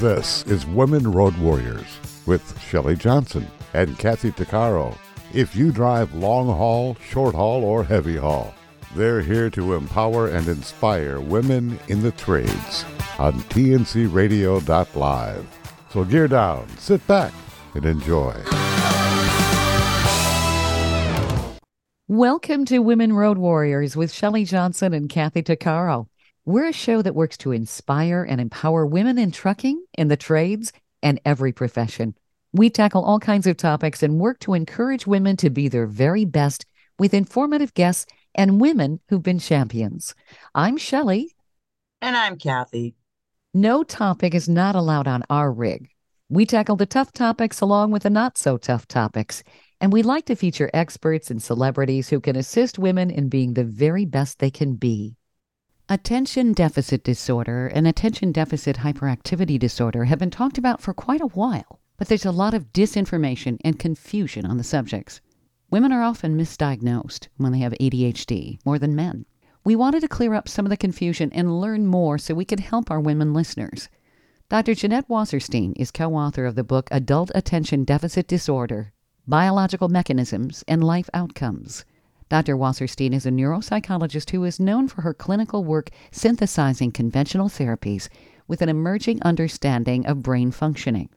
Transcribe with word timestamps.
This 0.00 0.44
is 0.44 0.64
Women 0.64 1.10
Road 1.10 1.36
Warriors 1.38 1.98
with 2.24 2.56
Shelley 2.60 2.94
Johnson 2.94 3.44
and 3.74 3.98
Kathy 3.98 4.30
Tuccaro. 4.30 4.96
If 5.34 5.56
you 5.56 5.72
drive 5.72 6.14
long 6.14 6.46
haul, 6.46 6.96
short 7.04 7.34
haul, 7.34 7.64
or 7.64 7.82
heavy 7.82 8.16
haul, 8.16 8.54
they're 8.94 9.22
here 9.22 9.50
to 9.50 9.74
empower 9.74 10.28
and 10.28 10.46
inspire 10.46 11.18
women 11.18 11.80
in 11.88 12.00
the 12.00 12.12
trades 12.12 12.84
on 13.18 13.32
tncradio.live. 13.50 15.46
So 15.90 16.04
gear 16.04 16.28
down, 16.28 16.68
sit 16.78 17.04
back, 17.08 17.32
and 17.74 17.84
enjoy. 17.84 18.40
Welcome 22.06 22.66
to 22.66 22.78
Women 22.78 23.14
Road 23.14 23.36
Warriors 23.36 23.96
with 23.96 24.12
Shelley 24.12 24.44
Johnson 24.44 24.94
and 24.94 25.10
Kathy 25.10 25.42
Tuccaro. 25.42 26.06
We're 26.48 26.68
a 26.68 26.72
show 26.72 27.02
that 27.02 27.14
works 27.14 27.36
to 27.38 27.52
inspire 27.52 28.24
and 28.26 28.40
empower 28.40 28.86
women 28.86 29.18
in 29.18 29.32
trucking, 29.32 29.84
in 29.98 30.08
the 30.08 30.16
trades, 30.16 30.72
and 31.02 31.20
every 31.22 31.52
profession. 31.52 32.14
We 32.54 32.70
tackle 32.70 33.04
all 33.04 33.20
kinds 33.20 33.46
of 33.46 33.58
topics 33.58 34.02
and 34.02 34.18
work 34.18 34.38
to 34.40 34.54
encourage 34.54 35.06
women 35.06 35.36
to 35.36 35.50
be 35.50 35.68
their 35.68 35.86
very 35.86 36.24
best 36.24 36.64
with 36.98 37.12
informative 37.12 37.74
guests 37.74 38.06
and 38.34 38.62
women 38.62 38.98
who've 39.10 39.22
been 39.22 39.40
champions. 39.40 40.14
I'm 40.54 40.78
Shelley. 40.78 41.36
And 42.00 42.16
I'm 42.16 42.38
Kathy. 42.38 42.94
No 43.52 43.82
topic 43.82 44.34
is 44.34 44.48
not 44.48 44.74
allowed 44.74 45.06
on 45.06 45.24
our 45.28 45.52
rig. 45.52 45.90
We 46.30 46.46
tackle 46.46 46.76
the 46.76 46.86
tough 46.86 47.12
topics 47.12 47.60
along 47.60 47.90
with 47.90 48.04
the 48.04 48.10
not 48.10 48.38
so 48.38 48.56
tough 48.56 48.88
topics. 48.88 49.42
And 49.82 49.92
we 49.92 50.02
like 50.02 50.24
to 50.24 50.34
feature 50.34 50.70
experts 50.72 51.30
and 51.30 51.42
celebrities 51.42 52.08
who 52.08 52.20
can 52.20 52.36
assist 52.36 52.78
women 52.78 53.10
in 53.10 53.28
being 53.28 53.52
the 53.52 53.64
very 53.64 54.06
best 54.06 54.38
they 54.38 54.50
can 54.50 54.76
be. 54.76 55.17
Attention 55.90 56.52
deficit 56.52 57.02
disorder 57.02 57.66
and 57.68 57.88
attention 57.88 58.30
deficit 58.30 58.76
hyperactivity 58.76 59.58
disorder 59.58 60.04
have 60.04 60.18
been 60.18 60.30
talked 60.30 60.58
about 60.58 60.82
for 60.82 60.92
quite 60.92 61.22
a 61.22 61.28
while, 61.28 61.80
but 61.96 62.08
there's 62.08 62.26
a 62.26 62.30
lot 62.30 62.52
of 62.52 62.74
disinformation 62.74 63.56
and 63.64 63.78
confusion 63.78 64.44
on 64.44 64.58
the 64.58 64.64
subjects. 64.64 65.22
Women 65.70 65.90
are 65.90 66.02
often 66.02 66.36
misdiagnosed 66.36 67.28
when 67.38 67.52
they 67.52 67.60
have 67.60 67.72
ADHD 67.80 68.58
more 68.66 68.78
than 68.78 68.94
men. 68.94 69.24
We 69.64 69.76
wanted 69.76 70.00
to 70.00 70.08
clear 70.08 70.34
up 70.34 70.46
some 70.46 70.66
of 70.66 70.70
the 70.70 70.76
confusion 70.76 71.32
and 71.32 71.58
learn 71.58 71.86
more 71.86 72.18
so 72.18 72.34
we 72.34 72.44
could 72.44 72.60
help 72.60 72.90
our 72.90 73.00
women 73.00 73.32
listeners. 73.32 73.88
Dr. 74.50 74.74
Jeanette 74.74 75.08
Wasserstein 75.08 75.72
is 75.76 75.90
co 75.90 76.14
author 76.14 76.44
of 76.44 76.54
the 76.54 76.64
book 76.64 76.88
Adult 76.90 77.30
Attention 77.34 77.84
Deficit 77.84 78.28
Disorder 78.28 78.92
Biological 79.26 79.88
Mechanisms 79.88 80.62
and 80.68 80.84
Life 80.84 81.08
Outcomes. 81.14 81.86
Dr. 82.28 82.56
Wasserstein 82.56 83.14
is 83.14 83.24
a 83.24 83.30
neuropsychologist 83.30 84.30
who 84.30 84.44
is 84.44 84.60
known 84.60 84.86
for 84.86 85.00
her 85.00 85.14
clinical 85.14 85.64
work 85.64 85.90
synthesizing 86.10 86.92
conventional 86.92 87.48
therapies 87.48 88.08
with 88.46 88.60
an 88.60 88.68
emerging 88.68 89.22
understanding 89.22 90.04
of 90.04 90.22
brain 90.22 90.50
functioning. 90.50 91.08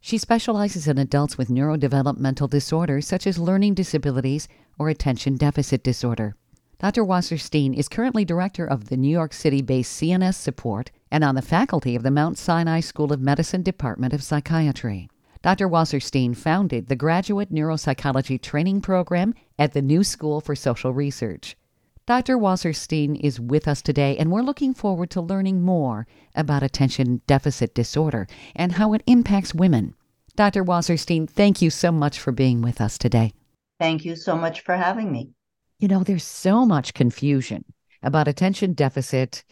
She 0.00 0.16
specializes 0.16 0.86
in 0.86 0.96
adults 0.96 1.36
with 1.36 1.48
neurodevelopmental 1.48 2.48
disorders 2.48 3.06
such 3.06 3.26
as 3.26 3.38
learning 3.38 3.74
disabilities 3.74 4.46
or 4.78 4.88
attention 4.88 5.36
deficit 5.36 5.82
disorder. 5.82 6.36
Dr. 6.78 7.04
Wasserstein 7.04 7.74
is 7.74 7.88
currently 7.88 8.24
director 8.24 8.64
of 8.64 8.88
the 8.88 8.96
New 8.96 9.10
York 9.10 9.34
City 9.34 9.60
based 9.60 10.00
CNS 10.00 10.34
support 10.34 10.90
and 11.10 11.24
on 11.24 11.34
the 11.34 11.42
faculty 11.42 11.96
of 11.96 12.02
the 12.02 12.10
Mount 12.10 12.38
Sinai 12.38 12.80
School 12.80 13.12
of 13.12 13.20
Medicine 13.20 13.62
Department 13.62 14.14
of 14.14 14.22
Psychiatry. 14.22 15.10
Dr. 15.42 15.70
Wasserstein 15.70 16.36
founded 16.36 16.88
the 16.88 16.96
Graduate 16.96 17.50
Neuropsychology 17.50 18.40
Training 18.42 18.82
Program 18.82 19.32
at 19.58 19.72
the 19.72 19.80
New 19.80 20.04
School 20.04 20.42
for 20.42 20.54
Social 20.54 20.92
Research. 20.92 21.56
Dr. 22.04 22.36
Wasserstein 22.36 23.18
is 23.18 23.40
with 23.40 23.66
us 23.66 23.80
today, 23.80 24.18
and 24.18 24.30
we're 24.30 24.42
looking 24.42 24.74
forward 24.74 25.08
to 25.10 25.22
learning 25.22 25.62
more 25.62 26.06
about 26.34 26.62
attention 26.62 27.22
deficit 27.26 27.74
disorder 27.74 28.26
and 28.54 28.72
how 28.72 28.92
it 28.92 29.02
impacts 29.06 29.54
women. 29.54 29.94
Dr. 30.36 30.62
Wasserstein, 30.62 31.26
thank 31.26 31.62
you 31.62 31.70
so 31.70 31.90
much 31.90 32.20
for 32.20 32.32
being 32.32 32.60
with 32.60 32.78
us 32.78 32.98
today. 32.98 33.32
Thank 33.78 34.04
you 34.04 34.16
so 34.16 34.36
much 34.36 34.60
for 34.60 34.76
having 34.76 35.10
me. 35.10 35.30
You 35.78 35.88
know, 35.88 36.02
there's 36.02 36.24
so 36.24 36.66
much 36.66 36.92
confusion 36.92 37.64
about 38.02 38.28
attention 38.28 38.74
deficit, 38.74 39.42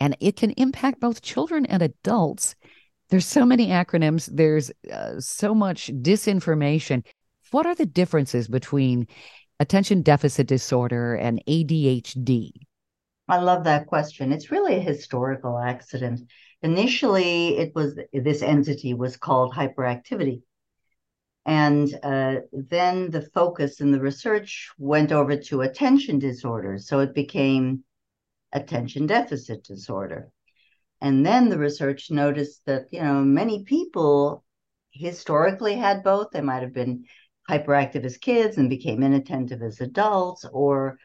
and 0.00 0.16
it 0.18 0.34
can 0.34 0.50
impact 0.52 0.98
both 0.98 1.22
children 1.22 1.64
and 1.66 1.80
adults. 1.80 2.56
There's 3.10 3.26
so 3.26 3.46
many 3.46 3.68
acronyms, 3.68 4.28
there's 4.32 4.70
uh, 4.92 5.18
so 5.18 5.54
much 5.54 5.88
disinformation. 5.88 7.04
What 7.50 7.66
are 7.66 7.74
the 7.74 7.86
differences 7.86 8.48
between 8.48 9.06
attention 9.60 10.02
deficit 10.02 10.46
disorder 10.46 11.14
and 11.14 11.42
ADHD? 11.48 12.52
I 13.28 13.38
love 13.38 13.64
that 13.64 13.86
question. 13.86 14.32
It's 14.32 14.50
really 14.50 14.76
a 14.76 14.80
historical 14.80 15.58
accident. 15.58 16.30
Initially, 16.62 17.56
it 17.58 17.74
was 17.74 17.98
this 18.12 18.42
entity 18.42 18.94
was 18.94 19.16
called 19.16 19.54
hyperactivity. 19.54 20.42
And 21.46 21.98
uh, 22.02 22.36
then 22.52 23.10
the 23.10 23.22
focus 23.22 23.80
in 23.80 23.90
the 23.90 24.00
research 24.00 24.70
went 24.76 25.12
over 25.12 25.36
to 25.36 25.62
attention 25.62 26.18
disorders. 26.18 26.86
So 26.86 27.00
it 27.00 27.14
became 27.14 27.84
attention 28.52 29.06
deficit 29.06 29.64
disorder. 29.64 30.30
And 31.00 31.24
then 31.24 31.48
the 31.48 31.58
research 31.58 32.10
noticed 32.10 32.62
that, 32.66 32.86
you 32.90 33.00
know, 33.00 33.20
many 33.20 33.64
people 33.64 34.44
historically 34.90 35.76
had 35.76 36.02
both. 36.02 36.30
They 36.32 36.40
might 36.40 36.62
have 36.62 36.74
been 36.74 37.04
hyperactive 37.48 38.04
as 38.04 38.18
kids 38.18 38.56
and 38.58 38.68
became 38.68 39.02
inattentive 39.02 39.62
as 39.62 39.80
adults, 39.80 40.44
or 40.52 40.98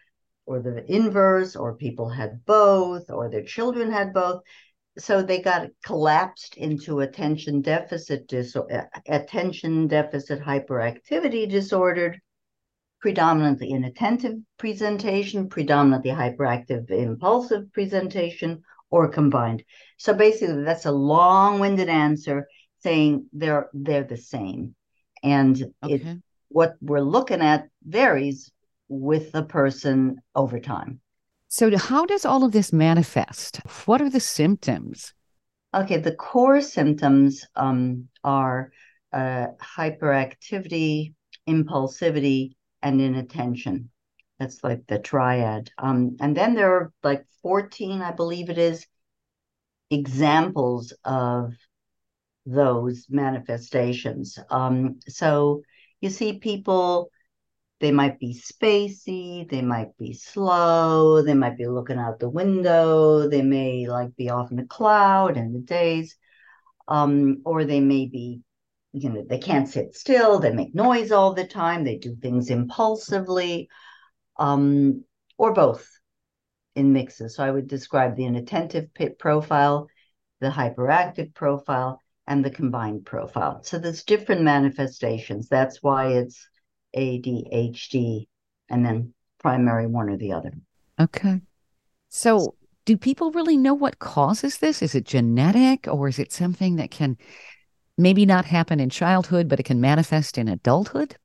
or 0.46 0.60
the 0.62 0.84
inverse, 0.92 1.56
or 1.56 1.76
people 1.76 2.10
had 2.10 2.44
both, 2.46 3.10
or 3.10 3.30
their 3.30 3.44
children 3.44 3.92
had 3.92 4.14
both. 4.14 4.42
So 4.98 5.24
they 5.24 5.42
got 5.42 5.70
collapsed 5.84 6.58
into 6.58 7.00
attention 7.00 7.62
deficit 7.62 8.28
disorder, 8.28 8.90
uh, 8.94 9.00
attention 9.08 9.88
deficit 9.88 10.42
hyperactivity 10.42 11.50
disordered, 11.50 12.20
predominantly 13.00 13.70
inattentive 13.70 14.36
presentation, 14.58 15.50
predominantly 15.50 16.12
hyperactive 16.12 16.90
impulsive 16.92 17.72
presentation, 17.74 18.64
or 18.94 19.08
combined. 19.10 19.64
So 19.98 20.14
basically, 20.14 20.64
that's 20.64 20.86
a 20.86 20.92
long-winded 20.92 21.90
answer 21.90 22.48
saying 22.82 23.26
they're 23.34 23.70
they're 23.74 24.04
the 24.04 24.18
same, 24.18 24.76
and 25.24 25.56
okay. 25.84 25.96
it 25.96 26.18
what 26.50 26.76
we're 26.80 27.02
looking 27.02 27.42
at 27.42 27.70
varies 27.84 28.52
with 28.88 29.32
the 29.32 29.42
person 29.42 30.18
over 30.36 30.60
time. 30.60 31.00
So, 31.48 31.76
how 31.76 32.06
does 32.06 32.24
all 32.24 32.44
of 32.44 32.52
this 32.52 32.72
manifest? 32.72 33.58
What 33.86 34.00
are 34.00 34.12
the 34.12 34.20
symptoms? 34.20 35.14
Okay, 35.74 35.98
the 35.98 36.16
core 36.16 36.62
symptoms 36.62 37.48
um, 37.56 38.10
are 38.24 38.72
uh, 39.12 39.48
hyperactivity, 39.78 41.16
impulsivity, 41.50 42.56
and 42.84 43.02
inattention. 43.02 43.90
That's 44.40 44.64
like 44.64 44.88
the 44.88 45.00
triad. 45.00 45.72
Um, 45.78 46.18
and 46.20 46.36
then 46.36 46.56
there 46.56 46.74
are 46.74 46.94
like 47.04 47.26
14, 47.42 48.02
I 48.02 48.12
believe 48.12 48.50
it 48.50 48.58
is, 48.58 48.86
examples 49.90 50.94
of 51.06 51.54
those 52.46 53.06
manifestations. 53.10 54.38
Um, 54.50 55.00
so 55.08 55.62
you 56.02 56.10
see 56.10 56.40
people, 56.40 57.10
they 57.80 57.92
might 57.92 58.20
be 58.20 58.34
spacey, 58.34 59.50
they 59.50 59.62
might 59.62 59.98
be 59.98 60.14
slow, 60.14 61.22
they 61.22 61.34
might 61.34 61.58
be 61.58 61.68
looking 61.68 61.98
out 62.00 62.20
the 62.20 62.30
window, 62.30 63.28
they 63.30 63.42
may 63.42 63.88
like 63.88 64.16
be 64.16 64.30
off 64.30 64.52
in 64.52 64.58
the 64.58 64.66
cloud 64.66 65.38
in 65.38 65.54
the 65.54 65.60
days, 65.60 66.16
um, 66.88 67.42
or 67.46 67.66
they 67.66 67.80
may 67.80 68.06
be 68.06 68.42
you 68.94 69.10
know 69.10 69.26
they 69.28 69.40
can't 69.40 69.68
sit 69.68 69.96
still 69.96 70.38
they 70.38 70.52
make 70.52 70.76
noise 70.76 71.12
all 71.12 71.34
the 71.34 71.48
time 71.48 71.84
they 71.84 71.98
do 71.98 72.16
things 72.16 72.52
impulsively 72.52 73.68
um, 74.38 75.04
or 75.38 75.54
both 75.54 75.88
in 76.76 76.94
mixes. 76.94 77.36
So 77.36 77.44
I 77.44 77.52
would 77.52 77.68
describe 77.68 78.16
the 78.16 78.26
inattentive 78.26 78.94
pit 78.94 79.20
profile, 79.20 79.88
the 80.40 80.50
hyperactive 80.50 81.34
profile, 81.34 82.00
and 82.28 82.44
the 82.44 82.50
combined 82.50 83.06
profile. 83.06 83.64
So 83.64 83.78
there's 83.78 84.04
different 84.04 84.42
manifestations. 84.42 85.50
That's 85.50 85.84
why 85.84 86.14
it's 86.14 86.48
ADHD 86.96 88.28
and 88.70 88.86
then 88.86 89.14
primary 89.40 89.88
one 89.88 90.10
or 90.10 90.18
the 90.18 90.32
other. 90.32 90.52
Okay. 91.00 91.42
So 92.10 92.56
do 92.86 92.98
people 92.98 93.32
really 93.32 93.58
know 93.58 93.74
what 93.74 94.00
causes 94.00 94.58
this? 94.58 94.82
Is 94.82 94.96
it 94.96 95.06
genetic 95.06 95.88
or 95.88 96.08
is 96.08 96.20
it 96.20 96.32
something 96.32 96.78
that 96.78 96.92
can 96.92 97.18
maybe 97.98 98.26
not 98.26 98.46
happen 98.46 98.80
in 98.80 98.90
childhood, 98.90 99.48
but 99.48 99.60
it 99.60 99.64
can 99.64 99.82
manifest 99.82 100.38
in 100.38 100.48
adulthood? 100.48 101.18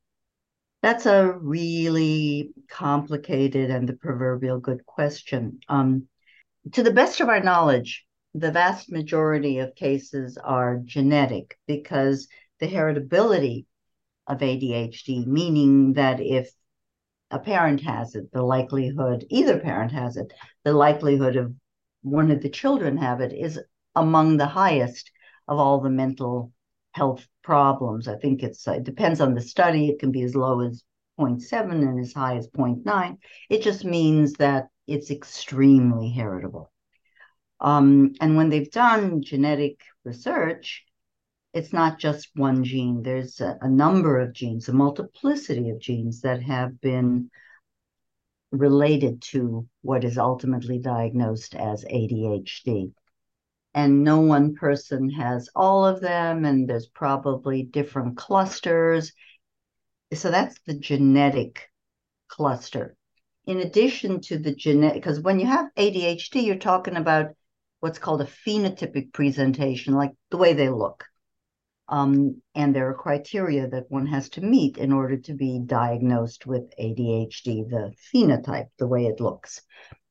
That's 0.83 1.07
a 1.07 1.33
really 1.33 2.53
complicated 2.69 3.71
and 3.71 3.89
the 3.89 3.95
proverbial 3.95 4.61
good 4.61 4.87
question. 4.87 5.61
Um, 5.69 6.07
to 6.73 6.83
the 6.83 6.93
best 6.93 7.21
of 7.21 7.29
our 7.29 7.41
knowledge, 7.41 8.05
the 8.35 8.53
vast 8.53 8.91
majority 8.91 9.59
of 9.59 9.75
cases 9.75 10.39
are 10.39 10.81
genetic 10.85 11.59
because 11.67 12.29
the 12.61 12.69
heritability 12.69 13.67
of 14.27 14.39
ADHD, 14.39 15.27
meaning 15.27 15.95
that 15.95 16.21
if 16.21 16.51
a 17.31 17.39
parent 17.39 17.81
has 17.81 18.15
it, 18.15 18.31
the 18.33 18.43
likelihood, 18.43 19.27
either 19.31 19.59
parent 19.59 19.93
has 19.93 20.17
it, 20.17 20.33
the 20.65 20.73
likelihood 20.73 21.37
of 21.37 21.55
one 22.03 22.31
of 22.31 22.41
the 22.41 22.49
children 22.49 22.97
have 22.99 23.21
it 23.21 23.33
is 23.33 23.59
among 23.97 24.37
the 24.37 24.47
highest 24.47 25.11
of 25.49 25.59
all 25.59 25.81
the 25.81 25.91
mental 25.91 26.53
health 26.99 27.27
problems. 27.43 28.09
I 28.09 28.17
think 28.17 28.43
it's 28.43 28.67
it 28.67 28.85
depends 28.85 29.21
on 29.21 29.35
the 29.35 29.41
study. 29.41 29.89
It 29.89 30.00
can 30.00 30.11
be 30.11 30.23
as 30.23 30.35
low 30.35 30.61
as 30.61 30.83
0.7 31.19 31.71
and 31.71 32.00
as 32.00 32.12
high 32.12 32.37
as 32.37 32.49
0.9. 32.49 33.17
It 33.49 33.62
just 33.62 33.85
means 33.85 34.33
that 34.35 34.69
it's 34.87 35.11
extremely 35.11 36.11
heritable. 36.11 36.73
Um, 37.61 38.15
and 38.21 38.37
when 38.37 38.50
they've 38.50 38.71
done 38.71 39.23
genetic 39.23 39.81
research, 40.05 40.85
it's 41.55 41.73
not 41.73 41.99
just 41.99 42.29
one 42.35 42.62
gene. 42.65 43.03
There's 43.03 43.41
a, 43.41 43.59
a, 43.61 43.69
number 43.69 44.21
of 44.21 44.33
genes, 44.33 44.69
a 44.69 44.73
multiplicity 44.73 45.71
of 45.71 45.81
genes 45.81 46.21
that 46.21 46.43
have 46.43 46.81
been 46.81 47.31
related 48.53 49.23
to 49.33 49.67
what 49.83 50.05
is 50.05 50.19
ultimately 50.19 50.79
diagnosed 50.79 51.55
as 51.55 51.85
ADHD. 51.85 52.93
And 53.75 54.03
no 54.03 54.20
one 54.20 54.55
person 54.55 55.11
has 55.11 55.49
all 55.55 55.87
of 55.87 56.00
them, 56.00 56.44
and 56.44 56.69
there's 56.69 56.88
probably 56.88 57.62
different 57.62 58.17
clusters. 58.17 59.12
So 60.12 60.31
that's 60.31 60.59
the 60.67 60.75
genetic 60.75 61.69
cluster. 62.29 62.97
In 63.47 63.61
addition 63.61 64.20
to 64.23 64.38
the 64.38 64.55
genetic, 64.55 65.03
because 65.03 65.20
when 65.20 65.38
you 65.41 65.47
have 65.47 65.67
ADHD, 65.76 66.44
you're 66.44 66.56
talking 66.56 66.97
about 66.97 67.35
what's 67.81 67.99
called 67.99 68.20
a 68.20 68.25
phenotypic 68.25 69.12
presentation, 69.12 69.94
like 69.94 70.12
the 70.31 70.37
way 70.37 70.53
they 70.53 70.69
look. 70.69 71.05
Um, 71.88 72.43
and 72.55 72.75
there 72.75 72.91
are 72.91 72.94
criteria 72.94 73.67
that 73.69 73.91
one 73.91 74.06
has 74.06 74.29
to 74.31 74.43
meet 74.43 74.76
in 74.76 74.93
order 74.93 75.17
to 75.17 75.35
be 75.35 75.61
diagnosed 75.65 76.47
with 76.47 76.65
ADHD, 76.79 77.69
the 77.69 77.94
phenotype, 78.12 78.69
the 78.79 78.87
way 78.87 79.06
it 79.06 79.20
looks. 79.20 79.62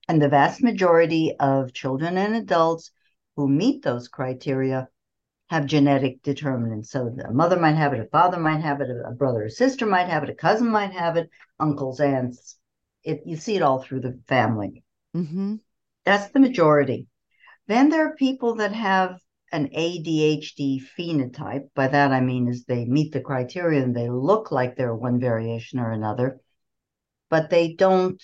And 0.09 0.21
the 0.21 0.29
vast 0.29 0.63
majority 0.63 1.35
of 1.39 1.73
children 1.73 2.17
and 2.17 2.35
adults 2.35 2.91
who 3.37 3.47
meet 3.47 3.83
those 3.83 4.09
criteria 4.09 4.89
have 5.49 5.65
genetic 5.65 6.21
determinants. 6.23 6.91
So 6.91 7.15
a 7.25 7.31
mother 7.31 7.57
might 7.57 7.75
have 7.75 7.93
it, 7.93 8.01
a 8.01 8.05
father 8.05 8.37
might 8.37 8.61
have 8.61 8.81
it, 8.81 8.89
a 8.89 9.11
brother 9.11 9.45
or 9.45 9.49
sister 9.49 9.85
might 9.85 10.09
have 10.09 10.23
it, 10.23 10.29
a 10.29 10.35
cousin 10.35 10.67
might 10.67 10.91
have 10.91 11.15
it, 11.15 11.29
uncles, 11.59 12.01
aunts. 12.01 12.57
It, 13.03 13.21
you 13.25 13.37
see 13.37 13.55
it 13.55 13.61
all 13.61 13.81
through 13.81 14.01
the 14.01 14.19
family. 14.27 14.83
Mm-hmm. 15.15 15.55
That's 16.03 16.29
the 16.31 16.41
majority. 16.41 17.07
Then 17.67 17.89
there 17.89 18.07
are 18.07 18.15
people 18.15 18.55
that 18.55 18.73
have 18.73 19.17
an 19.51 19.69
ADHD 19.69 20.81
phenotype. 20.97 21.69
By 21.75 21.87
that 21.87 22.11
I 22.11 22.19
mean 22.19 22.49
is 22.49 22.65
they 22.65 22.83
meet 22.85 23.13
the 23.13 23.21
criteria 23.21 23.81
and 23.81 23.95
they 23.95 24.09
look 24.09 24.51
like 24.51 24.75
they're 24.75 24.95
one 24.95 25.19
variation 25.19 25.79
or 25.79 25.91
another, 25.91 26.39
but 27.29 27.49
they 27.49 27.73
don't. 27.73 28.21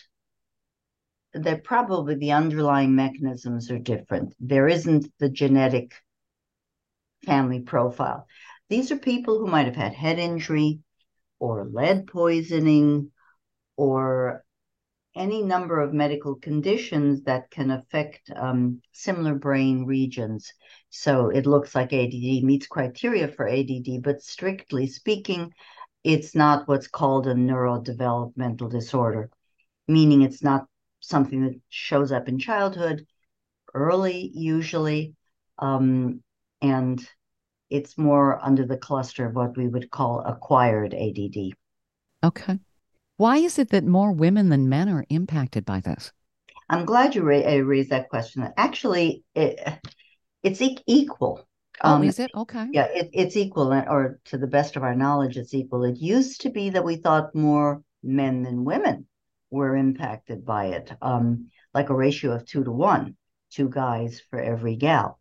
They're 1.33 1.57
probably 1.57 2.15
the 2.15 2.33
underlying 2.33 2.95
mechanisms 2.95 3.71
are 3.71 3.79
different. 3.79 4.35
There 4.39 4.67
isn't 4.67 5.11
the 5.19 5.29
genetic 5.29 5.93
family 7.25 7.61
profile. 7.61 8.27
These 8.69 8.91
are 8.91 8.97
people 8.97 9.39
who 9.39 9.47
might 9.47 9.65
have 9.65 9.75
had 9.75 9.93
head 9.93 10.19
injury 10.19 10.79
or 11.39 11.65
lead 11.65 12.07
poisoning 12.07 13.11
or 13.75 14.43
any 15.15 15.43
number 15.43 15.79
of 15.79 15.93
medical 15.93 16.35
conditions 16.35 17.23
that 17.23 17.51
can 17.51 17.69
affect 17.71 18.31
um, 18.35 18.81
similar 18.91 19.35
brain 19.35 19.85
regions. 19.85 20.51
So 20.89 21.29
it 21.29 21.45
looks 21.45 21.75
like 21.75 21.93
ADD 21.93 22.43
meets 22.43 22.67
criteria 22.67 23.27
for 23.27 23.47
ADD, 23.47 24.01
but 24.01 24.23
strictly 24.23 24.87
speaking, 24.87 25.53
it's 26.03 26.35
not 26.35 26.67
what's 26.67 26.87
called 26.87 27.27
a 27.27 27.33
neurodevelopmental 27.33 28.71
disorder, 28.71 29.29
meaning 29.87 30.23
it's 30.23 30.43
not 30.43 30.65
something 31.03 31.43
that 31.45 31.59
shows 31.69 32.11
up 32.11 32.27
in 32.27 32.39
childhood 32.39 33.05
early, 33.73 34.31
usually, 34.33 35.15
um, 35.59 36.21
and 36.61 37.05
it's 37.69 37.97
more 37.97 38.43
under 38.43 38.65
the 38.65 38.77
cluster 38.77 39.25
of 39.25 39.35
what 39.35 39.57
we 39.57 39.67
would 39.67 39.91
call 39.91 40.21
acquired 40.21 40.93
ADD. 40.93 41.53
Okay. 42.23 42.59
Why 43.17 43.37
is 43.37 43.59
it 43.59 43.69
that 43.69 43.83
more 43.83 44.11
women 44.11 44.49
than 44.49 44.69
men 44.69 44.89
are 44.89 45.05
impacted 45.09 45.65
by 45.65 45.81
this? 45.81 46.11
I'm 46.69 46.85
glad 46.85 47.15
you 47.15 47.23
ra- 47.23 47.39
uh, 47.45 47.59
raised 47.59 47.89
that 47.89 48.09
question. 48.09 48.47
Actually, 48.57 49.23
it, 49.35 49.59
it's 50.43 50.61
e- 50.61 50.77
equal. 50.87 51.45
Oh, 51.83 51.95
um, 51.95 52.03
is 52.03 52.19
it? 52.19 52.31
Okay. 52.35 52.67
Yeah, 52.71 52.85
it, 52.85 53.09
it's 53.13 53.37
equal, 53.37 53.71
uh, 53.71 53.85
or 53.87 54.19
to 54.25 54.37
the 54.37 54.47
best 54.47 54.75
of 54.75 54.83
our 54.83 54.95
knowledge, 54.95 55.37
it's 55.37 55.53
equal. 55.53 55.83
It 55.83 55.97
used 55.97 56.41
to 56.41 56.49
be 56.49 56.69
that 56.71 56.85
we 56.85 56.95
thought 56.95 57.35
more 57.35 57.81
men 58.03 58.43
than 58.43 58.65
women 58.65 59.07
were 59.53 59.75
impacted 59.75 60.43
by 60.45 60.65
it, 60.67 60.91
um, 61.01 61.49
like 61.73 61.89
a 61.89 61.95
ratio 61.95 62.33
of 62.33 62.45
two 62.45 62.63
to 62.63 62.71
one, 62.71 63.15
two 63.51 63.69
guys 63.69 64.21
for 64.29 64.39
every 64.39 64.75
gal. 64.75 65.19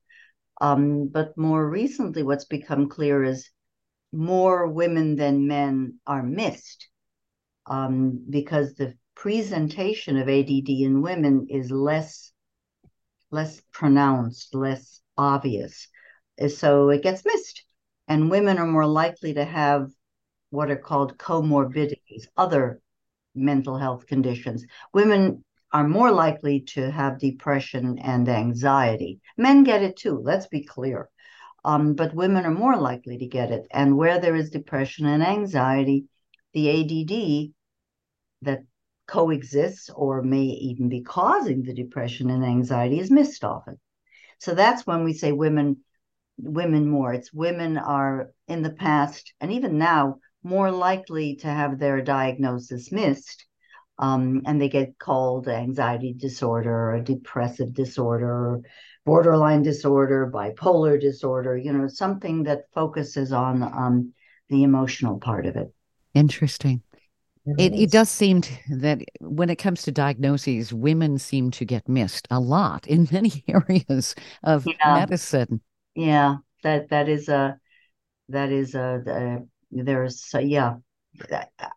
Um, 0.61 1.08
but 1.08 1.37
more 1.37 1.69
recently, 1.69 2.23
what's 2.23 2.46
become 2.46 2.88
clear 2.88 3.23
is 3.23 3.50
more 4.12 4.67
women 4.67 5.17
than 5.17 5.46
men 5.46 5.99
are 6.06 6.23
missed 6.23 6.88
um, 7.67 8.25
because 8.29 8.75
the 8.75 8.94
presentation 9.14 10.17
of 10.17 10.29
ADD 10.29 10.69
in 10.69 11.02
women 11.02 11.46
is 11.50 11.70
less 11.70 12.32
less 13.31 13.61
pronounced, 13.73 14.55
less 14.55 15.00
obvious. 15.17 15.88
So 16.49 16.90
it 16.90 17.02
gets 17.02 17.25
missed. 17.25 17.64
And 18.08 18.31
women 18.31 18.58
are 18.58 18.67
more 18.67 18.87
likely 18.87 19.35
to 19.35 19.44
have 19.44 19.90
what 20.50 20.70
are 20.70 20.76
called 20.76 21.17
comorbidities, 21.17 22.26
other 22.37 22.81
mental 23.34 23.76
health 23.79 24.06
conditions. 24.06 24.64
Women 24.93 25.44
are 25.73 25.88
more 25.88 26.11
likely 26.11 26.61
to 26.61 26.90
have 26.90 27.19
depression 27.19 27.99
and 27.99 28.29
anxiety. 28.29 29.20
Men 29.37 29.64
get 29.64 29.82
it 29.82 29.96
too, 29.96 30.19
let's 30.19 30.46
be 30.46 30.64
clear. 30.64 31.08
Um, 31.64 31.94
but 31.94 32.14
women 32.14 32.44
are 32.44 32.50
more 32.50 32.76
likely 32.76 33.19
to 33.19 33.26
get 33.26 33.50
it. 33.50 33.67
And 33.70 33.96
where 33.96 34.20
there 34.20 34.34
is 34.34 34.50
depression 34.50 35.06
and 35.06 35.23
anxiety, 35.23 36.06
the 36.52 36.69
ADD 36.70 37.52
that 38.43 38.64
coexists 39.06 39.90
or 39.90 40.23
may 40.23 40.43
even 40.43 40.88
be 40.88 41.02
causing 41.02 41.62
the 41.62 41.75
depression 41.75 42.31
and 42.31 42.44
anxiety 42.44 42.99
is 42.99 43.11
missed 43.11 43.44
often. 43.44 43.78
So 44.38 44.55
that's 44.55 44.87
when 44.87 45.05
we 45.05 45.12
say 45.12 45.32
women 45.32 45.85
women 46.38 46.88
more. 46.88 47.12
It's 47.12 47.32
women 47.32 47.78
are 47.78 48.31
in 48.49 48.62
the 48.62 48.73
past 48.73 49.32
and 49.40 49.52
even 49.52 49.78
now 49.78 50.19
more 50.43 50.71
likely 50.71 51.37
to 51.37 51.47
have 51.47 51.79
their 51.79 52.00
diagnosis 52.03 52.93
missed. 52.93 53.47
Um, 53.99 54.43
and 54.47 54.61
they 54.61 54.69
get 54.69 54.99
called 54.99 55.49
anxiety 55.49 56.12
disorder 56.15 56.93
or 56.93 57.00
depressive 57.00 57.75
disorder, 57.75 58.61
borderline 59.05 59.62
disorder, 59.62 60.31
bipolar 60.33 61.00
disorder, 61.00 61.56
you 61.56 61.73
know, 61.73 61.89
something 61.89 62.44
that 62.44 62.64
focuses 62.75 63.33
on 63.33 63.62
um, 63.62 64.12
the 64.49 64.62
emotional 64.64 65.21
part 65.21 65.47
of 65.47 65.57
it. 65.57 65.73
Interesting. 66.14 66.83
It, 67.59 67.73
it 67.75 67.90
does 67.90 68.09
seem 68.09 68.40
to, 68.43 68.52
that 68.71 69.00
when 69.21 69.50
it 69.50 69.57
comes 69.57 69.83
to 69.83 69.93
diagnoses, 69.93 70.73
women 70.73 71.19
seem 71.19 71.50
to 71.52 71.64
get 71.64 71.88
missed 71.88 72.28
a 72.31 72.38
lot 72.38 72.87
in 72.87 73.09
many 73.11 73.45
areas 73.49 74.14
of 74.45 74.66
yeah. 74.66 74.95
medicine. 74.95 75.61
Yeah, 75.95 76.37
that 76.62 76.90
that 76.90 77.09
is 77.09 77.28
a 77.28 77.59
that 78.28 78.52
is 78.52 78.76
a, 78.76 79.02
a 79.07 79.43
there's 79.73 80.25
so 80.25 80.38
yeah. 80.38 80.76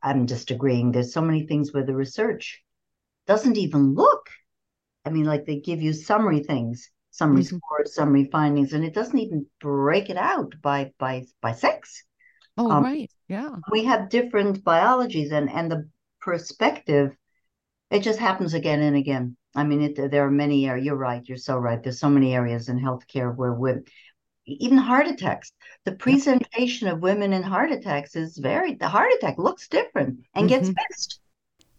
I'm 0.01 0.27
just 0.27 0.51
agreeing. 0.51 0.91
There's 0.91 1.13
so 1.13 1.21
many 1.21 1.45
things 1.45 1.73
where 1.73 1.85
the 1.85 1.95
research 1.95 2.63
doesn't 3.27 3.57
even 3.57 3.93
look. 3.93 4.29
I 5.03 5.09
mean, 5.09 5.25
like 5.25 5.45
they 5.45 5.59
give 5.59 5.81
you 5.81 5.91
summary 5.91 6.39
things, 6.41 6.89
summary 7.11 7.43
mm-hmm. 7.43 7.57
scores, 7.57 7.95
summary 7.95 8.29
findings, 8.31 8.73
and 8.73 8.85
it 8.85 8.93
doesn't 8.93 9.19
even 9.19 9.45
break 9.59 10.09
it 10.09 10.17
out 10.17 10.55
by 10.61 10.93
by 10.97 11.25
by 11.41 11.51
sex. 11.51 12.03
Oh, 12.57 12.71
um, 12.71 12.83
right. 12.83 13.11
Yeah. 13.27 13.55
We 13.71 13.83
have 13.85 14.09
different 14.09 14.63
biologies 14.63 15.31
and 15.31 15.49
and 15.49 15.69
the 15.69 15.89
perspective 16.21 17.15
it 17.91 18.01
just 18.01 18.19
happens 18.19 18.53
again 18.53 18.81
and 18.81 18.95
again. 18.95 19.37
I 19.55 19.63
mean, 19.63 19.81
it, 19.81 20.11
there 20.11 20.25
are 20.25 20.31
many 20.31 20.67
areas. 20.67 20.85
You're 20.85 20.95
right. 20.95 21.21
You're 21.25 21.37
so 21.37 21.57
right. 21.57 21.81
There's 21.81 21.99
so 21.99 22.09
many 22.09 22.35
areas 22.35 22.67
in 22.67 22.79
healthcare 22.79 23.33
where 23.33 23.53
women, 23.53 23.85
even 24.45 24.77
heart 24.77 25.07
attacks, 25.07 25.51
the 25.85 25.93
presentation 25.93 26.87
of 26.87 27.01
women 27.01 27.33
in 27.33 27.43
heart 27.43 27.71
attacks 27.71 28.15
is 28.15 28.37
very. 28.37 28.75
The 28.75 28.87
heart 28.87 29.11
attack 29.17 29.37
looks 29.37 29.67
different 29.67 30.19
and 30.33 30.49
mm-hmm. 30.49 30.65
gets 30.65 30.67
missed. 30.89 31.19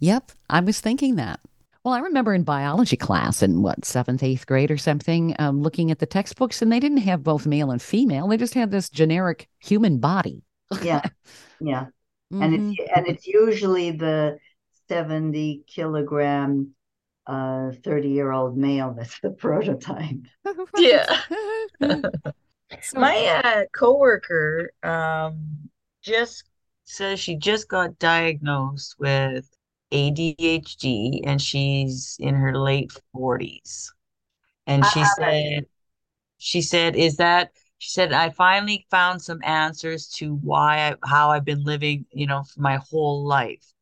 Yep, 0.01 0.33
I 0.51 0.61
was 0.61 0.81
thinking 0.81 1.17
that. 1.17 1.41
Well, 1.85 1.95
I 1.95 2.01
remember 2.01 2.35
in 2.35 2.43
biology 2.43 2.97
class 2.97 3.43
in 3.43 3.63
what 3.63 3.85
seventh, 3.85 4.23
eighth 4.23 4.47
grade 4.47 4.73
or 4.73 4.77
something, 4.77 5.37
um, 5.39 5.63
looking 5.63 5.93
at 5.93 6.01
the 6.01 6.07
textbooks, 6.07 6.61
and 6.61 6.73
they 6.73 6.81
didn't 6.81 6.99
have 6.99 7.23
both 7.23 7.47
male 7.47 7.71
and 7.71 7.81
female. 7.81 8.27
They 8.27 8.37
just 8.37 8.55
had 8.55 8.73
this 8.73 8.91
generic 8.91 9.49
human 9.61 9.99
body 9.99 10.43
yeah 10.83 11.03
yeah 11.61 11.87
mm-hmm. 12.33 12.43
and 12.43 12.55
it's 12.55 12.63
mm-hmm. 12.63 12.99
and 12.99 13.07
it's 13.07 13.27
usually 13.27 13.93
the 13.93 14.39
70 14.89 15.65
kilogram 15.67 16.73
uh 17.27 17.73
30 17.85 18.09
year 18.09 18.33
old 18.33 18.57
male 18.57 18.95
that's 18.97 19.19
the 19.21 19.31
prototype 19.39 20.17
yeah 20.77 21.21
my 22.95 23.43
uh 23.45 23.65
coworker 23.73 24.71
um 24.83 25.69
just 26.03 26.45
says 26.85 27.19
she 27.19 27.37
just 27.37 27.69
got 27.69 27.99
diagnosed 27.99 28.97
with 28.99 29.49
ADHD 29.93 31.23
and 31.25 31.41
she's 31.41 32.17
in 32.21 32.35
her 32.35 32.57
late 32.59 32.91
40s 33.15 33.93
and 34.67 34.85
she 34.85 35.05
said 35.05 35.67
she 36.39 36.63
said 36.63 36.97
is 36.97 37.17
that 37.17 37.53
she 37.79 37.91
said, 37.91 38.13
I 38.13 38.31
finally 38.31 38.87
found 38.91 39.21
some 39.21 39.41
answers 39.45 40.09
to 40.17 40.35
why 40.37 40.91
I, 40.91 40.95
how 41.05 41.31
I've 41.31 41.45
been 41.45 41.63
living, 41.63 42.07
you 42.11 42.27
know, 42.27 42.43
for 42.43 42.61
my 42.61 42.77
whole 42.77 43.27
life. 43.27 43.73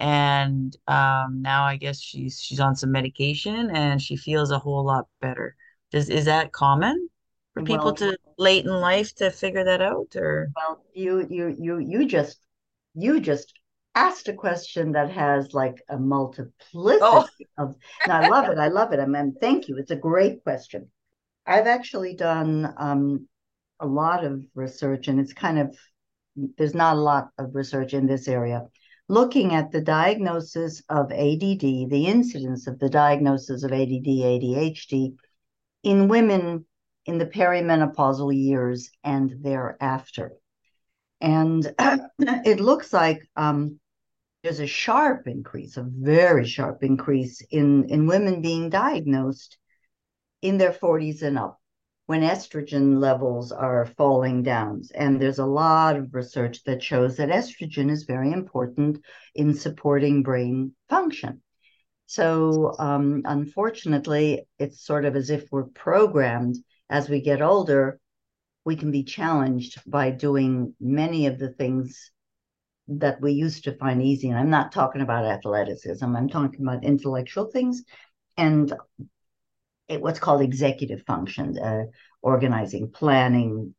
And 0.00 0.76
um, 0.86 1.42
now 1.42 1.64
I 1.64 1.76
guess 1.76 2.00
she's 2.00 2.40
she's 2.40 2.60
on 2.60 2.76
some 2.76 2.92
medication 2.92 3.70
and 3.74 4.00
she 4.02 4.16
feels 4.16 4.50
a 4.50 4.58
whole 4.58 4.84
lot 4.84 5.08
better. 5.20 5.56
Does 5.90 6.10
is 6.10 6.26
that 6.26 6.52
common 6.52 7.08
for 7.54 7.62
people 7.62 7.86
Well, 7.86 7.94
to 7.96 8.18
late 8.36 8.64
in 8.64 8.72
life 8.72 9.14
to 9.16 9.30
figure 9.30 9.64
that 9.64 9.80
out 9.80 10.16
or? 10.16 10.50
well, 10.56 10.84
you 10.94 11.26
you 11.30 11.56
you 11.58 11.78
you 11.78 12.06
just 12.06 12.38
you 12.94 13.20
just 13.20 13.52
asked 13.94 14.28
a 14.28 14.32
question 14.32 14.92
that 14.92 15.10
has 15.10 15.54
like 15.54 15.82
a 15.88 15.96
multiplicity 15.96 17.00
Oh. 17.02 17.26
of. 17.58 17.76
And 18.04 18.12
I 18.12 18.28
love 18.28 18.50
it. 18.50 18.58
I 18.58 18.68
love 18.68 18.92
it. 18.92 19.00
I 19.00 19.06
mean, 19.06 19.34
thank 19.40 19.68
you. 19.68 19.76
It's 19.78 19.92
a 19.92 19.96
great 19.96 20.42
question. 20.42 20.90
I've 21.46 21.66
actually 21.66 22.14
done 22.16 22.74
um, 22.76 23.28
a 23.80 23.86
lot 23.86 24.24
of 24.24 24.42
research, 24.54 25.08
and 25.08 25.20
it's 25.20 25.32
kind 25.32 25.58
of 25.58 25.76
there's 26.58 26.74
not 26.74 26.96
a 26.96 27.00
lot 27.00 27.28
of 27.38 27.54
research 27.54 27.94
in 27.94 28.06
this 28.06 28.26
area 28.28 28.66
looking 29.08 29.54
at 29.54 29.70
the 29.70 29.80
diagnosis 29.82 30.82
of 30.88 31.12
ADD, 31.12 31.86
the 31.90 32.06
incidence 32.06 32.66
of 32.66 32.78
the 32.78 32.88
diagnosis 32.88 33.62
of 33.62 33.70
ADD, 33.70 34.24
ADHD 34.24 35.14
in 35.82 36.08
women 36.08 36.64
in 37.06 37.18
the 37.18 37.26
perimenopausal 37.26 38.34
years 38.34 38.90
and 39.02 39.34
thereafter. 39.42 40.32
And 41.20 41.74
it 42.18 42.60
looks 42.60 42.92
like 42.92 43.28
um, 43.36 43.78
there's 44.42 44.60
a 44.60 44.66
sharp 44.66 45.26
increase, 45.26 45.76
a 45.76 45.82
very 45.82 46.46
sharp 46.46 46.82
increase 46.82 47.40
in, 47.50 47.88
in 47.88 48.06
women 48.06 48.42
being 48.42 48.70
diagnosed 48.70 49.56
in 50.42 50.58
their 50.58 50.72
40s 50.72 51.22
and 51.22 51.38
up 51.38 51.58
when 52.06 52.20
estrogen 52.20 53.00
levels 53.00 53.50
are 53.50 53.86
falling 53.86 54.42
down. 54.42 54.82
And 54.94 55.20
there's 55.20 55.38
a 55.38 55.46
lot 55.46 55.96
of 55.96 56.14
research 56.14 56.62
that 56.64 56.82
shows 56.82 57.16
that 57.16 57.30
estrogen 57.30 57.90
is 57.90 58.04
very 58.04 58.30
important 58.30 59.02
in 59.34 59.54
supporting 59.54 60.22
brain 60.22 60.74
function. 60.90 61.40
So, 62.06 62.76
um, 62.78 63.22
unfortunately, 63.24 64.46
it's 64.58 64.84
sort 64.84 65.06
of 65.06 65.16
as 65.16 65.30
if 65.30 65.46
we're 65.50 65.64
programmed 65.64 66.56
as 66.90 67.08
we 67.08 67.20
get 67.20 67.42
older, 67.42 67.98
we 68.64 68.76
can 68.76 68.90
be 68.90 69.04
challenged 69.04 69.80
by 69.86 70.10
doing 70.10 70.74
many 70.80 71.26
of 71.26 71.38
the 71.38 71.50
things 71.50 72.10
that 72.88 73.20
we 73.20 73.32
used 73.32 73.64
to 73.64 73.76
find 73.76 74.02
easy. 74.02 74.28
And 74.28 74.38
I'm 74.38 74.50
not 74.50 74.72
talking 74.72 75.00
about 75.00 75.24
athleticism, 75.24 76.04
I'm 76.04 76.28
talking 76.28 76.60
about 76.66 76.84
intellectual 76.84 77.46
things 77.46 77.82
and 78.36 78.72
it, 79.88 80.00
what's 80.00 80.18
called 80.18 80.42
executive 80.42 81.02
functions, 81.06 81.58
uh, 81.58 81.84
organizing, 82.22 82.90
planning, 82.90 83.74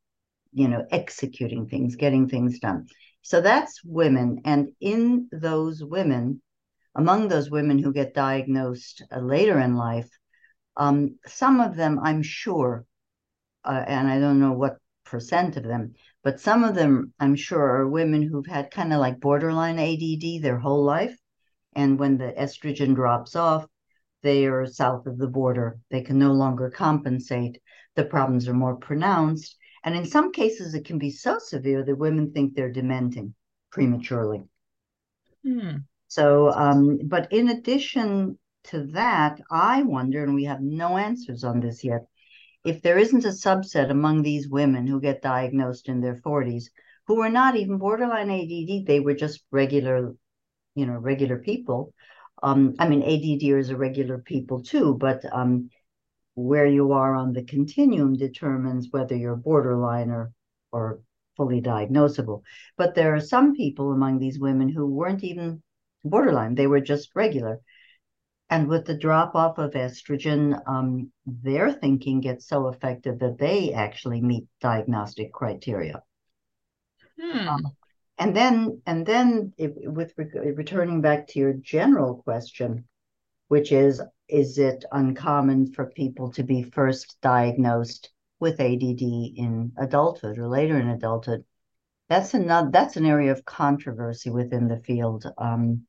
you 0.54 0.68
know, 0.68 0.86
executing 0.92 1.68
things, 1.68 1.96
getting 1.96 2.30
things 2.30 2.60
done. 2.60 2.88
So 3.22 3.42
that's 3.42 3.84
women. 3.84 4.42
And 4.46 4.70
in 4.80 5.30
those 5.32 5.84
women, 5.84 6.42
among 6.96 7.28
those 7.28 7.50
women 7.50 7.80
who 7.80 7.92
get 7.92 8.14
diagnosed 8.14 9.04
uh, 9.12 9.20
later 9.20 9.60
in 9.60 9.76
life, 9.76 10.10
um, 10.78 11.18
some 11.26 11.60
of 11.60 11.76
them, 11.76 12.00
I'm 12.02 12.22
sure, 12.22 12.86
uh, 13.66 13.84
and 13.88 14.08
I 14.08 14.20
don't 14.20 14.40
know 14.40 14.54
what 14.54 14.78
percent 15.06 15.58
of 15.58 15.64
them, 15.64 15.94
but 16.24 16.40
some 16.40 16.64
of 16.64 16.76
them, 16.76 17.14
I'm 17.20 17.36
sure, 17.36 17.62
are 17.62 17.88
women 17.88 18.24
who've 18.24 18.46
had 18.46 18.72
kind 18.72 18.94
of 18.94 19.00
like 19.00 19.20
borderline 19.20 19.80
ADD 19.80 20.42
their 20.42 20.60
whole 20.60 20.84
life. 20.84 21.18
And 21.76 22.00
when 22.00 22.18
the 22.18 22.34
estrogen 22.38 22.96
drops 22.96 23.36
off, 23.36 23.66
they 24.24 24.46
are 24.48 24.66
south 24.66 25.06
of 25.06 25.18
the 25.18 25.28
border. 25.28 25.78
They 25.92 26.02
can 26.02 26.18
no 26.18 26.32
longer 26.32 26.70
compensate. 26.70 27.62
The 27.96 28.06
problems 28.06 28.48
are 28.48 28.54
more 28.54 28.76
pronounced. 28.76 29.58
And 29.84 29.96
in 29.96 30.06
some 30.06 30.32
cases, 30.32 30.74
it 30.74 30.86
can 30.86 30.98
be 30.98 31.12
so 31.12 31.38
severe 31.38 31.84
that 31.84 31.96
women 31.96 32.32
think 32.32 32.56
they're 32.56 32.72
dementing 32.72 33.36
prematurely. 33.72 34.44
Hmm. 35.44 35.78
So, 36.08 36.52
um, 36.54 37.00
but 37.04 37.32
in 37.32 37.50
addition 37.50 38.40
to 38.66 38.88
that, 38.88 39.40
I 39.52 39.84
wonder, 39.84 40.24
and 40.24 40.34
we 40.34 40.46
have 40.46 40.62
no 40.62 40.98
answers 40.98 41.44
on 41.44 41.60
this 41.60 41.84
yet, 41.84 42.08
if 42.66 42.82
there 42.82 42.98
isn't 42.98 43.26
a 43.26 43.30
subset 43.30 43.92
among 43.92 44.22
these 44.22 44.50
women 44.50 44.88
who 44.88 45.00
get 45.00 45.22
diagnosed 45.22 45.88
in 45.88 46.02
their 46.02 46.16
40s 46.16 46.66
who 47.08 47.22
are 47.22 47.30
not 47.30 47.56
even 47.56 47.78
borderline 47.78 48.32
ADD, 48.32 48.88
they 48.88 49.00
were 49.00 49.14
just 49.14 49.44
regular, 49.52 50.16
you 50.74 50.86
know, 50.88 50.94
regular 50.94 51.38
people. 51.38 51.94
Um, 52.42 52.76
I 52.80 52.90
mean, 52.90 53.04
ADDers 53.04 53.70
are 53.70 53.78
regular 53.78 54.18
people 54.18 54.64
too, 54.64 54.96
but 54.96 55.24
um, 55.32 55.70
where 56.34 56.66
you 56.66 56.92
are 56.92 57.16
on 57.16 57.34
the 57.34 57.44
continuum 57.44 58.18
determines 58.18 58.88
whether 58.90 59.16
you're 59.16 59.36
borderline 59.36 60.10
or, 60.10 60.32
or 60.72 61.00
fully 61.38 61.62
diagnosable. 61.62 62.42
But 62.78 62.96
there 62.96 63.14
are 63.14 63.22
some 63.22 63.56
people 63.56 63.92
among 63.92 64.18
these 64.20 64.40
women 64.40 64.70
who 64.70 64.88
weren't 64.88 65.24
even 65.24 65.62
borderline, 66.04 66.56
they 66.56 66.68
were 66.68 66.82
just 66.82 67.10
regular. 67.16 67.62
And 68.50 68.68
with 68.68 68.86
the 68.86 68.98
drop 68.98 69.34
off 69.34 69.58
of 69.58 69.72
estrogen, 69.72 70.62
um, 70.68 71.12
their 71.26 71.74
thinking 71.74 72.22
gets 72.22 72.48
so 72.48 72.68
affected 72.68 73.20
that 73.20 73.40
they 73.40 73.74
actually 73.74 74.22
meet 74.22 74.46
diagnostic 74.62 75.34
criteria. 75.34 76.04
Hmm. 77.20 77.48
Um, 77.48 77.72
and 78.18 78.36
then, 78.36 78.82
and 78.86 79.06
then, 79.06 79.54
if, 79.58 79.72
with 79.76 80.14
re- 80.16 80.52
returning 80.52 81.02
back 81.02 81.28
to 81.28 81.40
your 81.40 81.54
general 81.54 82.18
question, 82.24 82.88
which 83.48 83.72
is, 83.72 84.02
is 84.28 84.58
it 84.58 84.86
uncommon 84.92 85.72
for 85.74 85.88
people 85.88 86.32
to 86.32 86.44
be 86.44 86.64
first 86.64 87.18
diagnosed 87.22 88.12
with 88.40 88.60
ADD 88.60 89.02
in 89.02 89.72
adulthood 89.78 90.38
or 90.38 90.48
later 90.48 90.80
in 90.80 90.90
adulthood? 90.90 91.44
That's 92.10 92.34
another. 92.34 92.70
That's 92.72 92.98
an 92.98 93.06
area 93.06 93.32
of 93.32 93.46
controversy 93.46 94.30
within 94.30 94.68
the 94.68 94.78
field. 94.78 95.26
Um, 95.38 95.88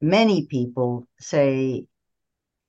many 0.00 0.46
people 0.46 1.06
say 1.18 1.86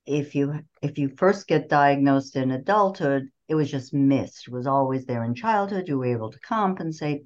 if 0.05 0.33
you 0.33 0.62
if 0.81 0.98
you 0.98 1.09
first 1.17 1.48
get 1.48 1.69
diagnosed 1.69 2.36
in 2.36 2.51
adulthood, 2.51 3.29
it 3.48 3.55
was 3.55 3.69
just 3.69 3.93
missed. 3.93 4.48
It 4.48 4.53
was 4.53 4.67
always 4.67 5.05
there 5.05 5.24
in 5.24 5.36
childhood. 5.36 5.88
You 5.88 6.00
were 6.00 6.05
able 6.05 6.31
to 6.31 6.39
compensate, 6.39 7.24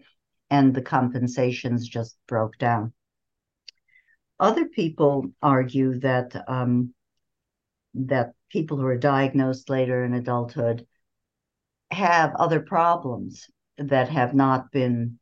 and 0.50 0.74
the 0.74 0.82
compensations 0.82 1.88
just 1.88 2.18
broke 2.28 2.58
down. 2.58 2.94
Other 4.40 4.66
people 4.66 5.28
argue 5.42 6.00
that 6.00 6.36
um, 6.50 6.94
that 7.94 8.34
people 8.50 8.78
who 8.78 8.86
are 8.86 8.98
diagnosed 8.98 9.70
later 9.70 10.04
in 10.04 10.14
adulthood 10.14 10.86
have 11.92 12.36
other 12.36 12.60
problems 12.60 13.50
that 13.78 14.10
have 14.10 14.34
not 14.34 14.72
been 14.72 15.20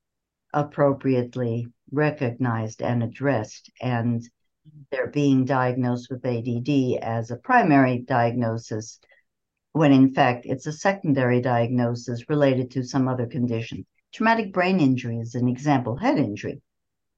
appropriately 0.53 1.67
recognized 1.91 2.81
and 2.81 3.03
addressed, 3.03 3.69
and 3.81 4.27
they're 4.91 5.07
being 5.07 5.45
diagnosed 5.45 6.09
with 6.09 6.25
ADD 6.25 6.97
as 7.01 7.31
a 7.31 7.37
primary 7.37 7.99
diagnosis, 7.99 8.99
when 9.73 9.91
in 9.91 10.13
fact 10.13 10.45
it's 10.45 10.67
a 10.67 10.73
secondary 10.73 11.41
diagnosis 11.41 12.29
related 12.29 12.71
to 12.71 12.83
some 12.83 13.07
other 13.07 13.25
condition. 13.25 13.85
Traumatic 14.13 14.53
brain 14.53 14.79
injury 14.79 15.17
is 15.17 15.35
an 15.35 15.47
example, 15.47 15.95
head 15.95 16.17
injury. 16.17 16.61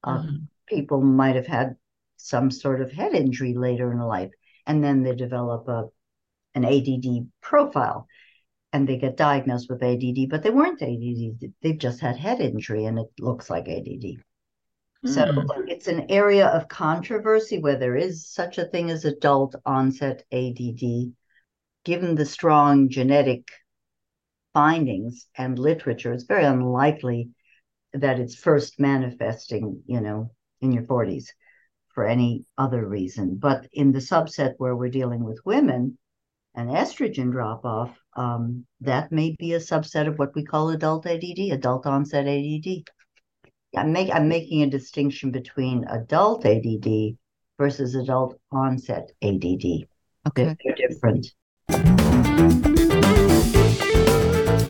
Uh, 0.04 0.20
Mhm. 0.20 0.48
People 0.68 1.02
might 1.02 1.36
have 1.36 1.48
had 1.48 1.76
some 2.18 2.52
sort 2.52 2.82
of 2.82 2.92
head 2.92 3.14
injury 3.14 3.54
later 3.54 3.92
in 3.92 4.00
life, 4.00 4.32
and 4.66 4.84
then 4.84 5.04
they 5.04 5.16
develop 5.16 5.68
a, 5.68 5.90
an 6.56 6.64
ADD 6.64 7.28
profile 7.42 8.08
and 8.72 8.88
they 8.88 8.98
get 8.98 9.18
diagnosed 9.18 9.70
with 9.70 9.84
ADD, 9.84 10.26
but 10.28 10.42
they 10.42 10.50
weren't 10.50 10.82
ADD. 10.82 11.54
They've 11.62 11.78
just 11.78 12.00
had 12.00 12.18
head 12.18 12.40
injury 12.40 12.86
and 12.86 12.98
it 13.00 13.12
looks 13.20 13.50
like 13.50 13.68
ADD. 13.68 14.18
So 15.06 15.26
Hmm. 15.26 15.68
it's 15.68 15.88
an 15.88 16.10
area 16.10 16.48
of 16.48 16.68
controversy 16.70 17.60
where 17.60 17.78
there 17.78 17.98
is 17.98 18.26
such 18.28 18.58
a 18.58 18.66
thing 18.66 18.90
as 18.90 19.06
adult 19.06 19.56
onset 19.66 20.24
ADD. 20.32 21.14
Given 21.84 22.16
the 22.16 22.26
strong 22.26 22.90
genetic 22.90 23.48
findings 24.54 25.28
and 25.38 25.60
literature, 25.60 26.14
it's 26.14 26.24
very 26.24 26.46
unlikely 26.46 27.30
that 27.94 28.20
it's 28.20 28.36
first 28.36 28.80
manifesting, 28.80 29.84
you 29.86 30.02
know, 30.02 30.32
in 30.62 30.72
your 30.72 30.84
40s 30.84 31.34
for 31.94 32.06
any 32.08 32.46
other 32.58 32.88
reason. 32.88 33.36
But 33.36 33.68
in 33.74 33.92
the 33.92 34.00
subset 34.00 34.54
where 34.58 34.76
we're 34.76 34.90
dealing 34.90 35.24
with 35.24 35.46
women, 35.46 35.98
an 36.56 36.68
estrogen 36.68 37.32
drop 37.32 37.66
off, 37.66 37.98
um, 38.16 38.66
that 38.82 39.12
may 39.12 39.36
be 39.38 39.54
a 39.54 39.60
subset 39.60 40.08
of 40.08 40.20
what 40.20 40.36
we 40.36 40.44
call 40.44 40.70
adult 40.70 41.06
ADD, 41.06 41.52
adult 41.52 41.86
onset 41.86 42.28
ADD. 42.28 42.86
I'm, 43.76 43.92
make, 43.92 44.12
I'm 44.14 44.28
making 44.28 44.62
a 44.62 44.70
distinction 44.70 45.32
between 45.32 45.84
adult 45.86 46.46
ADD 46.46 47.18
versus 47.58 47.96
adult 47.96 48.40
onset 48.52 49.12
ADD. 49.24 49.88
Okay. 50.28 50.44
They're, 50.44 50.58
they're 50.64 50.88
different. 50.88 51.34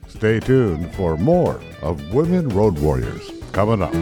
Stay 0.07 0.39
tuned 0.39 0.93
for 0.95 1.17
more 1.17 1.59
of 1.81 2.13
Women 2.13 2.47
Road 2.49 2.79
Warriors 2.79 3.29
coming 3.51 3.81
up. 3.81 3.93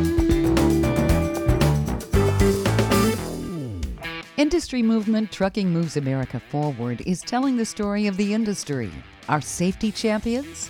Industry 4.38 4.84
movement 4.84 5.31
Trucking 5.31 5.70
Moves 5.70 5.98
America 5.98 6.39
Forward 6.39 7.01
is 7.08 7.22
telling 7.22 7.58
the 7.58 7.65
story 7.65 8.05
of 8.08 8.17
the 8.17 8.34
industry, 8.34 8.91
our 9.29 9.41
safety 9.41 9.91
champions, 9.91 10.70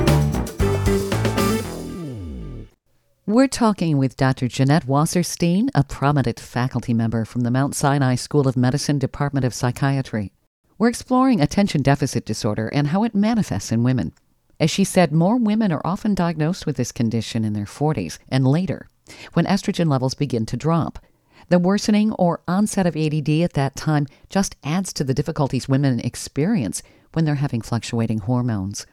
We're 3.31 3.47
talking 3.47 3.97
with 3.97 4.17
Dr. 4.17 4.49
Jeanette 4.49 4.85
Wasserstein, 4.87 5.69
a 5.73 5.85
prominent 5.85 6.37
faculty 6.37 6.93
member 6.93 7.23
from 7.23 7.41
the 7.41 7.49
Mount 7.49 7.75
Sinai 7.75 8.15
School 8.15 8.45
of 8.45 8.57
Medicine 8.57 8.99
Department 8.99 9.45
of 9.45 9.53
Psychiatry. 9.53 10.33
We're 10.77 10.89
exploring 10.89 11.39
attention 11.39 11.81
deficit 11.81 12.25
disorder 12.25 12.67
and 12.67 12.87
how 12.87 13.05
it 13.05 13.15
manifests 13.15 13.71
in 13.71 13.83
women. 13.83 14.11
As 14.59 14.69
she 14.69 14.83
said, 14.83 15.13
more 15.13 15.37
women 15.37 15.71
are 15.71 15.79
often 15.85 16.13
diagnosed 16.13 16.65
with 16.65 16.75
this 16.75 16.91
condition 16.91 17.45
in 17.45 17.53
their 17.53 17.63
40s 17.63 18.19
and 18.27 18.45
later, 18.45 18.89
when 19.31 19.45
estrogen 19.45 19.89
levels 19.89 20.13
begin 20.13 20.45
to 20.47 20.57
drop. 20.57 20.99
The 21.47 21.57
worsening 21.57 22.11
or 22.11 22.41
onset 22.49 22.85
of 22.85 22.97
ADD 22.97 23.29
at 23.29 23.53
that 23.53 23.77
time 23.77 24.07
just 24.27 24.57
adds 24.61 24.91
to 24.91 25.05
the 25.05 25.13
difficulties 25.13 25.69
women 25.69 26.01
experience 26.01 26.83
when 27.13 27.23
they're 27.23 27.35
having 27.35 27.61
fluctuating 27.61 28.19
hormones. 28.19 28.85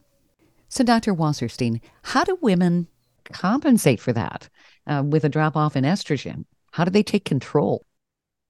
So, 0.69 0.85
Dr. 0.85 1.13
Wasserstein, 1.13 1.81
how 2.03 2.23
do 2.23 2.39
women 2.41 2.87
compensate 3.33 4.01
for 4.01 4.13
that 4.13 4.49
uh, 4.87 5.03
with 5.07 5.25
a 5.25 5.29
drop 5.29 5.57
off 5.57 5.77
in 5.77 5.85
estrogen? 5.85 6.45
How 6.73 6.85
do 6.85 6.91
they 6.91 7.03
take 7.03 7.25
control? 7.25 7.85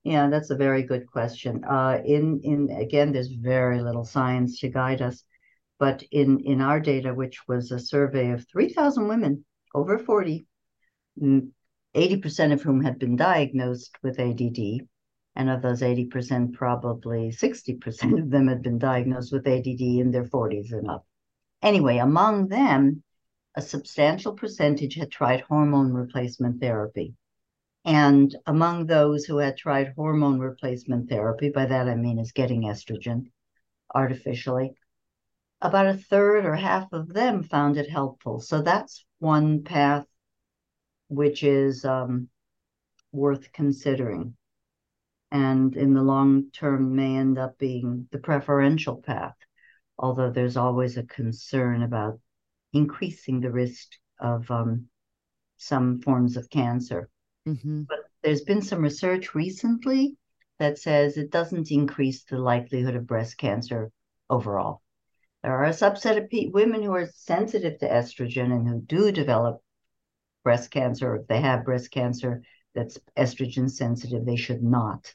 Yeah, 0.04 0.28
that's 0.28 0.50
a 0.50 0.56
very 0.56 0.82
good 0.82 1.06
question. 1.06 1.64
Uh, 1.64 2.00
in 2.04 2.40
in 2.42 2.70
again, 2.70 3.12
there's 3.12 3.28
very 3.28 3.82
little 3.82 4.04
science 4.04 4.60
to 4.60 4.68
guide 4.68 5.02
us, 5.02 5.22
but 5.78 6.02
in 6.10 6.40
in 6.40 6.60
our 6.60 6.80
data, 6.80 7.12
which 7.12 7.46
was 7.48 7.70
a 7.70 7.78
survey 7.78 8.30
of 8.30 8.46
3,000 8.48 9.08
women 9.08 9.44
over 9.74 9.98
40, 9.98 10.46
80% 11.20 12.52
of 12.52 12.62
whom 12.62 12.82
had 12.82 12.98
been 12.98 13.16
diagnosed 13.16 13.96
with 14.02 14.18
ADD. 14.20 14.86
And 15.36 15.50
of 15.50 15.62
those 15.62 15.82
80%, 15.82 16.52
probably 16.52 17.30
60% 17.30 18.18
of 18.18 18.30
them 18.30 18.48
had 18.48 18.62
been 18.62 18.78
diagnosed 18.78 19.32
with 19.32 19.46
ADD 19.46 19.80
in 19.80 20.10
their 20.10 20.24
40s 20.24 20.72
and 20.72 20.90
up. 20.90 21.06
Anyway, 21.62 21.98
among 21.98 22.48
them, 22.48 23.02
a 23.58 23.60
substantial 23.60 24.34
percentage 24.34 24.94
had 24.94 25.10
tried 25.10 25.40
hormone 25.40 25.92
replacement 25.92 26.60
therapy. 26.60 27.12
And 27.84 28.32
among 28.46 28.86
those 28.86 29.24
who 29.24 29.38
had 29.38 29.56
tried 29.56 29.94
hormone 29.96 30.38
replacement 30.38 31.08
therapy, 31.08 31.50
by 31.50 31.66
that 31.66 31.88
I 31.88 31.96
mean 31.96 32.20
is 32.20 32.30
getting 32.30 32.62
estrogen 32.62 33.32
artificially, 33.92 34.76
about 35.60 35.88
a 35.88 35.96
third 35.96 36.46
or 36.46 36.54
half 36.54 36.92
of 36.92 37.12
them 37.12 37.42
found 37.42 37.76
it 37.76 37.90
helpful. 37.90 38.38
So 38.38 38.62
that's 38.62 39.04
one 39.18 39.64
path 39.64 40.06
which 41.08 41.42
is 41.42 41.84
um, 41.84 42.28
worth 43.10 43.50
considering 43.52 44.36
and 45.32 45.74
in 45.74 45.94
the 45.94 46.02
long 46.02 46.52
term 46.52 46.94
may 46.94 47.16
end 47.16 47.38
up 47.38 47.58
being 47.58 48.06
the 48.12 48.18
preferential 48.18 49.02
path, 49.02 49.34
although 49.98 50.30
there's 50.30 50.56
always 50.56 50.96
a 50.96 51.02
concern 51.02 51.82
about 51.82 52.20
increasing 52.72 53.40
the 53.40 53.50
risk 53.50 53.88
of 54.20 54.50
um, 54.50 54.86
some 55.56 56.00
forms 56.00 56.36
of 56.36 56.50
cancer. 56.50 57.08
Mm-hmm. 57.46 57.82
But 57.88 57.98
there's 58.22 58.42
been 58.42 58.62
some 58.62 58.82
research 58.82 59.34
recently 59.34 60.16
that 60.58 60.78
says 60.78 61.16
it 61.16 61.30
doesn't 61.30 61.70
increase 61.70 62.24
the 62.24 62.38
likelihood 62.38 62.96
of 62.96 63.06
breast 63.06 63.38
cancer 63.38 63.90
overall. 64.28 64.82
There 65.42 65.56
are 65.56 65.64
a 65.64 65.70
subset 65.70 66.16
of 66.16 66.28
pe- 66.30 66.48
women 66.48 66.82
who 66.82 66.92
are 66.94 67.06
sensitive 67.06 67.78
to 67.78 67.88
estrogen 67.88 68.52
and 68.52 68.68
who 68.68 68.80
do 68.80 69.12
develop 69.12 69.62
breast 70.42 70.70
cancer, 70.70 71.16
if 71.16 71.26
they 71.26 71.40
have 71.40 71.64
breast 71.64 71.90
cancer 71.90 72.42
that's 72.74 72.98
estrogen 73.16 73.70
sensitive, 73.70 74.24
they 74.24 74.36
should 74.36 74.62
not 74.62 75.14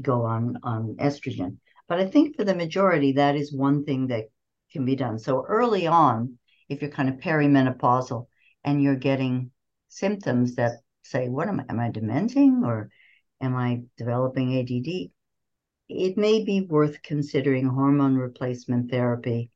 go 0.00 0.24
on, 0.24 0.58
on 0.62 0.96
estrogen. 0.96 1.58
But 1.88 2.00
I 2.00 2.06
think 2.06 2.36
for 2.36 2.44
the 2.44 2.54
majority, 2.54 3.12
that 3.12 3.36
is 3.36 3.52
one 3.52 3.84
thing 3.84 4.08
that 4.08 4.30
can 4.72 4.84
be 4.84 4.96
done. 4.96 5.18
So 5.18 5.44
early 5.46 5.86
on, 5.86 6.38
if 6.72 6.82
you're 6.82 6.90
kind 6.90 7.08
of 7.08 7.16
perimenopausal 7.16 8.26
and 8.64 8.82
you're 8.82 8.96
getting 8.96 9.50
symptoms 9.88 10.56
that 10.56 10.72
say, 11.02 11.28
what 11.28 11.48
am 11.48 11.60
I, 11.60 11.64
am 11.68 11.80
I 11.80 11.90
dementing 11.90 12.64
or 12.64 12.90
am 13.40 13.56
I 13.56 13.82
developing 13.96 14.58
ADD? 14.58 15.10
It 15.88 16.16
may 16.16 16.44
be 16.44 16.62
worth 16.62 17.02
considering 17.02 17.68
hormone 17.68 18.16
replacement 18.16 18.90
therapy, 18.90 19.50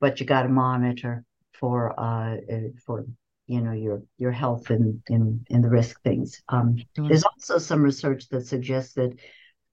but 0.00 0.20
you 0.20 0.26
got 0.26 0.42
to 0.42 0.48
monitor 0.48 1.24
for 1.52 1.98
uh, 1.98 2.36
for 2.84 3.06
you 3.46 3.60
know 3.60 3.72
your 3.72 4.02
your 4.18 4.30
health 4.30 4.70
and 4.70 5.02
in 5.08 5.44
in 5.48 5.62
the 5.62 5.68
risk 5.68 6.00
things. 6.02 6.42
Um, 6.48 6.76
mm-hmm. 6.76 7.08
There's 7.08 7.24
also 7.24 7.58
some 7.58 7.82
research 7.82 8.28
that 8.28 8.46
suggests 8.46 8.94
that 8.94 9.18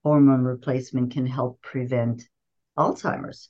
hormone 0.03 0.43
replacement 0.43 1.11
can 1.11 1.27
help 1.27 1.61
prevent 1.61 2.23
Alzheimer's 2.77 3.49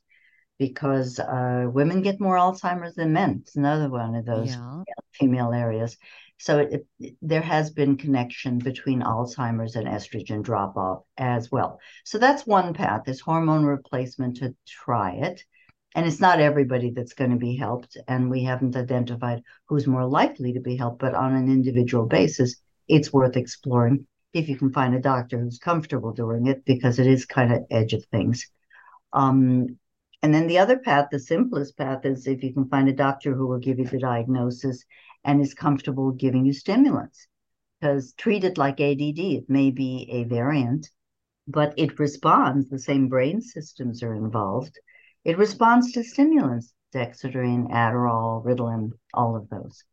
because 0.62 1.17
uh, 1.17 1.65
women 1.74 2.04
get 2.04 2.21
more 2.21 2.36
Alzheimer's 2.36 2.93
than 2.93 3.13
men. 3.13 3.39
It's 3.41 3.56
another 3.56 3.89
one 3.89 4.13
of 4.13 4.26
those 4.26 4.50
yeah. 4.50 4.84
female 5.13 5.54
areas. 5.54 5.97
So 6.38 6.60
it, 6.60 6.86
it, 7.00 7.15
there 7.19 7.41
has 7.41 7.71
been 7.71 7.97
connection 7.97 8.60
between 8.60 9.02
Alzheimer's 9.02 9.76
and 9.76 9.88
estrogen 9.88 10.43
drop 10.43 10.78
off 10.78 11.02
as 11.17 11.52
well. 11.52 11.80
So 12.06 12.19
that's 12.19 12.45
one 12.45 12.76
path 12.76 13.08
is 13.08 13.19
hormone 13.19 13.65
replacement 13.65 14.38
to 14.38 14.54
try 14.67 15.13
it 15.13 15.43
and 15.95 16.06
it's 16.06 16.21
not 16.21 16.39
everybody 16.39 16.91
that's 16.91 17.13
going 17.13 17.32
to 17.32 17.38
be 17.38 17.56
helped 17.56 17.97
and 18.08 18.30
we 18.30 18.43
haven't 18.43 18.76
identified 18.76 19.41
who's 19.67 19.88
more 19.88 20.06
likely 20.06 20.54
to 20.54 20.60
be 20.60 20.78
helped 20.78 21.00
but 21.00 21.15
on 21.15 21.34
an 21.36 21.47
individual 21.50 22.06
basis 22.06 22.56
it's 22.88 23.12
worth 23.12 23.36
exploring 23.36 24.08
if 24.32 24.47
you 24.47 24.56
can 24.56 24.71
find 24.71 24.95
a 24.95 25.02
doctor 25.02 25.38
who's 25.38 25.60
comfortable 25.60 26.13
doing 26.13 26.47
it 26.47 26.63
because 26.63 26.97
it 26.97 27.08
is 27.08 27.26
kind 27.26 27.52
of 27.52 27.65
edge 27.69 27.91
of 27.91 28.06
things 28.06 28.50
um, 29.13 29.78
and 30.21 30.34
then 30.34 30.47
the 30.47 30.57
other 30.57 30.77
path 30.77 31.07
the 31.12 31.19
simplest 31.19 31.77
path 31.77 32.05
is 32.05 32.27
if 32.27 32.43
you 32.43 32.53
can 32.53 32.67
find 32.69 32.89
a 32.89 32.93
doctor 32.93 33.34
who 33.34 33.47
will 33.47 33.60
give 33.60 33.79
you 33.79 33.86
the 33.86 33.99
diagnosis 33.99 34.84
and 35.23 35.41
is 35.41 35.53
comfortable 35.53 36.12
giving 36.12 36.45
you 36.45 36.53
stimulants 36.53 37.27
because 37.79 38.13
treat 38.13 38.43
it 38.43 38.57
like 38.57 38.79
add 38.79 39.01
it 39.01 39.49
may 39.49 39.71
be 39.71 40.07
a 40.12 40.23
variant 40.23 40.89
but 41.47 41.73
it 41.77 41.99
responds 41.99 42.69
the 42.69 42.79
same 42.79 43.07
brain 43.07 43.41
systems 43.41 44.03
are 44.03 44.15
involved 44.15 44.77
it 45.23 45.38
responds 45.38 45.91
to 45.91 46.03
stimulants, 46.03 46.73
dexedrine, 46.93 47.69
Adderall, 47.69 48.43
Ritalin, 48.43 48.91
all 49.13 49.36
of 49.36 49.49
those. 49.49 49.84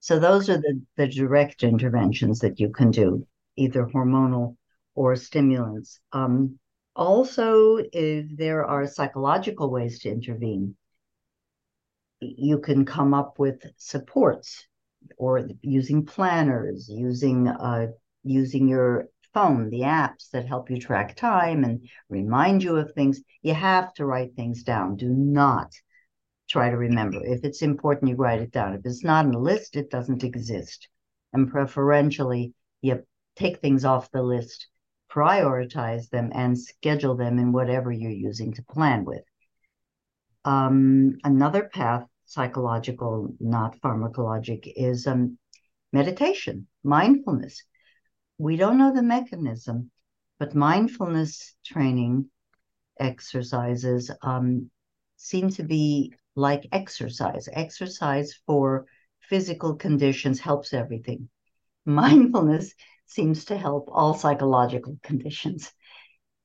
So 0.00 0.18
those 0.18 0.48
are 0.48 0.56
the, 0.56 0.80
the 0.96 1.06
direct 1.06 1.62
interventions 1.62 2.38
that 2.40 2.58
you 2.58 2.70
can 2.70 2.90
do, 2.90 3.26
either 3.56 3.84
hormonal 3.84 4.56
or 4.94 5.16
stimulants. 5.16 6.00
Um, 6.12 6.58
also, 6.94 7.78
if 7.92 8.26
there 8.36 8.64
are 8.64 8.86
psychological 8.86 9.70
ways 9.70 10.00
to 10.00 10.10
intervene, 10.10 10.76
you 12.20 12.58
can 12.58 12.84
come 12.84 13.14
up 13.14 13.38
with 13.38 13.64
supports 13.76 14.66
or 15.16 15.48
using 15.62 16.04
planners, 16.04 16.88
using 16.88 17.48
uh, 17.48 17.86
using 18.22 18.68
your 18.68 19.08
phone, 19.32 19.70
the 19.70 19.80
apps 19.80 20.30
that 20.30 20.46
help 20.46 20.70
you 20.70 20.78
track 20.78 21.16
time 21.16 21.64
and 21.64 21.88
remind 22.08 22.62
you 22.62 22.76
of 22.76 22.92
things. 22.92 23.20
You 23.42 23.54
have 23.54 23.94
to 23.94 24.04
write 24.04 24.34
things 24.34 24.62
down. 24.62 24.96
Do 24.96 25.08
not 25.08 25.72
try 26.48 26.70
to 26.70 26.76
remember. 26.76 27.24
If 27.24 27.44
it's 27.44 27.62
important, 27.62 28.10
you 28.10 28.16
write 28.16 28.42
it 28.42 28.50
down. 28.50 28.74
If 28.74 28.84
it's 28.84 29.04
not 29.04 29.24
on 29.24 29.32
the 29.32 29.38
list, 29.38 29.76
it 29.76 29.90
doesn't 29.90 30.24
exist. 30.24 30.88
And 31.32 31.50
preferentially, 31.50 32.54
you 32.82 33.04
take 33.36 33.60
things 33.60 33.84
off 33.84 34.10
the 34.10 34.22
list, 34.22 34.66
prioritize 35.12 36.08
them, 36.10 36.30
and 36.34 36.58
schedule 36.58 37.16
them 37.16 37.38
in 37.38 37.52
whatever 37.52 37.90
you're 37.90 38.10
using 38.10 38.52
to 38.54 38.62
plan 38.64 39.04
with. 39.04 39.22
Um, 40.44 41.18
another 41.24 41.68
path, 41.72 42.06
psychological, 42.24 43.34
not 43.40 43.80
pharmacologic, 43.80 44.72
is 44.76 45.06
um, 45.06 45.38
meditation, 45.92 46.66
mindfulness 46.84 47.62
we 48.40 48.56
don't 48.56 48.78
know 48.78 48.94
the 48.94 49.02
mechanism, 49.02 49.90
but 50.38 50.54
mindfulness 50.54 51.54
training 51.62 52.30
exercises 52.98 54.10
um, 54.22 54.70
seem 55.16 55.50
to 55.50 55.62
be 55.62 56.14
like 56.36 56.66
exercise. 56.72 57.50
Exercise 57.52 58.32
for 58.46 58.86
physical 59.20 59.74
conditions 59.76 60.40
helps 60.40 60.72
everything. 60.72 61.28
Mindfulness 61.84 62.72
seems 63.10 63.46
to 63.46 63.56
help 63.56 63.88
all 63.92 64.14
psychological 64.14 64.98
conditions. 65.02 65.72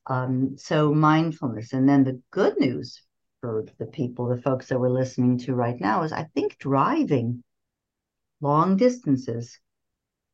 Um, 0.07 0.57
so, 0.57 0.93
mindfulness. 0.93 1.73
And 1.73 1.87
then 1.87 2.03
the 2.03 2.21
good 2.31 2.59
news 2.59 3.01
for 3.41 3.65
the 3.77 3.85
people, 3.85 4.27
the 4.27 4.41
folks 4.41 4.67
that 4.67 4.79
we're 4.79 4.89
listening 4.89 5.37
to 5.39 5.55
right 5.55 5.79
now, 5.79 6.03
is 6.03 6.11
I 6.11 6.27
think 6.35 6.57
driving 6.57 7.43
long 8.41 8.77
distances 8.77 9.59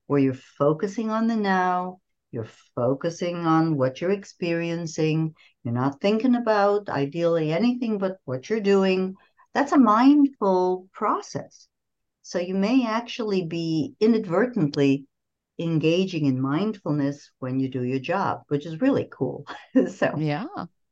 where 0.08 0.20
you're 0.20 0.34
focusing 0.34 1.10
on 1.10 1.28
the 1.28 1.36
now, 1.36 2.00
you're 2.32 2.50
focusing 2.76 3.46
on 3.46 3.78
what 3.78 4.02
you're 4.02 4.12
experiencing, 4.12 5.34
you're 5.63 5.74
not 5.74 6.02
thinking 6.02 6.36
about 6.36 6.89
ideally 6.89 7.52
anything 7.52 7.98
but 7.98 8.17
what 8.26 8.50
you're 8.50 8.60
doing. 8.60 9.15
That's 9.54 9.72
a 9.74 9.78
mindful 9.78 10.88
process. 10.94 11.67
So 12.22 12.39
you 12.39 12.56
may 12.56 12.86
actually 12.86 13.46
be 13.46 13.96
inadvertently 14.00 15.06
engaging 15.62 16.26
in 16.26 16.41
mindfulness 16.41 17.32
when 17.39 17.60
you 17.60 17.69
do 17.69 17.84
your 17.84 18.00
job, 18.00 18.41
which 18.47 18.65
is 18.65 18.82
really 18.82 19.08
cool. 19.12 19.45
so 19.88 20.15
yeah, 20.17 20.45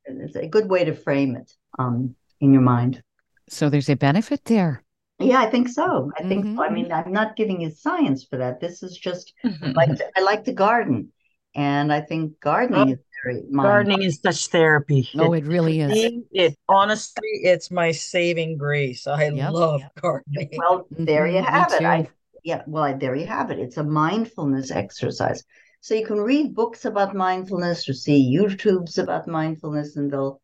it's 0.05 0.36
a 0.36 0.47
good 0.47 0.69
way 0.69 0.86
to 0.86 0.93
frame 0.93 1.36
it 1.36 1.51
um, 1.77 2.15
in 2.39 2.53
your 2.53 2.62
mind. 2.62 3.03
So 3.49 3.69
there's 3.69 3.89
a 3.89 3.95
benefit 3.95 4.45
there. 4.45 4.84
Yeah, 5.19 5.39
I 5.41 5.49
think 5.49 5.67
so. 5.67 6.12
I 6.17 6.23
think 6.23 6.45
mm-hmm. 6.45 6.60
I 6.60 6.69
mean 6.69 6.91
I'm 6.91 7.12
not 7.12 7.36
giving 7.36 7.62
you 7.62 7.71
science 7.71 8.23
for 8.23 8.38
that. 8.38 8.62
This 8.62 8.84
is 8.84 8.97
just 8.97 9.34
mm-hmm. 9.45 9.71
like 9.71 9.89
I 10.15 10.21
like 10.21 10.45
to 10.45 10.53
garden, 10.53 11.12
and 11.55 11.91
I 11.91 12.01
think 12.01 12.39
gardening 12.39 12.89
oh, 12.89 12.93
is 12.93 12.99
very 13.23 13.43
gardening 13.53 14.03
is 14.03 14.19
such 14.23 14.47
therapy. 14.47 15.10
Oh, 15.17 15.34
it, 15.34 15.39
it 15.39 15.47
really 15.47 15.82
is. 15.82 15.91
It, 15.93 16.13
it, 16.32 16.58
honestly, 16.69 17.27
it's 17.43 17.69
my 17.69 17.91
saving 17.91 18.58
grace. 18.58 19.08
I 19.08 19.29
yep. 19.29 19.51
love 19.51 19.82
gardening. 20.01 20.51
Well, 20.58 20.88
there 20.89 21.27
you 21.27 21.41
mm-hmm, 21.41 21.53
have 21.53 21.73
it. 21.73 21.84
I 21.84 22.10
yeah, 22.43 22.63
well, 22.67 22.97
there 22.97 23.15
you 23.15 23.25
have 23.28 23.52
it. 23.52 23.60
It's 23.60 23.78
a 23.78 23.84
mindfulness 23.84 24.71
exercise. 24.71 25.43
So 25.82 25.95
you 25.95 26.06
can 26.06 26.19
read 26.19 26.56
books 26.56 26.86
about 26.86 27.15
mindfulness 27.15 27.88
or 27.88 27.93
see 27.93 28.36
YouTubes 28.36 28.97
about 28.97 29.28
mindfulness, 29.28 29.95
and 29.95 30.12
they'll 30.12 30.41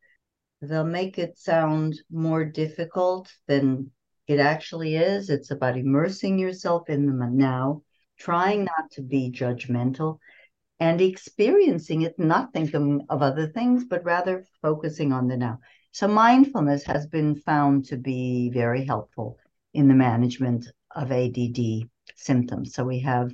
they'll 0.62 0.86
make 0.86 1.18
it 1.20 1.38
sound 1.38 2.00
more 2.10 2.46
difficult 2.46 3.32
than 3.48 3.92
it 4.28 4.40
actually 4.40 4.96
is. 4.96 5.30
It's 5.30 5.52
about 5.52 5.78
immersing 5.78 6.40
yourself 6.40 6.90
in 6.90 7.06
the 7.06 7.28
now, 7.28 7.82
trying 8.18 8.64
not 8.66 8.92
to 8.92 9.02
be 9.02 9.32
judgmental, 9.32 10.20
and 10.80 11.02
experiencing 11.02 12.02
it, 12.04 12.18
not 12.18 12.54
thinking 12.54 13.06
of 13.10 13.22
other 13.22 13.48
things, 13.48 13.86
but 13.86 14.04
rather 14.04 14.46
focusing 14.62 15.12
on 15.14 15.28
the 15.28 15.38
now. 15.38 15.60
So 15.92 16.08
mindfulness 16.08 16.84
has 16.86 17.08
been 17.08 17.36
found 17.36 17.86
to 17.86 17.98
be 17.98 18.50
very 18.54 18.86
helpful 18.86 19.38
in 19.74 19.88
the 19.88 19.94
management 19.94 20.68
of 20.96 21.12
ADD 21.12 21.90
symptoms. 22.16 22.74
So 22.74 22.84
we 22.84 23.00
have 23.00 23.32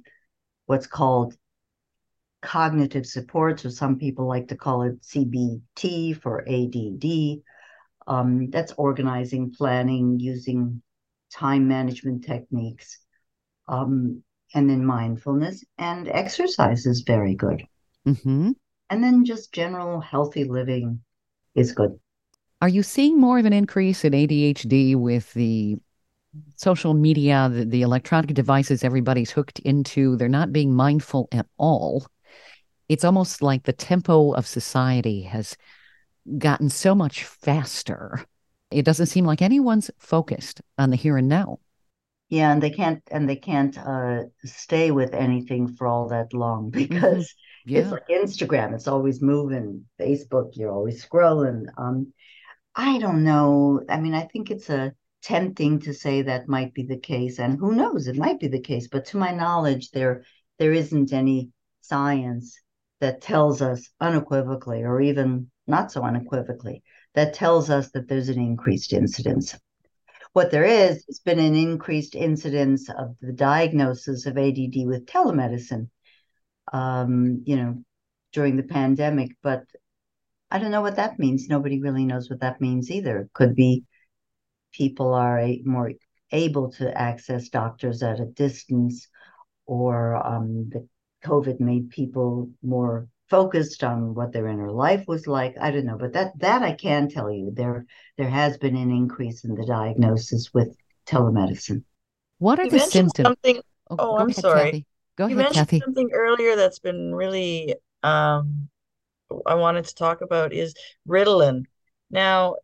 what's 0.65 0.87
called 0.87 1.35
cognitive 2.41 3.05
supports, 3.05 3.65
or 3.65 3.69
some 3.69 3.97
people 3.97 4.27
like 4.27 4.47
to 4.47 4.55
call 4.55 4.83
it 4.83 5.01
CBT 5.01 6.19
for 6.21 6.43
ADD. 6.47 7.41
Um, 8.07 8.49
that's 8.49 8.73
organizing, 8.73 9.53
planning, 9.55 10.19
using 10.19 10.81
time 11.31 11.67
management 11.67 12.25
techniques, 12.25 12.99
um, 13.67 14.23
and 14.53 14.69
then 14.69 14.85
mindfulness 14.85 15.63
and 15.77 16.07
exercise 16.09 16.85
is 16.85 17.01
very 17.01 17.35
good. 17.35 17.63
Mm-hmm. 18.07 18.51
And 18.89 19.03
then 19.03 19.23
just 19.23 19.53
general 19.53 20.01
healthy 20.01 20.43
living 20.43 21.01
is 21.55 21.71
good. 21.71 21.97
Are 22.61 22.69
you 22.69 22.83
seeing 22.83 23.19
more 23.19 23.39
of 23.39 23.45
an 23.45 23.53
increase 23.53 24.03
in 24.03 24.13
ADHD 24.13 24.95
with 24.95 25.33
the 25.33 25.77
social 26.55 26.93
media, 26.93 27.49
the, 27.51 27.65
the 27.65 27.81
electronic 27.81 28.33
devices 28.33 28.83
everybody's 28.83 29.31
hooked 29.31 29.59
into? 29.59 30.15
They're 30.15 30.29
not 30.29 30.53
being 30.53 30.73
mindful 30.73 31.27
at 31.31 31.47
all 31.57 32.05
it's 32.91 33.05
almost 33.05 33.41
like 33.41 33.63
the 33.63 33.71
tempo 33.71 34.33
of 34.33 34.45
society 34.45 35.21
has 35.21 35.55
gotten 36.37 36.69
so 36.69 36.93
much 36.93 37.23
faster. 37.23 38.19
It 38.69 38.83
doesn't 38.83 39.05
seem 39.05 39.23
like 39.23 39.41
anyone's 39.41 39.89
focused 39.97 40.59
on 40.77 40.89
the 40.89 40.97
here 40.97 41.15
and 41.15 41.29
now. 41.29 41.59
Yeah, 42.27 42.51
and 42.51 42.61
they 42.61 42.69
can't 42.69 43.01
and 43.09 43.29
they 43.29 43.37
can't 43.37 43.77
uh, 43.77 44.23
stay 44.43 44.91
with 44.91 45.13
anything 45.13 45.69
for 45.69 45.87
all 45.87 46.09
that 46.09 46.33
long 46.33 46.69
because 46.81 47.33
mm-hmm. 47.65 47.71
yeah. 47.71 47.79
it's 47.79 47.91
like 47.91 48.07
Instagram. 48.09 48.73
It's 48.73 48.89
always 48.89 49.21
moving. 49.21 49.85
Facebook, 49.97 50.57
you're 50.57 50.73
always 50.73 51.05
scrolling. 51.05 51.67
Um, 51.77 52.11
I 52.75 52.97
don't 52.97 53.23
know. 53.23 53.85
I 53.87 54.01
mean, 54.01 54.13
I 54.13 54.23
think 54.23 54.51
it's 54.51 54.69
a 54.69 54.93
tempting 55.21 55.79
to 55.81 55.93
say 55.93 56.21
that 56.23 56.47
might 56.47 56.73
be 56.73 56.83
the 56.83 56.97
case, 56.97 57.39
and 57.39 57.59
who 57.59 57.73
knows? 57.73 58.07
It 58.07 58.17
might 58.17 58.39
be 58.39 58.47
the 58.47 58.61
case. 58.61 58.87
But 58.87 59.05
to 59.07 59.17
my 59.17 59.31
knowledge, 59.31 59.91
there 59.91 60.23
there 60.59 60.73
isn't 60.73 61.13
any 61.13 61.49
science 61.81 62.59
that 62.99 63.21
tells 63.21 63.61
us 63.61 63.89
unequivocally, 63.99 64.83
or 64.83 65.01
even 65.01 65.49
not 65.67 65.91
so 65.91 66.03
unequivocally, 66.03 66.83
that 67.15 67.33
tells 67.33 67.69
us 67.69 67.91
that 67.91 68.07
there's 68.07 68.29
an 68.29 68.39
increased 68.39 68.93
incidence. 68.93 69.57
What 70.33 70.51
there 70.51 70.63
is, 70.63 71.03
it's 71.07 71.19
been 71.19 71.39
an 71.39 71.55
increased 71.55 72.15
incidence 72.15 72.89
of 72.89 73.15
the 73.21 73.33
diagnosis 73.33 74.25
of 74.25 74.37
ADD 74.37 74.85
with 74.85 75.05
telemedicine, 75.05 75.89
um, 76.71 77.43
you 77.45 77.57
know, 77.57 77.83
during 78.31 78.55
the 78.55 78.63
pandemic. 78.63 79.31
But 79.43 79.63
I 80.49 80.59
don't 80.59 80.71
know 80.71 80.81
what 80.81 80.95
that 80.95 81.19
means. 81.19 81.47
Nobody 81.49 81.81
really 81.81 82.05
knows 82.05 82.29
what 82.29 82.41
that 82.41 82.61
means 82.61 82.89
either. 82.91 83.19
It 83.19 83.33
could 83.33 83.55
be 83.55 83.83
people 84.71 85.13
are 85.13 85.43
more 85.63 85.91
able 86.31 86.71
to 86.71 86.97
access 86.97 87.49
doctors 87.49 88.01
at 88.03 88.19
a 88.19 88.25
distance, 88.25 89.07
or 89.65 90.15
um, 90.15 90.69
the 90.69 90.87
COVID 91.23 91.59
made 91.59 91.89
people 91.89 92.49
more 92.63 93.07
focused 93.29 93.83
on 93.83 94.13
what 94.13 94.33
their 94.33 94.47
inner 94.47 94.71
life 94.71 95.03
was 95.07 95.27
like. 95.27 95.55
I 95.59 95.71
don't 95.71 95.85
know, 95.85 95.97
but 95.97 96.13
that 96.13 96.37
that 96.39 96.63
I 96.63 96.73
can 96.73 97.09
tell 97.09 97.31
you 97.31 97.51
there 97.53 97.85
there 98.17 98.29
has 98.29 98.57
been 98.57 98.75
an 98.75 98.91
increase 98.91 99.43
in 99.43 99.55
the 99.55 99.65
diagnosis 99.65 100.53
with 100.53 100.75
telemedicine. 101.05 101.83
What 102.39 102.59
are 102.59 102.65
you 102.65 102.71
the 102.71 102.79
symptoms? 102.79 103.27
Something, 103.27 103.61
oh, 103.89 103.95
oh 103.99 104.17
I'm 104.17 104.29
ahead, 104.29 104.41
sorry. 104.41 104.63
Kathy. 104.65 104.85
Go 105.17 105.27
you 105.27 105.35
ahead, 105.35 105.45
mentioned 105.45 105.67
Kathy. 105.67 105.79
something 105.81 106.09
earlier 106.13 106.55
that's 106.55 106.79
been 106.79 107.13
really 107.13 107.75
um, 108.03 108.69
I 109.45 109.55
wanted 109.55 109.85
to 109.85 109.95
talk 109.95 110.21
about 110.21 110.53
is 110.53 110.73
Ritalin. 111.07 111.65
Now, 112.09 112.55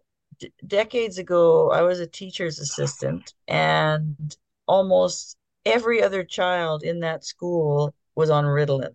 decades 0.66 1.18
ago, 1.18 1.72
I 1.72 1.82
was 1.82 2.00
a 2.00 2.08
teacher's 2.08 2.60
assistant, 2.60 3.34
and 3.48 4.36
almost 4.68 5.38
every 5.66 6.02
other 6.02 6.24
child 6.24 6.84
in 6.84 7.02
that 7.02 7.26
school 7.26 7.94
was 8.16 8.30
on 8.30 8.46
Ritalin. 8.46 8.94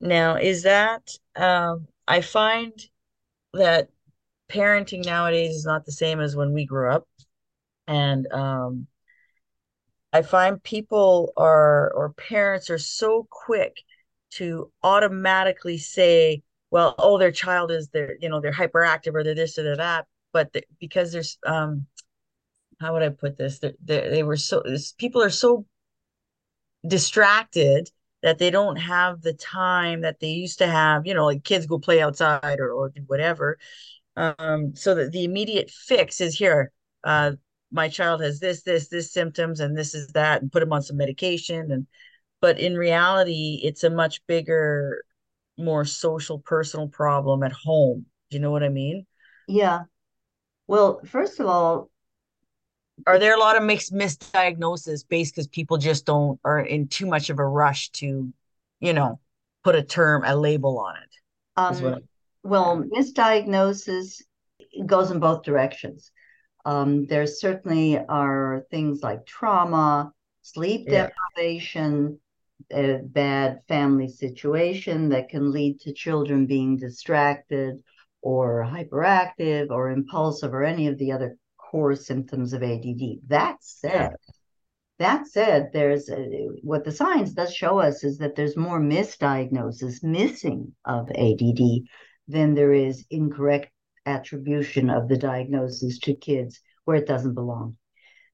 Now, 0.00 0.36
is 0.36 0.62
that, 0.62 1.10
um, 1.36 1.86
I 2.08 2.20
find 2.20 2.72
that 3.52 3.88
parenting 4.50 5.04
nowadays 5.04 5.54
is 5.54 5.64
not 5.64 5.84
the 5.84 5.92
same 5.92 6.20
as 6.20 6.36
when 6.36 6.52
we 6.52 6.66
grew 6.66 6.90
up. 6.90 7.06
And 7.86 8.26
um, 8.32 8.86
I 10.12 10.22
find 10.22 10.62
people 10.62 11.32
are, 11.36 11.92
or 11.92 12.12
parents 12.12 12.70
are 12.70 12.78
so 12.78 13.26
quick 13.30 13.76
to 14.32 14.72
automatically 14.82 15.78
say, 15.78 16.42
well, 16.70 16.94
oh, 16.98 17.18
their 17.18 17.32
child 17.32 17.70
is 17.70 17.88
their, 17.88 18.16
you 18.20 18.28
know, 18.28 18.40
they're 18.40 18.52
hyperactive 18.52 19.14
or 19.14 19.24
they're 19.24 19.34
this 19.34 19.58
or 19.58 19.64
they're 19.64 19.76
that. 19.76 20.06
But 20.32 20.52
the, 20.52 20.62
because 20.78 21.12
there's, 21.12 21.38
um, 21.44 21.86
how 22.80 22.92
would 22.92 23.02
I 23.02 23.10
put 23.10 23.36
this? 23.36 23.58
They, 23.58 23.74
they, 23.82 24.22
were 24.22 24.36
so, 24.36 24.62
people 24.98 25.22
are 25.22 25.30
so 25.30 25.66
distracted 26.86 27.90
that 28.22 28.38
they 28.38 28.50
don't 28.50 28.76
have 28.76 29.22
the 29.22 29.32
time 29.32 30.02
that 30.02 30.20
they 30.20 30.28
used 30.28 30.58
to 30.58 30.66
have, 30.66 31.06
you 31.06 31.14
know, 31.14 31.26
like 31.26 31.44
kids 31.44 31.66
go 31.66 31.78
play 31.78 32.00
outside 32.00 32.60
or, 32.60 32.72
or 32.72 32.90
do 32.90 33.02
whatever. 33.06 33.58
Um, 34.16 34.74
so 34.74 34.94
that 34.94 35.12
the 35.12 35.24
immediate 35.24 35.70
fix 35.70 36.20
is 36.20 36.36
here. 36.36 36.72
Uh, 37.02 37.32
my 37.72 37.88
child 37.88 38.20
has 38.20 38.40
this, 38.40 38.62
this, 38.62 38.88
this 38.88 39.12
symptoms, 39.12 39.60
and 39.60 39.76
this 39.76 39.94
is 39.94 40.08
that, 40.08 40.42
and 40.42 40.52
put 40.52 40.60
them 40.60 40.72
on 40.72 40.82
some 40.82 40.96
medication. 40.96 41.70
And 41.70 41.86
but 42.40 42.58
in 42.58 42.76
reality, 42.76 43.60
it's 43.62 43.84
a 43.84 43.90
much 43.90 44.26
bigger, 44.26 45.04
more 45.56 45.84
social, 45.84 46.38
personal 46.38 46.88
problem 46.88 47.42
at 47.42 47.52
home. 47.52 48.06
Do 48.30 48.36
you 48.36 48.42
know 48.42 48.50
what 48.50 48.62
I 48.62 48.68
mean? 48.68 49.06
Yeah. 49.46 49.82
Well, 50.70 51.00
first 51.04 51.40
of 51.40 51.46
all, 51.46 51.90
are 53.04 53.18
there 53.18 53.34
a 53.34 53.40
lot 53.40 53.56
of 53.56 53.64
mixed 53.64 53.92
misdiagnosis 53.92 55.02
based 55.08 55.34
because 55.34 55.48
people 55.48 55.78
just 55.78 56.06
don't 56.06 56.38
are 56.44 56.60
in 56.60 56.86
too 56.86 57.06
much 57.06 57.28
of 57.28 57.40
a 57.40 57.44
rush 57.44 57.90
to 57.90 58.32
you 58.78 58.92
know 58.92 59.18
put 59.64 59.74
a 59.74 59.82
term 59.82 60.22
a 60.24 60.36
label 60.36 60.78
on 60.78 60.94
it 60.96 61.10
um, 61.56 61.96
well 62.44 62.84
misdiagnosis 62.84 64.22
goes 64.86 65.10
in 65.10 65.18
both 65.18 65.42
directions. 65.42 66.12
Um, 66.64 67.06
there 67.06 67.26
certainly 67.26 67.98
are 67.98 68.64
things 68.70 69.02
like 69.02 69.26
trauma 69.26 70.12
sleep 70.42 70.88
deprivation 70.88 72.20
a 72.70 73.00
bad 73.02 73.60
family 73.66 74.08
situation 74.08 75.08
that 75.08 75.30
can 75.30 75.50
lead 75.50 75.80
to 75.80 75.92
children 75.92 76.46
being 76.46 76.76
distracted 76.76 77.82
or 78.22 78.66
hyperactive 78.68 79.70
or 79.70 79.90
impulsive 79.90 80.52
or 80.52 80.62
any 80.62 80.86
of 80.86 80.98
the 80.98 81.12
other 81.12 81.36
core 81.56 81.94
symptoms 81.94 82.52
of 82.52 82.62
ADD. 82.62 83.20
That 83.28 83.56
said, 83.60 84.16
that 84.98 85.26
said, 85.26 85.70
there's 85.72 86.10
a, 86.10 86.48
what 86.62 86.84
the 86.84 86.92
science 86.92 87.32
does 87.32 87.54
show 87.54 87.78
us 87.78 88.04
is 88.04 88.18
that 88.18 88.36
there's 88.36 88.56
more 88.56 88.80
misdiagnosis, 88.80 90.02
missing 90.02 90.74
of 90.84 91.10
ADD 91.10 91.84
than 92.28 92.54
there 92.54 92.72
is 92.72 93.06
incorrect 93.10 93.70
attribution 94.06 94.90
of 94.90 95.08
the 95.08 95.16
diagnosis 95.16 95.98
to 96.00 96.14
kids 96.14 96.60
where 96.84 96.96
it 96.96 97.06
doesn't 97.06 97.34
belong. 97.34 97.76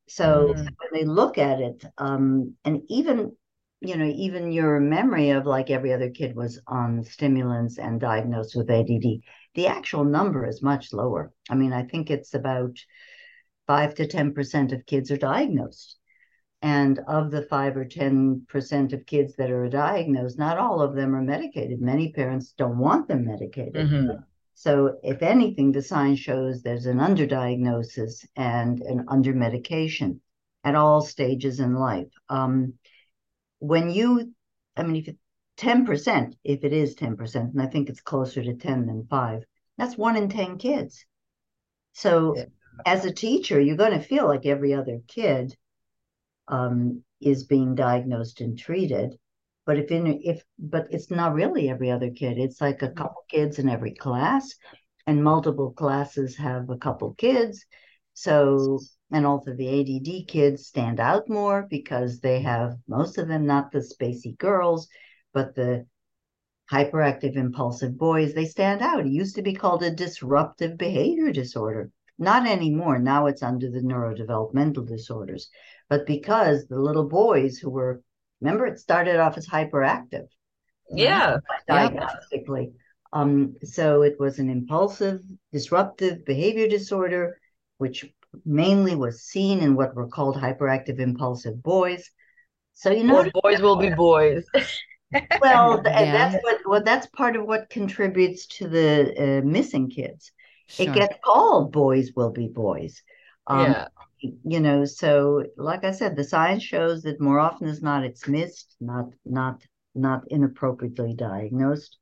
So, 0.08 0.54
mm. 0.54 0.56
when 0.56 0.90
they 0.92 1.04
look 1.04 1.36
at 1.36 1.60
it, 1.60 1.84
um, 1.98 2.54
and 2.64 2.82
even 2.88 3.32
you 3.80 3.96
know, 3.96 4.06
even 4.06 4.52
your 4.52 4.80
memory 4.80 5.30
of 5.30 5.46
like 5.46 5.70
every 5.70 5.92
other 5.92 6.10
kid 6.10 6.34
was 6.34 6.60
on 6.66 7.04
stimulants 7.04 7.78
and 7.78 8.00
diagnosed 8.00 8.56
with 8.56 8.70
ADD, 8.70 9.20
the 9.56 9.66
actual 9.66 10.04
number 10.04 10.46
is 10.46 10.62
much 10.62 10.92
lower. 10.92 11.32
I 11.50 11.54
mean, 11.54 11.72
I 11.72 11.82
think 11.82 12.10
it's 12.10 12.34
about 12.34 12.78
five 13.66 13.94
to 13.96 14.06
10% 14.06 14.72
of 14.72 14.86
kids 14.86 15.10
are 15.10 15.16
diagnosed. 15.16 15.96
And 16.62 17.00
of 17.06 17.30
the 17.30 17.42
five 17.42 17.76
or 17.76 17.84
10% 17.84 18.92
of 18.92 19.06
kids 19.06 19.36
that 19.36 19.50
are 19.50 19.68
diagnosed, 19.68 20.38
not 20.38 20.58
all 20.58 20.80
of 20.80 20.94
them 20.94 21.14
are 21.14 21.22
medicated. 21.22 21.80
Many 21.80 22.12
parents 22.12 22.52
don't 22.56 22.78
want 22.78 23.08
them 23.08 23.24
medicated. 23.24 23.74
Mm-hmm. 23.74 24.22
So, 24.54 24.96
if 25.02 25.22
anything, 25.22 25.72
the 25.72 25.82
sign 25.82 26.16
shows 26.16 26.62
there's 26.62 26.86
an 26.86 26.98
underdiagnosis 26.98 28.26
and 28.36 28.80
an 28.80 29.04
undermedication 29.06 30.20
at 30.64 30.74
all 30.74 31.02
stages 31.02 31.60
in 31.60 31.74
life. 31.74 32.08
Um, 32.30 32.74
when 33.58 33.90
you, 33.90 34.32
I 34.76 34.82
mean, 34.82 35.04
if 35.06 35.14
10%, 35.58 36.34
if 36.44 36.64
it 36.64 36.72
is 36.72 36.94
10%, 36.96 37.34
and 37.34 37.62
I 37.62 37.66
think 37.66 37.88
it's 37.88 38.00
closer 38.00 38.42
to 38.42 38.54
10 38.54 38.86
than 38.86 39.06
5, 39.08 39.44
that's 39.78 39.96
one 39.96 40.16
in 40.16 40.28
10 40.28 40.58
kids. 40.58 41.04
So, 41.92 42.36
yeah. 42.36 42.44
as 42.84 43.04
a 43.04 43.12
teacher, 43.12 43.60
you're 43.60 43.76
going 43.76 43.98
to 43.98 44.04
feel 44.04 44.26
like 44.26 44.46
every 44.46 44.74
other 44.74 45.00
kid 45.08 45.56
um, 46.48 47.02
is 47.20 47.44
being 47.44 47.74
diagnosed 47.74 48.40
and 48.40 48.58
treated. 48.58 49.18
But 49.64 49.78
if 49.78 49.90
in 49.90 50.20
if 50.22 50.44
but 50.58 50.86
it's 50.90 51.10
not 51.10 51.34
really 51.34 51.68
every 51.68 51.90
other 51.90 52.10
kid. 52.10 52.38
It's 52.38 52.60
like 52.60 52.82
a 52.82 52.86
mm-hmm. 52.86 52.98
couple 52.98 53.24
kids 53.28 53.58
in 53.58 53.68
every 53.68 53.94
class, 53.94 54.54
and 55.06 55.24
multiple 55.24 55.72
classes 55.72 56.36
have 56.36 56.70
a 56.70 56.78
couple 56.78 57.14
kids. 57.14 57.64
So 58.14 58.78
and 59.10 59.26
also 59.26 59.54
the 59.54 59.80
ADD 59.80 60.28
kids 60.28 60.66
stand 60.66 61.00
out 61.00 61.28
more 61.28 61.66
because 61.68 62.20
they 62.20 62.42
have 62.42 62.76
most 62.88 63.18
of 63.18 63.28
them 63.28 63.46
not 63.46 63.72
the 63.72 63.78
spacey 63.80 64.38
girls, 64.38 64.88
but 65.36 65.54
the 65.54 65.86
hyperactive 66.72 67.36
impulsive 67.36 67.98
boys. 67.98 68.32
They 68.32 68.46
stand 68.46 68.80
out. 68.80 69.00
It 69.00 69.12
used 69.12 69.36
to 69.36 69.42
be 69.42 69.52
called 69.52 69.82
a 69.82 69.90
disruptive 69.90 70.78
behavior 70.78 71.30
disorder. 71.30 71.90
Not 72.18 72.46
anymore. 72.46 72.98
Now 72.98 73.26
it's 73.26 73.42
under 73.42 73.70
the 73.70 73.80
neurodevelopmental 73.80 74.88
disorders. 74.88 75.50
But 75.90 76.06
because 76.06 76.66
the 76.66 76.80
little 76.80 77.06
boys 77.06 77.58
who 77.58 77.68
were, 77.68 78.00
remember, 78.40 78.64
it 78.64 78.78
started 78.78 79.20
off 79.20 79.36
as 79.36 79.46
hyperactive. 79.46 80.26
Yeah. 80.90 81.36
Diagnostically. 81.68 82.72
Um, 83.12 83.56
so 83.62 84.00
it 84.00 84.18
was 84.18 84.38
an 84.38 84.48
impulsive, 84.48 85.20
disruptive 85.52 86.24
behavior 86.24 86.66
disorder, 86.66 87.38
which 87.76 88.06
mainly 88.46 88.96
was 88.96 89.22
seen 89.22 89.58
in 89.58 89.76
what 89.76 89.94
were 89.94 90.08
called 90.08 90.36
hyperactive 90.36 90.98
impulsive 90.98 91.62
boys. 91.62 92.10
So 92.72 92.90
you 92.90 93.04
know, 93.04 93.30
boys 93.42 93.60
will 93.60 93.76
be 93.76 93.90
boys. 93.90 94.46
well, 95.40 95.82
yeah. 95.84 95.98
and 95.98 96.14
that's 96.14 96.44
what 96.44 96.60
well, 96.66 96.82
that's 96.82 97.06
part 97.08 97.36
of 97.36 97.46
what 97.46 97.70
contributes 97.70 98.46
to 98.46 98.68
the 98.68 99.40
uh, 99.40 99.46
missing 99.46 99.90
kids. 99.90 100.32
Sure. 100.68 100.88
It 100.88 100.94
gets 100.94 101.14
called 101.24 101.72
boys 101.72 102.12
will 102.16 102.32
be 102.32 102.48
boys. 102.48 103.02
Um, 103.46 103.70
yeah 103.70 103.88
you 104.20 104.60
know 104.60 104.84
so 104.84 105.44
like 105.56 105.84
i 105.84 105.90
said 105.90 106.16
the 106.16 106.24
science 106.24 106.62
shows 106.62 107.02
that 107.02 107.20
more 107.20 107.38
often 107.38 107.66
than 107.66 107.78
not 107.82 108.04
it's 108.04 108.26
missed 108.26 108.74
not 108.80 109.06
not 109.24 109.62
not 109.94 110.24
inappropriately 110.28 111.14
diagnosed 111.14 111.98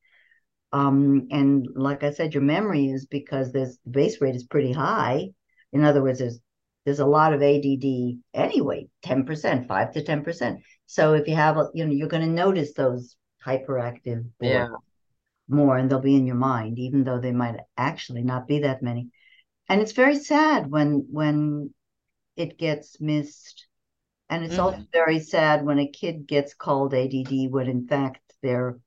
um, 0.72 1.28
and 1.30 1.68
like 1.74 2.02
i 2.02 2.10
said 2.10 2.34
your 2.34 2.42
memory 2.42 2.86
is 2.86 3.06
because 3.06 3.52
this 3.52 3.78
the 3.84 3.90
base 3.90 4.20
rate 4.20 4.34
is 4.34 4.44
pretty 4.44 4.72
high 4.72 5.28
in 5.72 5.84
other 5.84 6.02
words 6.02 6.18
there's 6.18 6.38
there's 6.84 7.00
a 7.00 7.06
lot 7.06 7.32
of 7.32 7.42
add 7.42 7.64
anyway 8.34 8.86
10% 9.04 9.66
5 9.66 9.92
to 9.92 10.02
10% 10.04 10.58
so 10.94 11.14
if 11.14 11.26
you 11.28 11.34
have 11.34 11.56
a, 11.56 11.68
you 11.74 11.84
know 11.84 11.92
you're 11.92 12.08
going 12.08 12.26
to 12.26 12.28
notice 12.28 12.72
those 12.72 13.16
hyperactive 13.44 14.24
yeah. 14.40 14.68
more 15.48 15.76
and 15.76 15.90
they'll 15.90 16.00
be 16.00 16.16
in 16.16 16.26
your 16.26 16.36
mind 16.36 16.78
even 16.78 17.04
though 17.04 17.20
they 17.20 17.32
might 17.32 17.58
actually 17.76 18.22
not 18.22 18.46
be 18.46 18.60
that 18.60 18.82
many 18.82 19.08
and 19.68 19.80
it's 19.80 19.92
very 19.92 20.16
sad 20.16 20.70
when 20.70 21.06
when 21.10 21.70
it 22.36 22.58
gets 22.58 23.00
missed. 23.00 23.66
And 24.28 24.44
it's 24.44 24.54
mm-hmm. 24.54 24.62
also 24.62 24.86
very 24.92 25.20
sad 25.20 25.64
when 25.64 25.78
a 25.78 25.86
kid 25.86 26.26
gets 26.26 26.54
called 26.54 26.94
ADD 26.94 27.50
when 27.50 27.68
in 27.68 27.86
fact 27.86 28.20
they're 28.42 28.78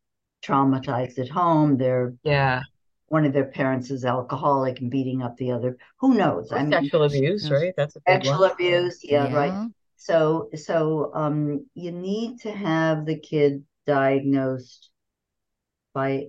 traumatized 0.44 1.20
at 1.20 1.30
home. 1.30 1.78
They're 1.78 2.16
yeah. 2.24 2.62
One 3.10 3.26
of 3.26 3.32
their 3.32 3.46
parents 3.46 3.90
is 3.90 4.04
alcoholic 4.04 4.82
and 4.82 4.92
beating 4.92 5.22
up 5.22 5.38
the 5.38 5.52
other. 5.52 5.78
Who 6.02 6.16
knows? 6.16 6.52
I 6.52 6.64
mean, 6.64 6.72
sexual 6.72 7.04
abuse, 7.04 7.50
right? 7.50 7.74
That's 7.78 7.96
a 7.96 8.02
sexual 8.06 8.42
one. 8.42 8.52
abuse. 8.52 9.00
Yeah, 9.02 9.30
yeah, 9.30 9.34
right. 9.34 9.70
So, 9.98 10.50
so 10.56 11.12
um, 11.14 11.66
you 11.74 11.92
need 11.92 12.40
to 12.42 12.52
have 12.52 13.06
the 13.06 13.20
kid 13.20 13.66
diagnosed 13.86 14.90
by 15.94 16.28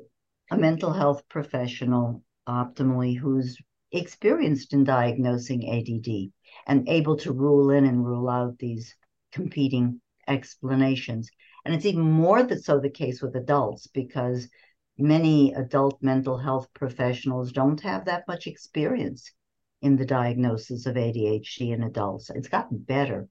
a 0.50 0.56
mental 0.56 0.92
health 0.92 1.22
professional 1.28 2.22
optimally 2.48 3.16
who's 3.16 3.58
experienced 3.92 4.72
in 4.72 4.84
diagnosing 4.84 5.68
ADD 5.68 6.32
and 6.66 6.88
able 6.88 7.16
to 7.18 7.32
rule 7.32 7.70
in 7.70 7.84
and 7.84 8.04
rule 8.04 8.28
out 8.28 8.58
these 8.58 8.94
competing 9.32 10.00
explanations. 10.26 11.30
And 11.64 11.74
it's 11.74 11.86
even 11.86 12.10
more 12.10 12.42
that 12.42 12.64
so 12.64 12.80
the 12.80 12.90
case 12.90 13.20
with 13.20 13.36
adults 13.36 13.86
because 13.86 14.48
many 14.96 15.52
adult 15.52 16.02
mental 16.02 16.38
health 16.38 16.68
professionals 16.74 17.52
don't 17.52 17.80
have 17.82 18.06
that 18.06 18.24
much 18.26 18.46
experience 18.46 19.30
in 19.82 19.96
the 19.96 20.06
diagnosis 20.06 20.86
of 20.86 20.96
ADHD 20.96 21.72
in 21.72 21.82
adults. 21.82 22.30
It's 22.30 22.48
gotten 22.48 22.78
better, 22.78 23.28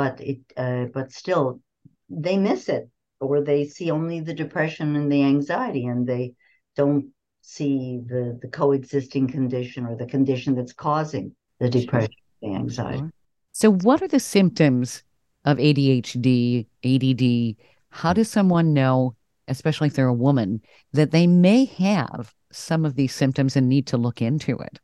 but 0.00 0.18
it 0.20 0.40
uh, 0.56 0.86
but 0.94 1.12
still 1.12 1.60
they 2.08 2.38
miss 2.38 2.70
it 2.70 2.88
or 3.20 3.42
they 3.42 3.66
see 3.66 3.90
only 3.90 4.18
the 4.20 4.32
depression 4.32 4.96
and 4.96 5.12
the 5.12 5.22
anxiety 5.22 5.84
and 5.84 6.06
they 6.06 6.32
don't 6.74 7.06
see 7.42 8.00
the 8.06 8.38
the 8.40 8.48
coexisting 8.48 9.28
condition 9.28 9.84
or 9.84 9.94
the 9.96 10.06
condition 10.06 10.54
that's 10.54 10.72
causing 10.72 11.26
the 11.58 11.68
depression 11.68 12.14
the 12.40 12.54
anxiety. 12.54 13.10
So, 13.52 13.72
what 13.72 14.00
are 14.00 14.08
the 14.08 14.20
symptoms 14.20 15.02
of 15.44 15.58
ADHD, 15.58 16.66
ADD? 16.92 17.62
How 17.90 18.14
does 18.14 18.30
someone 18.30 18.72
know, 18.72 19.16
especially 19.48 19.88
if 19.88 19.94
they're 19.94 20.06
a 20.06 20.24
woman, 20.28 20.62
that 20.94 21.10
they 21.10 21.26
may 21.26 21.66
have 21.66 22.32
some 22.50 22.86
of 22.86 22.94
these 22.94 23.14
symptoms 23.14 23.54
and 23.54 23.68
need 23.68 23.86
to 23.88 23.98
look 23.98 24.22
into 24.22 24.56
it? 24.56 24.80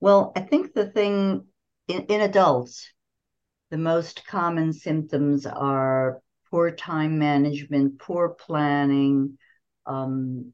Well, 0.00 0.32
I 0.34 0.40
think 0.40 0.74
the 0.74 0.86
thing 0.86 1.44
in, 1.86 2.06
in 2.06 2.20
adults, 2.22 2.88
the 3.70 3.78
most 3.78 4.26
common 4.26 4.72
symptoms 4.72 5.46
are 5.46 6.20
poor 6.50 6.70
time 6.70 7.18
management, 7.18 7.98
poor 7.98 8.30
planning, 8.30 9.38
um, 9.86 10.52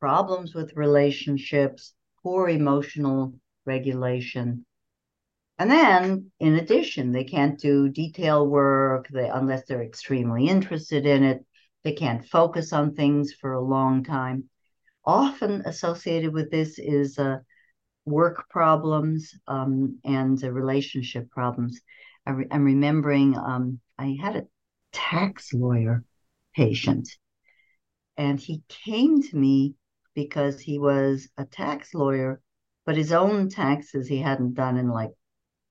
problems 0.00 0.54
with 0.54 0.76
relationships, 0.76 1.94
poor 2.22 2.48
emotional 2.48 3.34
regulation, 3.64 4.66
and 5.58 5.70
then, 5.70 6.30
in 6.38 6.56
addition, 6.56 7.12
they 7.12 7.24
can't 7.24 7.58
do 7.58 7.88
detail 7.88 8.46
work 8.46 9.08
they, 9.08 9.28
unless 9.28 9.64
they're 9.64 9.82
extremely 9.82 10.48
interested 10.48 11.06
in 11.06 11.24
it. 11.24 11.46
They 11.82 11.92
can't 11.92 12.26
focus 12.26 12.72
on 12.72 12.94
things 12.94 13.32
for 13.32 13.52
a 13.52 13.60
long 13.60 14.04
time. 14.04 14.50
Often 15.04 15.62
associated 15.62 16.34
with 16.34 16.50
this 16.50 16.78
is 16.78 17.18
uh, 17.18 17.38
work 18.04 18.50
problems 18.50 19.34
um, 19.46 19.98
and 20.04 20.42
uh, 20.42 20.50
relationship 20.50 21.30
problems. 21.30 21.80
I 22.26 22.32
am 22.50 22.64
remembering 22.64 23.36
um, 23.36 23.80
I 23.98 24.16
had 24.20 24.36
a 24.36 24.46
tax 24.92 25.52
lawyer 25.54 26.04
patient, 26.54 27.08
and 28.16 28.40
he 28.40 28.62
came 28.68 29.22
to 29.22 29.36
me 29.36 29.74
because 30.14 30.60
he 30.60 30.78
was 30.78 31.28
a 31.36 31.44
tax 31.44 31.94
lawyer, 31.94 32.40
but 32.84 32.96
his 32.96 33.12
own 33.12 33.48
taxes 33.48 34.08
he 34.08 34.18
hadn't 34.18 34.54
done 34.54 34.76
in 34.76 34.88
like 34.88 35.12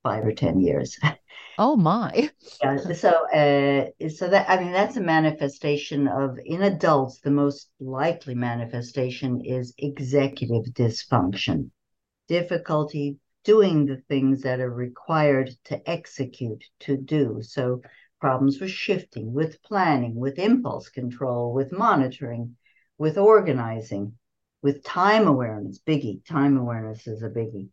five 0.04 0.26
or 0.26 0.34
ten 0.34 0.60
years. 0.60 1.00
Oh 1.58 1.78
my! 1.78 2.30
yeah. 2.62 2.78
So, 2.94 3.10
uh, 3.32 4.10
so 4.10 4.28
that 4.30 4.50
I 4.50 4.62
mean, 4.62 4.74
that's 4.74 4.98
a 4.98 5.02
manifestation 5.02 6.08
of 6.08 6.38
in 6.44 6.64
adults. 6.64 7.20
The 7.22 7.32
most 7.32 7.70
likely 7.80 8.36
manifestation 8.36 9.42
is 9.46 9.74
executive 9.78 10.66
dysfunction, 10.74 11.70
difficulty 12.28 13.18
doing 13.46 13.86
the 13.86 14.02
things 14.10 14.42
that 14.42 14.60
are 14.60 14.74
required 14.74 15.52
to 15.66 15.90
execute 15.90 16.64
to 16.82 16.98
do. 16.98 17.40
So, 17.42 17.82
problems 18.20 18.60
with 18.60 18.72
shifting, 18.72 19.34
with 19.34 19.62
planning, 19.62 20.16
with 20.16 20.40
impulse 20.40 20.90
control, 20.90 21.54
with 21.54 21.72
monitoring, 21.72 22.56
with 22.98 23.18
organizing, 23.18 24.14
with 24.62 24.84
time 24.84 25.28
awareness. 25.28 25.80
Biggie, 25.80 26.26
time 26.26 26.58
awareness 26.58 27.06
is 27.08 27.22
a 27.22 27.30
biggie. 27.30 27.70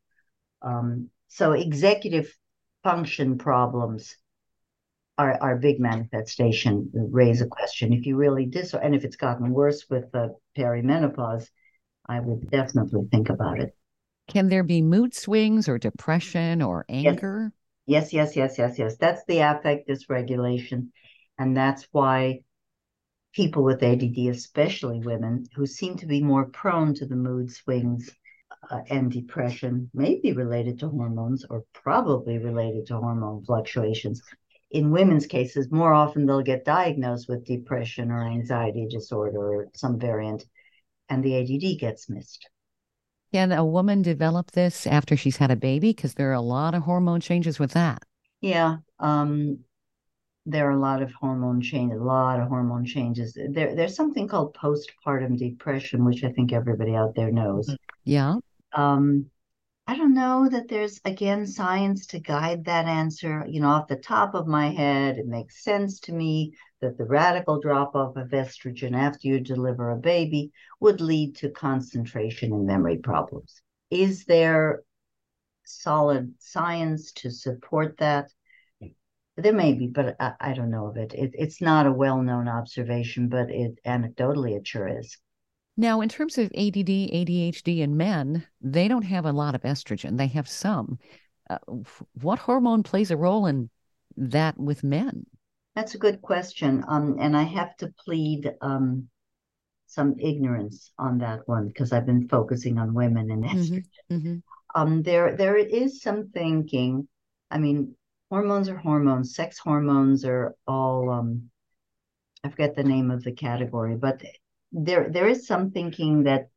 Um, 0.61 1.09
so 1.29 1.53
executive 1.53 2.37
function 2.83 3.39
problems 3.39 4.17
are, 5.17 5.39
are 5.41 5.57
big 5.57 5.81
manifestation, 5.81 6.91
raise 6.93 7.41
a 7.41 7.47
question. 7.47 7.93
If 7.93 8.07
you 8.07 8.17
really 8.17 8.47
dis 8.47 8.75
and 8.75 8.95
if 8.95 9.05
it's 9.05 9.17
gotten 9.17 9.51
worse 9.51 9.87
with 9.89 10.11
the 10.13 10.35
perimenopause, 10.57 11.49
I 12.07 12.21
would 12.21 12.51
definitely 12.51 13.09
think 13.11 13.31
about 13.31 13.61
it. 13.61 13.75
Can 14.33 14.49
there 14.49 14.63
be 14.63 14.81
mood 14.81 15.15
swings 15.15 15.69
or 15.69 15.77
depression 15.77 16.63
or 16.63 16.87
anger? 16.89 17.53
Yes, 17.85 18.15
yes, 18.15 18.35
yes, 18.35 18.57
yes, 18.57 18.79
yes. 18.79 18.97
That's 18.97 19.23
the 19.27 19.41
affect 19.41 19.91
dysregulation. 19.91 20.89
And 21.37 21.55
that's 21.55 21.87
why 21.93 22.41
people 23.35 23.63
with 23.63 23.83
ADD, 23.83 24.29
especially 24.29 25.01
women 25.01 25.45
who 25.55 25.67
seem 25.67 25.99
to 25.99 26.07
be 26.07 26.23
more 26.23 26.47
prone 26.47 26.95
to 26.95 27.05
the 27.05 27.15
mood 27.15 27.53
swings 27.53 28.11
uh, 28.71 28.81
and 28.89 29.13
depression, 29.13 29.91
may 29.93 30.19
be 30.19 30.33
related 30.33 30.79
to 30.79 30.89
hormones 30.89 31.45
or 31.51 31.65
probably 31.75 32.39
related 32.39 32.87
to 32.87 32.97
hormone 32.97 33.45
fluctuations. 33.45 34.23
In 34.71 34.93
women's 34.93 35.27
cases, 35.27 35.71
more 35.71 35.93
often 35.93 36.25
they'll 36.25 36.41
get 36.41 36.65
diagnosed 36.65 37.29
with 37.29 37.45
depression 37.45 38.11
or 38.11 38.27
anxiety 38.27 38.87
disorder 38.89 39.39
or 39.39 39.69
some 39.75 39.99
variant, 39.99 40.47
and 41.11 41.23
the 41.23 41.37
ADD 41.37 41.79
gets 41.79 42.09
missed. 42.09 42.49
Can 43.33 43.51
a 43.51 43.65
woman 43.65 44.03
develop 44.03 44.51
this 44.51 44.87
after 44.87 45.17
she's 45.17 45.39
had 45.39 45.51
a 45.51 45.57
baby? 45.57 45.91
Because 45.91 46.15
there 46.15 46.31
are 46.31 46.35
a 46.35 46.41
lot 46.41 46.75
of 46.75 46.83
hormone 46.83 47.21
changes 47.21 47.59
with 47.59 47.73
that. 47.73 48.03
Yeah, 48.41 48.79
um, 48.99 49.61
there 50.45 50.69
are 50.69 50.73
a 50.73 50.81
lot 50.81 51.03
of 51.03 51.13
hormone 51.13 51.61
changes, 51.61 52.01
a 52.01 52.05
lot 52.05 52.41
of 52.41 52.49
hormone 52.49 52.85
changes. 52.85 53.37
There, 53.51 53.75
there's 53.75 53.95
something 53.95 54.29
called 54.29 54.55
postpartum 54.55 55.39
depression, 55.39 56.05
which 56.05 56.25
I 56.25 56.33
think 56.33 56.53
everybody 56.53 56.95
out 56.95 57.15
there 57.15 57.31
knows. 57.31 57.75
Yeah. 58.05 58.37
Um, 58.75 59.27
I 59.87 59.97
don't 59.97 60.15
know 60.15 60.49
that 60.49 60.69
there's 60.69 61.01
again 61.05 61.47
science 61.47 62.07
to 62.09 62.21
guide 62.21 62.65
that 62.65 62.87
answer. 62.87 63.47
You 63.49 63.61
know, 63.61 63.69
off 63.69 63.89
the 63.89 63.97
top 63.97 64.35
of 64.35 64.47
my 64.47 64.71
head, 64.71 65.19
it 65.19 65.27
makes 65.27 65.63
sense 65.63 66.01
to 66.01 66.13
me 66.13 66.55
that 66.83 66.99
the 66.99 67.05
radical 67.05 67.61
drop 67.61 67.95
off 67.95 68.17
of 68.17 68.29
estrogen 68.29 68.95
after 68.95 69.29
you 69.29 69.41
deliver 69.41 69.91
a 69.91 69.97
baby 69.97 70.53
would 70.81 71.01
lead 71.01 71.37
to 71.37 71.49
concentration 71.49 72.53
and 72.53 72.67
memory 72.67 72.99
problems. 72.99 73.63
Is 73.91 74.25
there 74.25 74.83
solid 75.65 76.35
science 76.39 77.13
to 77.13 77.31
support 77.31 77.97
that? 77.99 78.31
There 79.37 79.55
may 79.55 79.73
be, 79.73 79.87
but 79.87 80.17
I, 80.21 80.33
I 80.41 80.53
don't 80.53 80.71
know 80.71 80.89
of 80.89 80.97
it. 80.99 81.15
it. 81.15 81.31
It's 81.35 81.63
not 81.63 81.87
a 81.87 81.93
well 81.93 82.21
known 82.21 82.49
observation, 82.49 83.29
but 83.29 83.51
it 83.51 83.79
anecdotally 83.87 84.57
it 84.57 84.67
sure 84.67 84.89
is. 84.89 85.17
Now, 85.77 86.03
in 86.03 86.11
terms 86.11 86.37
of 86.37 86.47
ADD, 86.49 86.89
ADHD 86.89 87.79
in 87.79 87.97
men, 87.97 88.47
they 88.61 88.89
don't 88.89 89.03
have 89.03 89.25
a 89.25 89.33
lot 89.33 89.55
of 89.55 89.63
estrogen. 89.63 90.19
They 90.19 90.27
have 90.27 90.49
some. 90.49 90.99
Uh, 91.49 91.59
what 92.21 92.41
hormone 92.41 92.83
plays 92.83 93.11
a 93.11 93.17
role 93.17 93.47
in 93.47 93.71
that 94.17 94.59
with 94.59 94.85
men? 94.85 95.25
That's 95.75 95.95
a 95.95 95.99
good 95.99 96.21
question. 96.21 96.85
Um, 96.87 97.17
and 97.19 97.37
I 97.37 97.45
have 97.45 97.77
to 97.79 97.93
plead 98.05 98.53
um, 98.61 99.09
some 99.87 100.17
ignorance 100.19 100.93
on 100.99 101.19
that 101.19 101.41
one 101.47 101.69
because 101.69 101.93
I've 101.93 102.07
been 102.07 102.29
focusing 102.29 102.79
on 102.79 102.95
women 102.95 103.31
and 103.31 103.45
estrogen. 103.45 103.85
Mm-hmm, 104.11 104.15
mm-hmm. 104.15 104.37
Um, 104.75 105.03
there, 105.03 105.37
there 105.37 105.57
is 105.57 106.03
some 106.03 106.31
thinking. 106.31 107.09
I 107.51 107.59
mean, 107.59 107.95
hormones 108.31 108.69
are 108.69 108.77
hormones. 108.77 109.35
Sex 109.35 109.59
hormones 109.59 110.25
are 110.25 110.55
all. 110.67 111.11
Um, 111.11 111.51
I 112.45 112.49
forget 112.49 112.75
the 112.75 112.83
name 112.83 113.11
of 113.11 113.23
the 113.23 113.33
category, 113.33 113.95
but 113.95 114.23
there, 114.73 115.09
there 115.11 115.29
is 115.29 115.47
some 115.47 115.71
thinking 115.71 116.25
that 116.25 116.49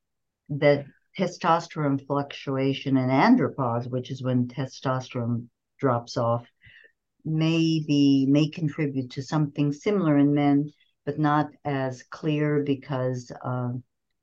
that 0.50 0.86
testosterone 1.18 2.06
fluctuation 2.06 2.98
and 2.98 3.12
andropause, 3.12 3.88
which 3.90 4.12
is 4.12 4.24
when 4.24 4.48
testosterone 4.48 5.48
drops 5.80 6.18
off, 6.18 6.46
may 7.26 7.84
be 7.86 8.26
may 8.30 8.48
contribute 8.48 9.12
to 9.12 9.24
something 9.24 9.74
similar 9.74 10.18
in 10.18 10.34
men, 10.34 10.72
but 11.06 11.20
not 11.20 11.50
as 11.66 12.04
clear 12.04 12.64
because 12.64 13.32
uh, 13.44 13.72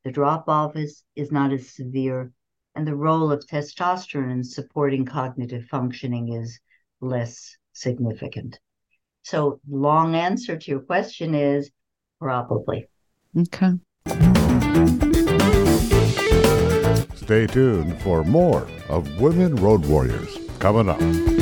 the 0.05 0.13
drop 0.13 0.49
off 0.49 0.77
is 0.77 1.03
is 1.17 1.31
not 1.33 1.53
as 1.53 1.75
severe, 1.75 2.33
and 2.75 2.87
the 2.87 2.95
role 2.95 3.33
of 3.33 3.47
testosterone 3.47 4.33
in 4.33 4.45
supporting 4.45 5.05
cognitive 5.05 5.65
functioning 5.67 6.33
is 6.33 6.59
less 7.01 7.57
significant. 7.73 8.59
So, 9.23 9.61
long 9.69 10.15
answer 10.15 10.57
to 10.57 10.71
your 10.71 10.81
question 10.81 11.35
is 11.35 11.71
probably. 12.21 12.89
Okay. 13.37 13.73
Stay 17.15 17.47
tuned 17.47 18.01
for 18.03 18.25
more 18.25 18.69
of 18.89 19.21
Women 19.21 19.57
Road 19.57 19.87
Warriors 19.87 20.37
coming 20.59 20.89
up. 20.89 21.42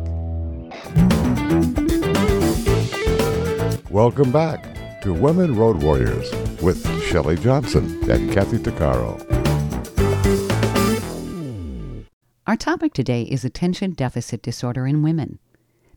Welcome 3.89 4.31
back 4.31 5.01
to 5.01 5.13
Women 5.13 5.55
Road 5.55 5.83
Warriors 5.83 6.31
with 6.61 6.85
Shelley 7.03 7.35
Johnson 7.35 7.99
and 8.09 8.31
Kathy 8.31 8.57
Tuccaro. 8.57 9.19
Our 12.47 12.55
topic 12.55 12.93
today 12.93 13.23
is 13.23 13.43
attention 13.43 13.91
deficit 13.91 14.41
disorder 14.41 14.87
in 14.87 15.03
women 15.03 15.39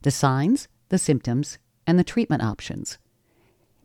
the 0.03 0.11
signs, 0.11 0.69
the 0.89 0.99
symptoms, 0.99 1.59
and 1.87 1.99
the 1.99 2.05
treatment 2.05 2.43
options. 2.43 2.99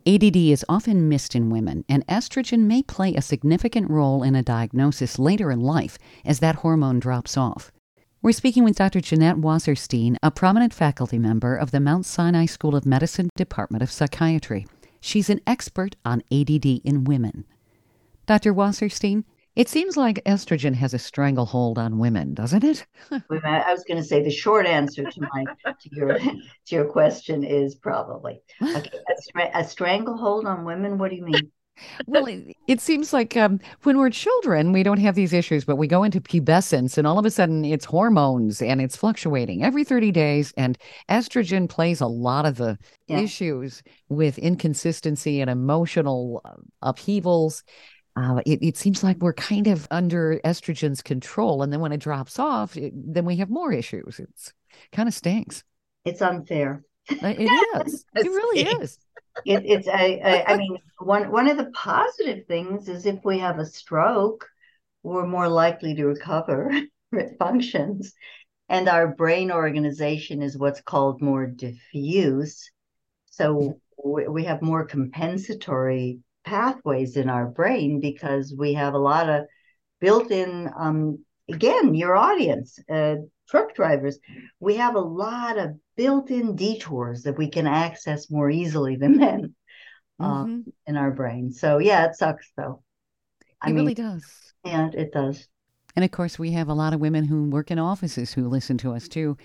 ADD 0.07 0.35
is 0.35 0.65
often 0.67 1.07
missed 1.07 1.35
in 1.35 1.49
women, 1.49 1.85
and 1.87 2.05
estrogen 2.07 2.61
may 2.61 2.81
play 2.81 3.13
a 3.13 3.21
significant 3.21 3.89
role 3.89 4.23
in 4.23 4.35
a 4.35 4.43
diagnosis 4.43 5.19
later 5.19 5.51
in 5.51 5.59
life 5.59 5.97
as 6.25 6.39
that 6.39 6.55
hormone 6.55 6.99
drops 6.99 7.37
off. 7.37 7.71
We're 8.21 8.33
speaking 8.33 8.65
with 8.65 8.75
Dr. 8.75 8.99
Jeanette 8.99 9.37
Wasserstein, 9.37 10.17
a 10.21 10.29
prominent 10.29 10.73
faculty 10.73 11.17
member 11.17 11.55
of 11.55 11.71
the 11.71 11.79
Mount 11.79 12.05
Sinai 12.05 12.47
School 12.47 12.75
of 12.75 12.85
Medicine 12.85 13.29
Department 13.37 13.81
of 13.81 13.89
Psychiatry. 13.89 14.67
She's 14.99 15.29
an 15.29 15.39
expert 15.47 15.95
on 16.03 16.21
ADD 16.29 16.65
in 16.65 17.05
women. 17.05 17.45
Dr. 18.25 18.53
Wasserstein, 18.53 19.23
it 19.55 19.69
seems 19.69 19.95
like 19.95 20.21
estrogen 20.25 20.73
has 20.73 20.93
a 20.93 20.99
stranglehold 20.99 21.77
on 21.77 21.97
women, 21.97 22.33
doesn't 22.33 22.65
it? 22.65 22.85
I 23.09 23.71
was 23.71 23.85
going 23.87 24.01
to 24.01 24.03
say 24.03 24.21
the 24.21 24.29
short 24.29 24.65
answer 24.65 25.05
to 25.05 25.21
my 25.21 25.45
to 25.63 25.89
your 25.89 26.19
to 26.19 26.75
your 26.75 26.85
question 26.91 27.45
is 27.45 27.75
probably 27.75 28.41
okay. 28.61 28.99
A, 29.37 29.59
a 29.59 29.63
stranglehold 29.63 30.45
on 30.45 30.65
women. 30.65 30.97
What 30.97 31.11
do 31.11 31.15
you 31.15 31.23
mean? 31.23 31.51
Well, 32.07 32.25
it, 32.27 32.55
it, 32.67 32.81
seems 32.81 33.13
like 33.13 33.35
um, 33.37 33.59
when 33.83 33.97
we're 33.97 34.09
children, 34.09 34.71
we 34.71 34.83
don't 34.83 34.99
have 34.99 35.15
these 35.15 35.33
issues, 35.33 35.65
but 35.65 35.75
we 35.75 35.87
go 35.87 36.03
into 36.03 36.21
pubescence 36.21 36.97
and 36.97 37.05
all 37.05 37.19
of 37.19 37.25
a 37.25 37.31
sudden 37.31 37.65
it's 37.65 37.85
hormones 37.85 38.61
and 38.61 38.81
it's 38.81 38.95
fluctuating 38.95 39.63
every 39.63 39.83
30 39.83 40.11
days. 40.11 40.53
And 40.57 40.77
estrogen 41.09 41.69
plays 41.69 42.01
a 42.01 42.07
lot 42.07 42.45
of 42.45 42.57
the 42.57 42.77
yeah. 43.07 43.19
issues 43.19 43.83
with 44.09 44.37
inconsistency 44.37 45.41
and 45.41 45.49
emotional 45.49 46.41
uh, 46.45 46.53
upheavals. 46.81 47.63
Uh, 48.15 48.41
it, 48.45 48.59
it, 48.61 48.77
seems 48.77 49.03
like 49.03 49.17
we're 49.19 49.33
kind 49.33 49.67
of 49.67 49.87
under 49.91 50.39
estrogen's 50.43 51.01
control. 51.01 51.61
And 51.61 51.71
then 51.71 51.79
when 51.79 51.91
it 51.91 52.01
drops 52.01 52.39
off, 52.39 52.75
it, 52.75 52.93
then 52.95 53.25
we 53.25 53.37
have 53.37 53.49
more 53.49 53.71
issues. 53.71 54.19
It's 54.19 54.53
kind 54.91 55.07
of 55.07 55.13
stinks. 55.13 55.63
It's 56.05 56.21
unfair. 56.21 56.83
It 57.09 57.39
is. 57.85 58.05
it 58.15 58.27
really 58.27 58.61
is 58.81 58.99
it, 59.45 59.63
it's 59.65 59.87
I, 59.87 60.43
I, 60.47 60.57
mean 60.57 60.77
one 60.99 61.31
one 61.31 61.49
of 61.49 61.57
the 61.57 61.71
positive 61.71 62.45
things 62.47 62.89
is 62.89 63.05
if 63.05 63.23
we 63.23 63.39
have 63.39 63.59
a 63.59 63.65
stroke, 63.65 64.47
we're 65.03 65.27
more 65.27 65.49
likely 65.49 65.95
to 65.95 66.05
recover 66.05 66.71
functions, 67.39 68.13
and 68.67 68.87
our 68.87 69.07
brain 69.07 69.51
organization 69.51 70.41
is 70.41 70.57
what's 70.57 70.81
called 70.81 71.21
more 71.21 71.47
diffuse. 71.47 72.69
So 73.25 73.79
we, 74.03 74.27
we 74.27 74.43
have 74.45 74.61
more 74.61 74.85
compensatory 74.85 76.19
pathways 76.45 77.17
in 77.17 77.29
our 77.29 77.47
brain 77.47 77.99
because 77.99 78.53
we 78.57 78.73
have 78.73 78.93
a 78.93 78.99
lot 78.99 79.29
of 79.29 79.45
built-in 79.99 80.69
um, 80.77 81.23
again 81.51 81.93
your 81.93 82.15
audience 82.15 82.79
uh, 82.89 83.15
truck 83.49 83.75
drivers 83.75 84.19
we 84.59 84.75
have 84.75 84.95
a 84.95 84.99
lot 84.99 85.57
of 85.57 85.75
built-in 85.99 86.55
detours 86.55 87.23
that 87.23 87.37
we 87.37 87.49
can 87.49 87.67
access 87.67 88.31
more 88.31 88.49
easily 88.49 88.95
than 88.95 89.17
men 89.17 89.53
um, 90.17 90.47
mm-hmm. 90.47 90.69
in 90.87 90.95
our 90.95 91.11
brain. 91.11 91.51
So 91.51 91.77
yeah, 91.77 92.05
it 92.05 92.15
sucks 92.15 92.49
though. 92.55 92.81
I 93.61 93.67
it 93.67 93.73
mean, 93.73 93.83
really 93.83 93.95
does. 93.95 94.23
And 94.63 94.95
it 94.95 95.11
does. 95.11 95.49
And 95.97 96.05
of 96.05 96.11
course, 96.11 96.39
we 96.39 96.51
have 96.51 96.69
a 96.69 96.73
lot 96.73 96.93
of 96.93 97.01
women 97.01 97.25
who 97.25 97.49
work 97.49 97.69
in 97.69 97.79
offices 97.79 98.31
who 98.31 98.47
listen 98.47 98.77
to 98.77 98.93
us 98.93 99.09
too. 99.09 99.35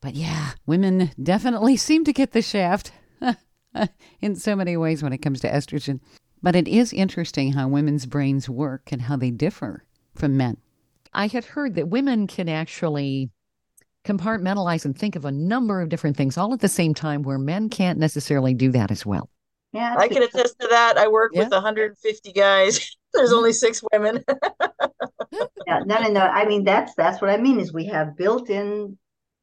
But 0.00 0.14
yeah, 0.14 0.52
women 0.66 1.10
definitely 1.20 1.76
seem 1.88 2.04
to 2.04 2.12
get 2.12 2.30
the 2.30 2.42
shaft 2.42 2.92
in 4.20 4.36
so 4.36 4.54
many 4.54 4.76
ways 4.76 5.02
when 5.02 5.12
it 5.12 5.18
comes 5.18 5.40
to 5.40 5.50
estrogen. 5.50 5.98
But 6.40 6.54
it 6.54 6.68
is 6.68 6.92
interesting 6.92 7.54
how 7.54 7.66
women's 7.66 8.06
brains 8.06 8.48
work 8.48 8.92
and 8.92 9.02
how 9.02 9.16
they 9.16 9.32
differ 9.32 9.84
from 10.14 10.36
men. 10.36 10.58
I 11.12 11.26
had 11.26 11.44
heard 11.44 11.74
that 11.74 11.88
women 11.88 12.28
can 12.28 12.48
actually 12.48 13.30
compartmentalize 14.04 14.84
and 14.84 14.96
think 14.96 15.16
of 15.16 15.24
a 15.24 15.32
number 15.32 15.80
of 15.80 15.88
different 15.88 16.16
things 16.16 16.36
all 16.36 16.52
at 16.52 16.60
the 16.60 16.68
same 16.68 16.94
time 16.94 17.22
where 17.22 17.38
men 17.38 17.68
can't 17.68 17.98
necessarily 17.98 18.54
do 18.54 18.70
that 18.72 18.90
as 18.90 19.04
well. 19.04 19.30
Yeah, 19.72 19.96
I 19.98 20.08
can 20.08 20.22
attest 20.22 20.60
to 20.60 20.68
that. 20.68 20.96
I 20.96 21.08
work 21.08 21.32
Yeah. 21.34 21.44
with 21.44 21.52
150 21.52 22.32
guys. 22.32 22.96
There's 23.12 23.32
only 23.32 23.50
mm-hmm. 23.50 23.54
six 23.54 23.82
women. 23.92 24.24
Yeah, 25.66 25.80
no, 25.84 25.98
no, 26.00 26.10
no. 26.10 26.20
I 26.20 26.44
mean, 26.44 26.62
that's 26.62 26.94
that's 26.94 27.20
what 27.20 27.30
I 27.30 27.38
mean 27.38 27.58
is 27.58 27.72
we 27.72 27.86
have 27.86 28.16
built-in 28.16 28.96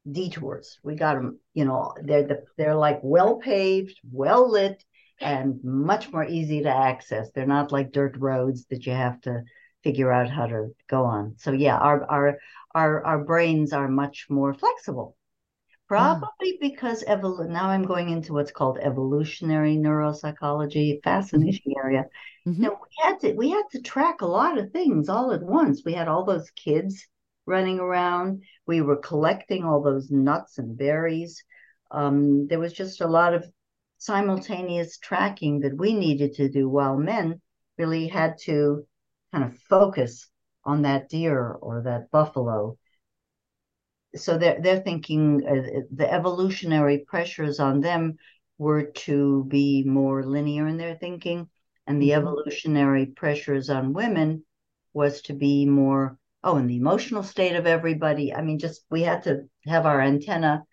detours. 0.09 0.79
We 0.83 0.95
got 0.95 1.15
them, 1.15 1.39
you 1.53 1.65
know, 1.65 1.93
they're 2.01 2.23
the, 2.23 2.43
they're 2.57 2.75
like 2.75 2.99
well 3.03 3.37
paved, 3.37 3.99
well 4.09 4.49
lit, 4.49 4.83
and 5.19 5.59
much 5.63 6.11
more 6.11 6.23
easy 6.23 6.61
to 6.63 6.69
access. 6.69 7.29
They're 7.31 7.45
not 7.45 7.71
like 7.71 7.91
dirt 7.91 8.15
roads 8.17 8.65
that 8.69 8.85
you 8.85 8.93
have 8.93 9.19
to 9.21 9.43
figure 9.83 10.11
out 10.11 10.29
how 10.29 10.47
to 10.47 10.69
go 10.87 11.05
on. 11.05 11.35
So 11.37 11.51
yeah, 11.51 11.77
our 11.77 12.03
our 12.09 12.37
our 12.73 13.03
our 13.05 13.23
brains 13.23 13.73
are 13.73 13.87
much 13.87 14.27
more 14.29 14.53
flexible. 14.53 15.15
Probably 15.87 16.57
because 16.61 17.03
evol- 17.03 17.49
now 17.49 17.67
I'm 17.67 17.83
going 17.83 18.09
into 18.09 18.33
what's 18.33 18.51
called 18.51 18.77
evolutionary 18.79 19.75
neuropsychology, 19.75 21.03
fascinating 21.03 21.75
area. 21.77 22.05
Mhm. 22.47 22.55
You 22.55 22.63
know, 22.69 22.79
we 22.81 23.03
had 23.03 23.19
to 23.19 23.33
we 23.33 23.49
had 23.49 23.65
to 23.71 23.81
track 23.81 24.21
a 24.21 24.25
lot 24.25 24.57
of 24.57 24.71
things 24.71 25.09
all 25.09 25.31
at 25.33 25.43
once. 25.43 25.83
We 25.85 25.93
had 25.93 26.07
all 26.07 26.23
those 26.23 26.49
kids 26.51 27.05
running 27.45 27.79
around. 27.79 28.43
We 28.67 28.81
were 28.81 28.97
collecting 28.97 29.65
all 29.65 29.81
those 29.81 30.09
nuts 30.09 30.57
and 30.57 30.77
berries. 30.77 31.43
Um, 31.91 32.47
there 32.47 32.59
was 32.59 32.73
just 32.73 33.01
a 33.01 33.07
lot 33.07 33.33
of 33.33 33.45
simultaneous 33.97 34.97
tracking 34.97 35.59
that 35.61 35.77
we 35.77 35.93
needed 35.93 36.33
to 36.35 36.49
do, 36.49 36.69
while 36.69 36.97
men 36.97 37.41
really 37.77 38.07
had 38.07 38.37
to 38.45 38.87
kind 39.31 39.43
of 39.43 39.57
focus 39.57 40.27
on 40.65 40.83
that 40.83 41.09
deer 41.09 41.51
or 41.51 41.83
that 41.83 42.11
buffalo. 42.11 42.77
So 44.15 44.37
they're 44.37 44.59
they're 44.61 44.81
thinking 44.81 45.45
uh, 45.47 45.81
the 45.91 46.11
evolutionary 46.11 46.99
pressures 46.99 47.59
on 47.59 47.79
them 47.81 48.17
were 48.57 48.83
to 48.83 49.45
be 49.45 49.83
more 49.83 50.23
linear 50.23 50.67
in 50.67 50.77
their 50.77 50.95
thinking, 50.95 51.49
and 51.87 52.01
the 52.01 52.09
Mhm. 52.09 52.17
evolutionary 52.17 53.05
pressures 53.07 53.69
on 53.69 53.93
women 53.93 54.43
was 54.93 55.21
to 55.23 55.33
be 55.33 55.65
more 55.65 56.17
oh, 56.43 56.57
in 56.57 56.65
the 56.67 56.75
emotional 56.75 57.21
state 57.23 57.55
of 57.55 57.67
everybody. 57.67 58.33
I 58.33 58.41
mean, 58.41 58.57
just 58.59 58.83
we 58.89 59.03
had 59.03 59.23
to 59.23 59.47
have 59.65 59.85
our 59.85 60.01
antenna 60.01 60.63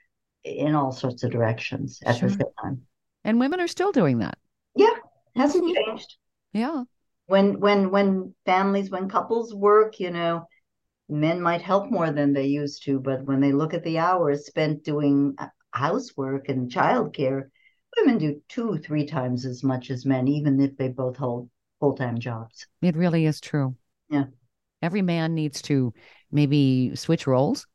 in 0.44 0.74
all 0.74 0.92
sorts 0.92 1.22
of 1.22 1.30
directions 1.30 2.00
at 2.04 2.16
Sure. 2.16 2.28
the 2.28 2.34
same 2.36 2.52
time. 2.62 2.86
And 3.22 3.38
women 3.38 3.60
are 3.60 3.68
still 3.68 3.92
doing 3.92 4.18
that. 4.18 4.38
Yeah, 4.74 4.94
hasn't 5.36 5.64
Mhm. 5.64 5.74
changed. 5.74 6.16
Yeah. 6.52 6.84
When 7.28 7.60
when 7.60 7.90
when 7.90 8.34
families, 8.46 8.90
when 8.90 9.08
couples 9.08 9.54
work, 9.54 10.00
you 10.00 10.10
know, 10.10 10.46
men 11.10 11.42
might 11.42 11.60
help 11.60 11.90
more 11.90 12.10
than 12.10 12.32
they 12.32 12.46
used 12.46 12.84
to, 12.84 12.98
but 12.98 13.22
when 13.24 13.40
they 13.40 13.52
look 13.52 13.74
at 13.74 13.84
the 13.84 13.98
hours 13.98 14.46
spent 14.46 14.82
doing 14.82 15.34
uh, 15.38 15.48
housework 15.70 16.48
and 16.48 16.70
childcare, 16.70 17.50
women 17.96 18.16
do 18.16 18.40
two, 18.48 18.78
three 18.78 19.04
times 19.04 19.44
as 19.44 19.62
much 19.62 19.90
as 19.90 20.06
men, 20.06 20.26
even 20.26 20.58
if 20.58 20.74
they 20.78 20.88
both 20.88 21.18
hold 21.18 21.50
full-time 21.80 22.18
jobs. 22.18 22.66
It 22.80 22.96
really 22.96 23.26
is 23.26 23.42
true. 23.42 23.76
Yeah. 24.08 24.24
Every 24.80 25.02
man 25.02 25.34
needs 25.34 25.60
to 25.62 25.92
maybe 26.32 26.96
switch 26.96 27.26
roles 27.26 27.66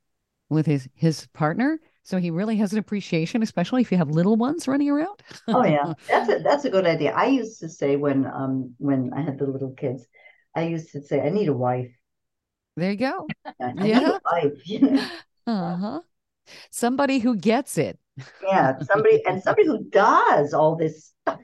with 0.50 0.66
his 0.66 0.90
his 0.96 1.28
partner 1.28 1.80
so 2.04 2.18
he 2.18 2.32
really 2.32 2.58
has 2.58 2.74
an 2.74 2.80
appreciation, 2.80 3.42
especially 3.44 3.82
if 3.82 3.92
you 3.92 3.98
have 3.98 4.10
little 4.10 4.36
ones 4.36 4.68
running 4.68 4.90
around. 4.90 5.22
Oh 5.48 5.64
yeah, 5.66 5.94
that's 6.08 6.30
a 6.30 6.40
that's 6.40 6.66
a 6.66 6.70
good 6.70 6.86
idea. 6.86 7.14
I 7.14 7.28
used 7.28 7.60
to 7.62 7.70
say 7.70 7.96
when 7.96 8.26
um 8.26 8.76
when 8.78 9.12
I 9.14 9.22
had 9.22 9.38
the 9.40 9.46
little 9.46 9.72
kids, 9.72 10.06
I 10.56 10.64
used 10.64 10.92
to 10.92 11.02
say 11.02 11.22
I 11.22 11.30
need 11.30 11.48
a 11.48 11.54
wife. 11.54 11.92
There 12.76 12.92
you 12.92 12.98
go. 12.98 13.28
I 13.62 13.72
need 13.74 13.90
Yeah. 13.90 14.10
a 14.10 14.20
wife. 14.32 14.54
You 14.66 14.80
know? 14.80 15.08
Uh-huh. 15.46 16.02
Somebody 16.70 17.20
who 17.20 17.36
gets 17.36 17.78
it. 17.78 18.00
Yeah, 18.44 18.80
somebody 18.80 19.26
and 19.26 19.42
somebody 19.44 19.68
who 19.68 19.84
does 19.86 20.54
all 20.54 20.76
this 20.76 21.14
stuff 21.22 21.40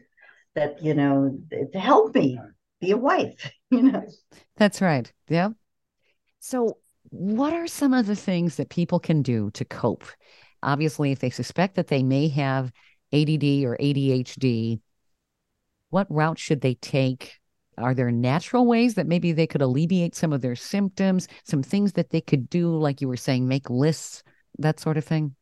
that 0.56 0.84
you 0.84 0.94
know 0.94 1.38
to 1.52 1.80
help 1.80 2.16
me 2.16 2.40
be 2.82 2.92
a 2.92 2.98
wife. 2.98 3.52
You 3.72 3.84
know. 3.84 4.04
That's 4.58 4.82
right. 4.82 5.12
Yeah. 5.28 5.50
So, 6.40 6.78
what 7.10 7.54
are 7.54 7.68
some 7.68 7.94
of 7.94 8.06
the 8.06 8.16
things 8.16 8.56
that 8.56 8.70
people 8.70 9.00
can 9.00 9.22
do 9.22 9.52
to 9.52 9.66
cope? 9.66 10.06
Obviously, 10.62 11.12
if 11.12 11.20
they 11.20 11.30
suspect 11.30 11.76
that 11.76 11.88
they 11.88 12.04
may 12.04 12.28
have 12.30 12.72
ADD 13.14 13.64
or 13.64 13.78
ADHD, 13.80 14.80
what 15.90 16.08
route 16.10 16.40
should 16.40 16.62
they 16.62 16.76
take? 16.76 17.40
Are 17.78 17.94
there 17.94 18.12
natural 18.12 18.66
ways 18.66 18.96
that 18.96 19.08
maybe 19.08 19.32
they 19.32 19.48
could 19.48 19.62
alleviate 19.62 20.16
some 20.16 20.34
of 20.34 20.42
their 20.42 20.56
symptoms, 20.56 21.28
some 21.46 21.64
things 21.64 21.94
that 21.94 22.10
they 22.10 22.22
could 22.22 22.50
do, 22.50 22.78
like 22.78 23.02
you 23.02 23.08
were 23.08 23.18
saying, 23.18 23.48
make 23.48 23.70
lists, 23.70 24.24
that 24.58 24.80
sort 24.80 24.98
of 24.98 25.06
thing? 25.06 25.36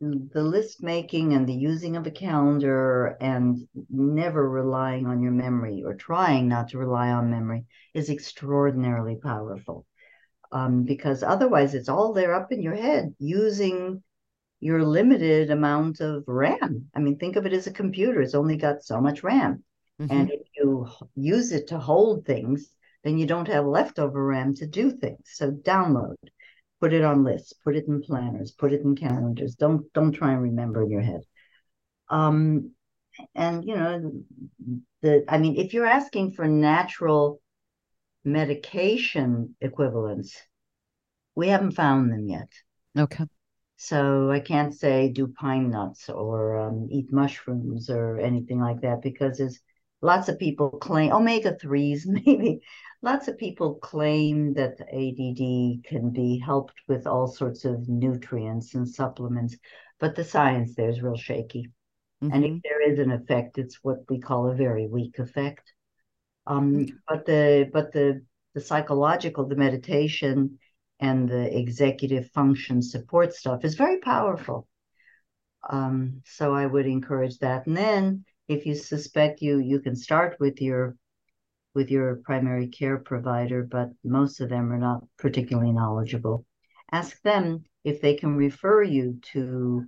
the 0.00 0.42
list 0.42 0.80
making 0.80 1.32
and 1.32 1.48
the 1.48 1.54
using 1.54 1.96
of 1.96 2.06
a 2.06 2.10
calendar 2.10 3.16
and 3.20 3.66
never 3.90 4.48
relying 4.48 5.06
on 5.06 5.20
your 5.20 5.32
memory 5.32 5.82
or 5.84 5.94
trying 5.94 6.46
not 6.46 6.68
to 6.68 6.78
rely 6.78 7.10
on 7.10 7.30
memory 7.30 7.64
is 7.94 8.08
extraordinarily 8.08 9.16
powerful 9.16 9.84
um, 10.52 10.84
because 10.84 11.24
otherwise 11.24 11.74
it's 11.74 11.88
all 11.88 12.12
there 12.12 12.32
up 12.32 12.52
in 12.52 12.62
your 12.62 12.76
head 12.76 13.12
using 13.18 14.00
your 14.60 14.82
limited 14.84 15.50
amount 15.50 16.00
of 16.00 16.24
RAM. 16.26 16.90
I 16.94 17.00
mean, 17.00 17.16
think 17.18 17.36
of 17.36 17.46
it 17.46 17.52
as 17.52 17.66
a 17.66 17.72
computer, 17.72 18.20
it's 18.20 18.34
only 18.34 18.56
got 18.56 18.82
so 18.82 19.00
much 19.00 19.22
RAM. 19.22 19.62
Mhm. 19.98 20.10
And 20.10 20.30
if 20.30 20.40
you 20.56 20.88
use 21.14 21.52
it 21.52 21.68
to 21.68 21.78
hold 21.78 22.24
things, 22.24 22.70
then 23.04 23.18
you 23.18 23.26
don't 23.26 23.48
have 23.48 23.66
leftover 23.66 24.24
RAM 24.24 24.54
to 24.54 24.66
do 24.66 24.90
things. 24.90 25.20
So 25.24 25.52
download, 25.52 26.16
put 26.80 26.92
it 26.92 27.04
on 27.04 27.24
lists, 27.24 27.52
put 27.64 27.76
it 27.76 27.86
in 27.86 28.02
planners, 28.02 28.52
put 28.52 28.72
it 28.72 28.82
in 28.82 28.96
calendars. 28.96 29.54
Don't 29.54 29.92
don't 29.92 30.12
try 30.12 30.32
and 30.32 30.42
remember 30.42 30.82
in 30.82 30.90
your 30.90 31.02
head. 31.02 31.22
Um, 32.08 32.72
and 33.34 33.64
you 33.64 33.76
know, 33.76 34.12
the 35.02 35.24
I 35.28 35.38
mean, 35.38 35.56
if 35.56 35.74
you're 35.74 35.86
asking 35.86 36.32
for 36.32 36.46
natural 36.46 37.40
medication 38.24 39.56
equivalents, 39.60 40.36
we 41.34 41.48
haven't 41.48 41.72
found 41.72 42.12
them 42.12 42.28
yet. 42.28 42.48
Okay. 42.96 43.28
So 43.78 44.30
I 44.30 44.40
can't 44.40 44.74
say 44.74 45.08
do 45.10 45.28
pine 45.28 45.70
nuts 45.70 46.10
or 46.10 46.58
um, 46.58 46.88
eat 46.90 47.10
mushrooms 47.12 47.88
or 47.88 48.18
anything 48.18 48.60
like 48.60 48.82
that 48.82 49.00
because 49.02 49.38
there's 49.38 49.60
lots 50.02 50.28
of 50.28 50.38
people 50.38 50.70
claim 50.70 51.12
omega 51.12 51.56
threes 51.56 52.06
maybe. 52.08 52.60
Lots 53.00 53.28
of 53.28 53.38
people 53.38 53.76
claim 53.76 54.52
that 54.54 54.80
ADD 54.92 55.80
can 55.86 56.10
be 56.10 56.38
helped 56.38 56.74
with 56.88 57.06
all 57.06 57.26
sorts 57.28 57.64
of 57.64 57.88
nutrients 57.88 58.74
and 58.74 58.86
supplements, 58.88 59.56
but 60.00 60.16
the 60.16 60.24
science 60.24 60.74
there 60.74 60.90
is 60.90 61.00
real 61.00 61.16
shaky. 61.16 61.70
And 62.30 62.44
if 62.44 62.50
Mhm. 62.50 62.62
there 62.64 62.82
is 62.90 62.98
an 62.98 63.12
effect, 63.12 63.58
it's 63.58 63.84
what 63.84 64.00
we 64.10 64.18
call 64.20 64.48
a 64.50 64.54
very 64.56 64.86
weak 64.88 65.18
effect. 65.18 65.72
Um, 66.46 66.86
but 67.06 67.26
the 67.26 67.70
but 67.72 67.92
the 67.92 68.24
the 68.54 68.60
psychological, 68.60 69.46
the 69.46 69.56
meditation, 69.56 70.58
and 71.00 71.28
the 71.28 71.56
executive 71.56 72.30
function 72.30 72.82
support 72.82 73.34
stuff 73.34 73.64
is 73.64 73.74
very 73.74 73.98
powerful. 73.98 74.66
Um, 75.68 76.22
so 76.24 76.54
I 76.54 76.66
would 76.66 76.86
encourage 76.86 77.38
that. 77.38 77.66
And 77.66 77.76
then 77.76 78.24
if 78.48 78.66
you 78.66 78.74
suspect 78.74 79.42
you 79.42 79.58
you 79.58 79.80
can 79.80 79.96
start 79.96 80.36
with 80.40 80.60
your 80.60 80.96
with 81.74 81.90
your 81.90 82.16
primary 82.24 82.68
care 82.68 82.98
provider, 82.98 83.62
but 83.62 83.90
most 84.02 84.40
of 84.40 84.48
them 84.48 84.72
are 84.72 84.78
not 84.78 85.04
particularly 85.18 85.72
knowledgeable. 85.72 86.44
Ask 86.90 87.20
them 87.22 87.64
if 87.84 88.00
they 88.00 88.14
can 88.14 88.36
refer 88.36 88.82
you 88.82 89.20
to 89.32 89.84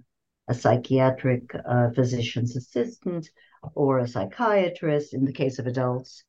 a 0.49 0.55
psychiatric 0.55 1.51
uh, 1.55 1.91
physician's 1.95 2.57
assistant 2.57 3.29
or 3.75 3.99
a 3.99 4.09
psychiatrist 4.09 5.15
in 5.15 5.25
the 5.25 5.33
case 5.33 5.59
of 5.59 5.67
adults. 5.67 6.25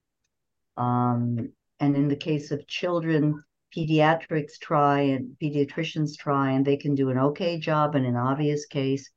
Um, 0.78 1.50
and 1.80 1.96
in 1.96 2.08
the 2.08 2.16
case 2.16 2.52
of 2.52 2.68
children, 2.68 3.44
pediatrics 3.76 4.60
try 4.60 5.02
and 5.02 5.36
pediatricians 5.42 6.18
try, 6.18 6.52
and 6.52 6.66
they 6.66 6.78
can 6.78 6.96
do 6.96 7.10
an 7.10 7.18
okay 7.18 7.60
job 7.60 7.96
in 7.96 8.06
an 8.06 8.16
obvious 8.16 8.66
case. 8.66 9.10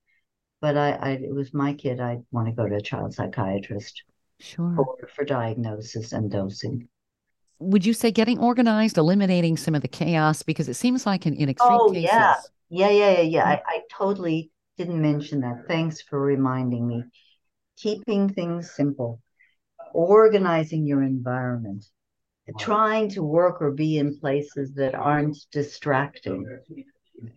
But 0.60 0.76
I, 0.76 0.92
I 0.92 1.10
it 1.12 1.34
was 1.34 1.54
my 1.54 1.74
kid. 1.74 2.00
I 2.00 2.18
want 2.32 2.48
to 2.48 2.54
go 2.54 2.68
to 2.68 2.76
a 2.76 2.82
child 2.82 3.14
psychiatrist 3.14 4.02
Sure. 4.38 4.84
for, 4.84 4.96
for 5.14 5.24
diagnosis 5.24 6.12
and 6.12 6.30
dosing. 6.30 6.88
Would 7.58 7.84
you 7.86 7.94
say 7.94 8.10
getting 8.12 8.38
organized, 8.38 8.98
eliminating 8.98 9.56
some 9.56 9.74
of 9.74 9.82
the 9.82 9.88
chaos? 9.88 10.42
Because 10.42 10.68
it 10.68 10.74
seems 10.74 11.06
like 11.06 11.26
in, 11.26 11.34
in 11.34 11.48
extreme 11.48 11.80
Oh, 11.80 11.92
cases, 11.92 12.02
yeah. 12.02 12.40
Yeah, 12.70 12.90
yeah, 12.90 13.10
yeah, 13.12 13.20
yeah. 13.22 13.44
I, 13.44 13.62
I 13.66 13.82
totally 13.90 14.50
didn't 14.76 15.00
mention 15.00 15.40
that. 15.40 15.66
Thanks 15.68 16.00
for 16.02 16.20
reminding 16.20 16.86
me. 16.86 17.04
Keeping 17.78 18.32
things 18.32 18.72
simple, 18.72 19.20
organizing 19.94 20.86
your 20.86 21.02
environment, 21.02 21.86
trying 22.58 23.08
to 23.10 23.22
work 23.22 23.62
or 23.62 23.70
be 23.70 23.98
in 23.98 24.18
places 24.18 24.74
that 24.74 24.94
aren't 24.94 25.36
distracting. 25.50 26.46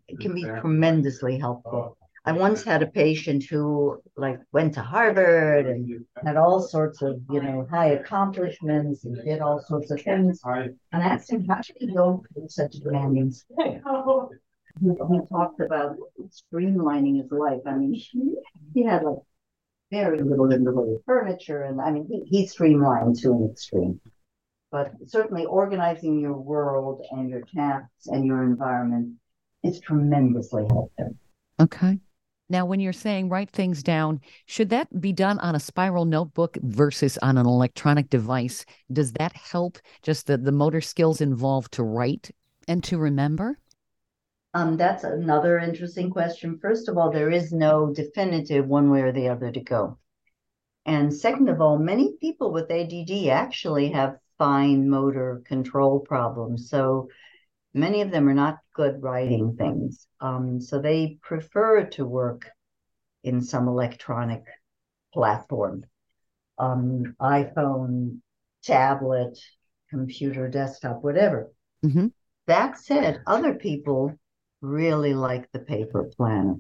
It 0.08 0.20
can 0.20 0.34
be 0.34 0.44
tremendously 0.44 1.38
helpful. 1.38 1.98
Oh, 1.98 2.08
I 2.26 2.34
once 2.34 2.62
had 2.64 2.84
a 2.84 2.88
patient 2.88 3.46
who 3.46 4.02
like 4.18 4.40
went 4.52 4.74
to 4.74 4.82
Harvard 4.82 5.66
and 5.66 6.06
had 6.26 6.36
all 6.36 6.60
sorts 6.60 7.02
of, 7.02 7.22
you 7.32 7.42
know, 7.42 7.66
high 7.70 7.92
accomplishments 7.92 9.06
and 9.06 9.16
did 9.24 9.40
all 9.40 9.62
sorts 9.62 9.92
of 9.92 10.02
things. 10.02 10.42
And 10.44 10.76
I 10.92 11.00
asked 11.00 11.32
him, 11.32 11.46
how 11.46 11.62
did 11.62 11.78
he 11.80 11.88
go 11.94 12.24
through 12.34 12.50
such 12.50 12.76
a 12.76 12.80
demanding? 12.82 13.34
He, 14.82 14.90
he 14.90 15.20
talked 15.32 15.62
about 15.62 15.96
streamlining 16.30 17.22
his 17.22 17.32
life. 17.32 17.62
I 17.66 17.76
mean, 17.76 17.94
he, 17.94 18.36
he 18.74 18.84
had 18.84 19.04
like 19.04 19.20
very 19.90 20.22
little 20.22 20.52
in 20.52 20.66
the 20.66 20.72
way 20.74 20.96
of 20.96 21.04
furniture, 21.06 21.64
and 21.64 21.80
I 21.80 21.92
mean, 21.92 22.06
he, 22.10 22.40
he 22.40 22.46
streamlined 22.46 23.18
to 23.20 23.32
an 23.32 23.50
extreme. 23.50 24.02
But 24.72 24.94
certainly, 25.06 25.46
organizing 25.46 26.20
your 26.20 26.34
world 26.34 27.02
and 27.12 27.30
your 27.30 27.42
tasks 27.42 28.08
and 28.08 28.26
your 28.26 28.44
environment 28.44 29.16
is 29.64 29.80
tremendously 29.80 30.66
helpful. 30.70 31.16
Okay. 31.60 32.00
Now, 32.50 32.66
when 32.66 32.80
you're 32.80 32.94
saying 32.94 33.30
write 33.30 33.50
things 33.50 33.84
down, 33.84 34.22
should 34.46 34.70
that 34.70 35.02
be 35.02 35.12
done 35.12 35.38
on 35.40 35.56
a 35.56 35.60
spiral 35.60 36.06
notebook 36.06 36.58
versus 36.62 37.18
on 37.22 37.38
an 37.38 37.46
electronic 37.46 38.10
device? 38.10 38.66
Does 38.92 39.12
that 39.14 39.34
help 39.34 39.80
just 40.02 40.28
the, 40.28 40.38
the 40.38 40.52
motor 40.52 40.80
skills 40.80 41.20
involved 41.20 41.74
to 41.74 41.84
write 41.84 42.32
and 42.68 42.84
to 42.86 42.98
remember? 42.98 43.60
Um, 44.54 44.78
that's 44.78 45.04
another 45.04 45.60
interesting 45.60 46.10
question. 46.10 46.58
First 46.62 46.88
of 46.88 46.98
all, 46.98 47.12
there 47.12 47.30
is 47.30 47.52
no 47.52 47.94
definitive 47.94 48.66
one 48.66 48.90
way 48.90 49.02
or 49.02 49.12
the 49.12 49.28
other 49.28 49.52
to 49.52 49.60
go. 49.60 49.98
And 50.86 51.14
second 51.14 51.50
of 51.50 51.60
all, 51.60 51.78
many 51.78 52.14
people 52.22 52.54
with 52.54 52.72
ADD 52.72 53.28
actually 53.28 53.90
have 53.92 54.18
fine 54.38 54.90
motor 54.90 55.42
control 55.46 56.00
problems. 56.00 56.70
So 56.70 57.10
many 57.74 58.02
of 58.02 58.12
them 58.12 58.28
are 58.28 58.34
not 58.34 58.60
good 58.74 59.02
writing 59.02 59.56
things. 59.56 60.08
Um, 60.20 60.62
so 60.62 60.80
they 60.80 61.18
prefer 61.22 61.86
to 61.92 62.06
work 62.06 62.50
in 63.24 63.42
some 63.42 63.68
electronic 63.68 64.44
platform, 65.14 65.84
um, 66.58 67.16
iPhone, 67.20 68.20
tablet, 68.64 69.38
computer, 69.90 70.48
desktop, 70.48 71.04
whatever. 71.04 71.52
Mhm. 71.84 72.12
That 72.48 72.78
said, 72.78 73.22
other 73.26 73.56
people 73.56 74.14
really 74.62 75.14
like 75.14 75.52
the 75.52 75.60
paper 75.60 76.10
planner. 76.16 76.56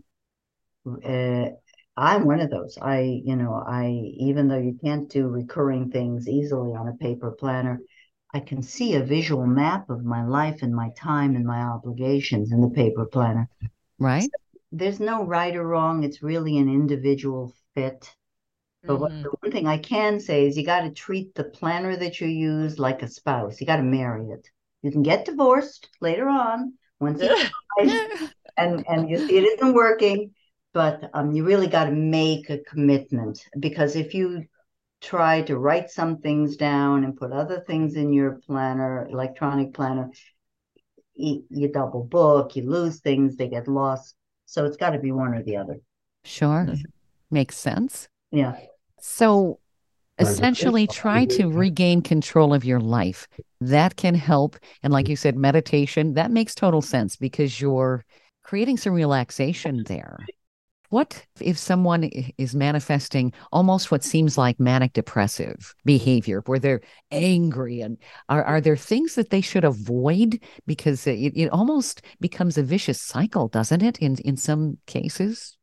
Uh, 0.85 1.49
I'm 1.97 2.25
one 2.25 2.39
of 2.41 2.49
those. 2.51 2.77
I, 2.81 3.21
you 3.25 3.35
know, 3.35 3.55
I 3.55 3.89
even 4.17 4.47
though 4.47 4.57
you 4.59 4.77
can't 4.83 5.09
do 5.09 5.27
recurring 5.27 5.91
things 5.91 6.27
easily 6.29 6.73
on 6.75 6.87
a 6.87 6.93
paper 6.95 7.31
planner, 7.31 7.81
I 8.33 8.39
can 8.41 8.61
see 8.61 8.95
a 8.95 9.03
visual 9.03 9.45
map 9.47 9.89
of 9.89 10.05
my 10.05 10.25
life 10.25 10.61
and 10.61 10.75
my 10.75 10.91
time 10.97 11.35
and 11.35 11.45
my 11.45 11.61
obligations 11.61 12.51
in 12.53 12.61
the 12.61 12.69
paper 12.69 13.05
planner. 13.05 13.49
Right? 13.99 14.31
There's 14.71 14.99
no 15.01 15.25
right 15.25 15.55
or 15.55 15.67
wrong. 15.67 16.03
It's 16.03 16.23
really 16.23 16.57
an 16.57 16.69
individual 16.69 17.53
fit. 17.75 18.15
But 18.87 18.99
what, 19.01 19.11
Mhm. 19.11 19.23
the 19.23 19.31
one 19.41 19.51
thing 19.51 19.67
I 19.67 19.77
can 19.79 20.19
say 20.19 20.47
is 20.47 20.57
you 20.57 20.65
got 20.65 20.81
to 20.81 20.91
treat 20.91 21.35
the 21.35 21.45
planner 21.45 21.97
that 21.97 22.21
you 22.21 22.27
use 22.27 22.79
like 22.79 23.03
a 23.03 23.07
spouse. 23.09 23.61
You 23.61 23.67
got 23.67 23.77
to 23.77 23.83
marry 23.83 24.27
it. 24.29 24.49
You 24.83 24.91
can 24.91 25.03
get 25.03 25.25
divorced 25.25 25.89
later 26.01 26.27
on 26.29 26.73
once 26.99 27.23
you 27.23 27.31
and 28.57 28.85
and 28.87 29.09
you 29.09 29.17
see 29.19 29.37
it 29.37 29.43
isn't 29.43 29.73
working, 29.73 30.33
but 30.77 31.09
um, 31.15 31.31
you 31.31 31.43
really 31.43 31.65
got 31.65 31.85
to 31.85 31.91
make 31.91 32.51
a 32.51 32.59
commitment 32.59 33.43
because 33.57 33.95
if 33.95 34.13
you 34.13 34.45
try 35.01 35.41
to 35.41 35.57
write 35.57 35.89
some 35.89 36.19
things 36.19 36.55
down 36.55 37.03
and 37.03 37.17
put 37.17 37.31
other 37.31 37.63
things 37.65 37.95
in 37.95 38.13
your 38.13 38.33
planner, 38.45 39.07
electronic 39.09 39.73
planner, 39.73 40.11
you, 41.15 41.43
you 41.49 41.67
double 41.69 42.03
book, 42.03 42.55
you 42.55 42.69
lose 42.69 42.99
things, 42.99 43.37
they 43.37 43.47
get 43.47 43.67
lost. 43.67 44.13
So 44.45 44.65
it's 44.65 44.77
got 44.77 44.91
to 44.91 44.99
be 44.99 45.11
one 45.11 45.33
or 45.33 45.41
the 45.41 45.57
other. 45.57 45.79
Sure. 46.23 46.67
Makes 47.31 47.57
sense. 47.57 48.07
Yeah. 48.29 48.55
So 48.99 49.57
essentially 50.19 50.85
try 50.85 51.25
to 51.25 51.49
regain 51.49 52.03
control 52.03 52.53
of 52.53 52.63
your 52.63 52.79
life. 52.79 53.27
That 53.61 53.95
can 53.95 54.13
help. 54.13 54.59
And 54.83 54.93
like 54.93 55.09
you 55.09 55.15
said, 55.15 55.35
meditation, 55.35 56.13
that 56.13 56.29
makes 56.29 56.53
total 56.53 56.83
sense 56.83 57.15
because 57.15 57.59
you're 57.59 58.05
creating 58.43 58.77
some 58.77 58.93
relaxation 58.93 59.83
there. 59.87 60.19
What 60.89 61.25
if 61.41 61.57
someone 61.57 62.05
is 62.37 62.55
manifesting 62.55 63.33
almost 63.51 63.91
what 63.91 64.03
seems 64.03 64.37
like 64.37 64.59
manic 64.59 64.93
depressive 64.93 65.75
behavior 65.85 66.41
where 66.45 66.59
they're 66.59 66.81
angry 67.11 67.81
and 67.81 67.97
are, 68.29 68.43
are 68.43 68.61
there 68.61 68.77
things 68.77 69.15
that 69.15 69.29
they 69.29 69.41
should 69.41 69.65
avoid 69.65 70.39
because 70.65 71.05
it, 71.05 71.33
it 71.35 71.49
almost 71.49 72.01
becomes 72.21 72.57
a 72.57 72.63
vicious 72.63 73.01
cycle 73.01 73.47
doesn't 73.49 73.83
it 73.83 73.97
in 73.99 74.15
in 74.23 74.37
some 74.37 74.77
cases 74.87 75.57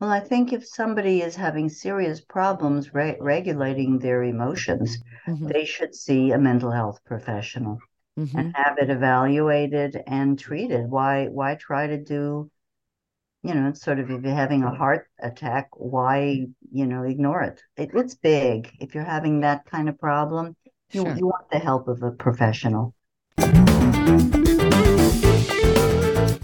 Well, 0.00 0.08
I 0.10 0.20
think 0.20 0.52
if 0.54 0.66
somebody 0.66 1.20
is 1.20 1.36
having 1.36 1.68
serious 1.68 2.22
problems 2.22 2.94
re- 2.94 3.18
regulating 3.20 3.98
their 3.98 4.22
emotions, 4.22 4.96
Mhm, 5.26 5.52
they 5.52 5.66
should 5.66 5.94
see 5.94 6.32
a 6.32 6.38
mental 6.38 6.70
health 6.70 7.04
professional. 7.04 7.78
mhm. 8.16 8.52
and 8.54 8.54
have 8.54 8.78
it 8.78 8.90
evaluated 8.90 10.02
and 10.06 10.38
treated. 10.38 10.90
Why 10.90 11.28
why 11.28 11.56
try 11.56 11.88
to 11.88 11.98
do, 11.98 12.50
you 13.46 13.54
know, 13.54 13.68
it's 13.68 13.82
sort 13.82 13.98
of 13.98 14.10
if 14.10 14.22
you're 14.22 14.34
having 14.34 14.64
a 14.64 14.74
heart 14.74 15.08
attack, 15.20 15.68
why, 15.76 16.46
you 16.72 16.86
know, 16.86 17.04
ignore 17.04 17.42
it? 17.42 17.62
it 17.76 17.90
it's 17.94 18.14
big. 18.14 18.70
If 18.80 18.94
you're 18.94 19.04
having 19.04 19.40
that 19.40 19.64
kind 19.66 19.88
of 19.88 19.98
problem, 19.98 20.56
you, 20.90 21.02
Sure. 21.02 21.14
you 21.16 21.26
want 21.26 21.50
the 21.50 21.58
help 21.58 21.88
of 21.88 22.02
a 22.02 22.10
professional. 22.10 22.94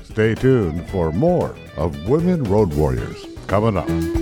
Stay 0.05 0.35
tuned 0.35 0.89
for 0.91 1.11
more 1.11 1.57
of 1.77 2.09
Women 2.09 2.45
Road 2.45 2.73
Warriors 2.75 3.25
coming 3.47 3.77
up. 3.77 4.22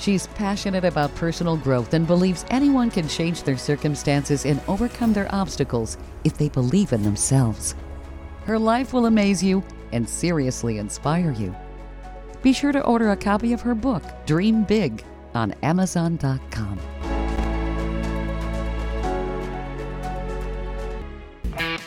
She's 0.00 0.28
passionate 0.28 0.86
about 0.86 1.14
personal 1.14 1.58
growth 1.58 1.92
and 1.92 2.06
believes 2.06 2.46
anyone 2.48 2.90
can 2.90 3.06
change 3.06 3.42
their 3.42 3.58
circumstances 3.58 4.46
and 4.46 4.58
overcome 4.66 5.12
their 5.12 5.32
obstacles 5.32 5.98
if 6.24 6.38
they 6.38 6.48
believe 6.48 6.94
in 6.94 7.02
themselves. 7.02 7.74
Her 8.46 8.58
life 8.58 8.94
will 8.94 9.04
amaze 9.04 9.42
you 9.42 9.62
and 9.92 10.08
seriously 10.08 10.78
inspire 10.78 11.32
you. 11.32 11.54
Be 12.40 12.54
sure 12.54 12.72
to 12.72 12.82
order 12.84 13.10
a 13.10 13.16
copy 13.16 13.52
of 13.52 13.60
her 13.60 13.74
book, 13.74 14.02
Dream 14.24 14.64
Big, 14.64 15.04
on 15.34 15.52
Amazon.com. 15.62 16.80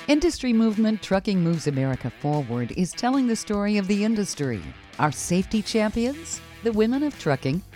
Industry 0.08 0.54
movement 0.54 1.02
Trucking 1.02 1.42
Moves 1.42 1.66
America 1.66 2.12
Forward 2.12 2.74
is 2.78 2.92
telling 2.92 3.26
the 3.26 3.36
story 3.36 3.78
of 3.78 3.88
the 3.88 4.04
industry. 4.04 4.62
Our 5.00 5.12
safety 5.12 5.64
champions, 5.64 6.40
the 6.62 6.72
women 6.72 7.02
of 7.02 7.18
trucking, 7.18 7.64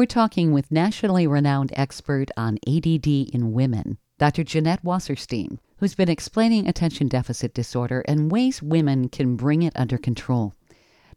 We're 0.00 0.06
talking 0.06 0.52
with 0.52 0.70
nationally 0.70 1.26
renowned 1.26 1.74
expert 1.76 2.30
on 2.34 2.56
ADD 2.66 3.06
in 3.06 3.52
women, 3.52 3.98
Dr. 4.18 4.42
Jeanette 4.44 4.82
Wasserstein, 4.82 5.58
who's 5.76 5.94
been 5.94 6.08
explaining 6.08 6.66
attention 6.66 7.06
deficit 7.06 7.52
disorder 7.52 8.02
and 8.08 8.32
ways 8.32 8.62
women 8.62 9.10
can 9.10 9.36
bring 9.36 9.60
it 9.60 9.74
under 9.76 9.98
control. 9.98 10.54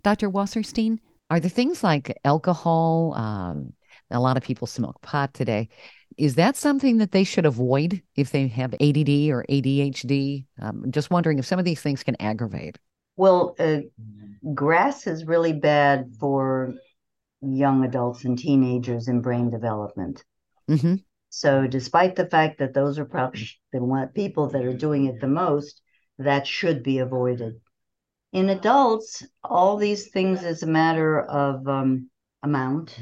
Dr. 0.03 0.29
Wasserstein, 0.29 0.99
are 1.29 1.39
there 1.39 1.49
things 1.49 1.81
like 1.81 2.19
alcohol, 2.25 3.13
um, 3.15 3.71
A 4.11 4.19
lot 4.19 4.35
of 4.35 4.43
people 4.43 4.67
smoke 4.67 5.01
pot 5.01 5.33
today. 5.33 5.69
Is 6.17 6.35
that 6.35 6.57
something 6.57 6.97
that 6.97 7.13
they 7.13 7.23
should 7.23 7.45
avoid 7.45 8.01
if 8.17 8.31
they 8.31 8.49
have 8.49 8.73
ADD 8.73 9.31
or 9.31 9.45
ADHD? 9.49 10.45
Um, 10.61 10.91
just 10.91 11.09
wondering 11.09 11.39
if 11.39 11.45
some 11.45 11.57
of 11.57 11.63
these 11.63 11.79
things 11.79 12.03
can 12.03 12.17
aggravate. 12.19 12.77
Well, 13.15 13.55
uh, 13.59 13.79
grass 14.53 15.07
is 15.07 15.23
really 15.23 15.53
bad 15.53 16.11
for 16.19 16.73
young 17.43 17.83
adults 17.83 18.25
and 18.25 18.37
teenagers 18.37 19.07
in 19.07 19.21
brain 19.21 19.49
development. 19.49 20.23
Mm-hmm. 20.69 20.95
So, 21.29 21.67
despite 21.67 22.15
the 22.15 22.27
fact 22.27 22.59
that 22.59 22.73
those 22.73 22.99
are 22.99 23.05
probably 23.05 23.49
the 23.73 24.11
people 24.13 24.49
that 24.49 24.63
are 24.63 24.77
doing 24.77 25.05
it 25.05 25.19
the 25.19 25.27
most, 25.27 25.81
that 26.19 26.45
should 26.47 26.83
be 26.83 26.99
avoided. 26.99 27.59
In 28.31 28.49
adults, 28.49 29.23
all 29.43 29.77
these 29.77 30.09
things 30.09 30.43
is 30.43 30.63
a 30.63 30.67
matter 30.67 31.21
of 31.21 31.67
um, 31.67 32.09
amount. 32.41 32.97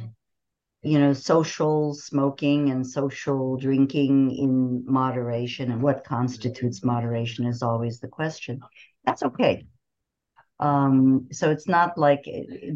You 0.83 0.97
know, 0.97 1.13
social 1.13 1.93
smoking 1.93 2.71
and 2.71 2.85
social 2.85 3.55
drinking 3.57 4.31
in 4.35 4.83
moderation, 4.85 5.71
and 5.71 5.81
what 5.81 6.03
constitutes 6.03 6.83
moderation 6.83 7.45
is 7.45 7.61
always 7.61 7.99
the 7.99 8.07
question. 8.07 8.61
That's 9.05 9.23
okay. 9.23 9.67
Um, 10.61 11.27
so 11.31 11.49
it's 11.49 11.67
not 11.67 11.97
like 11.97 12.23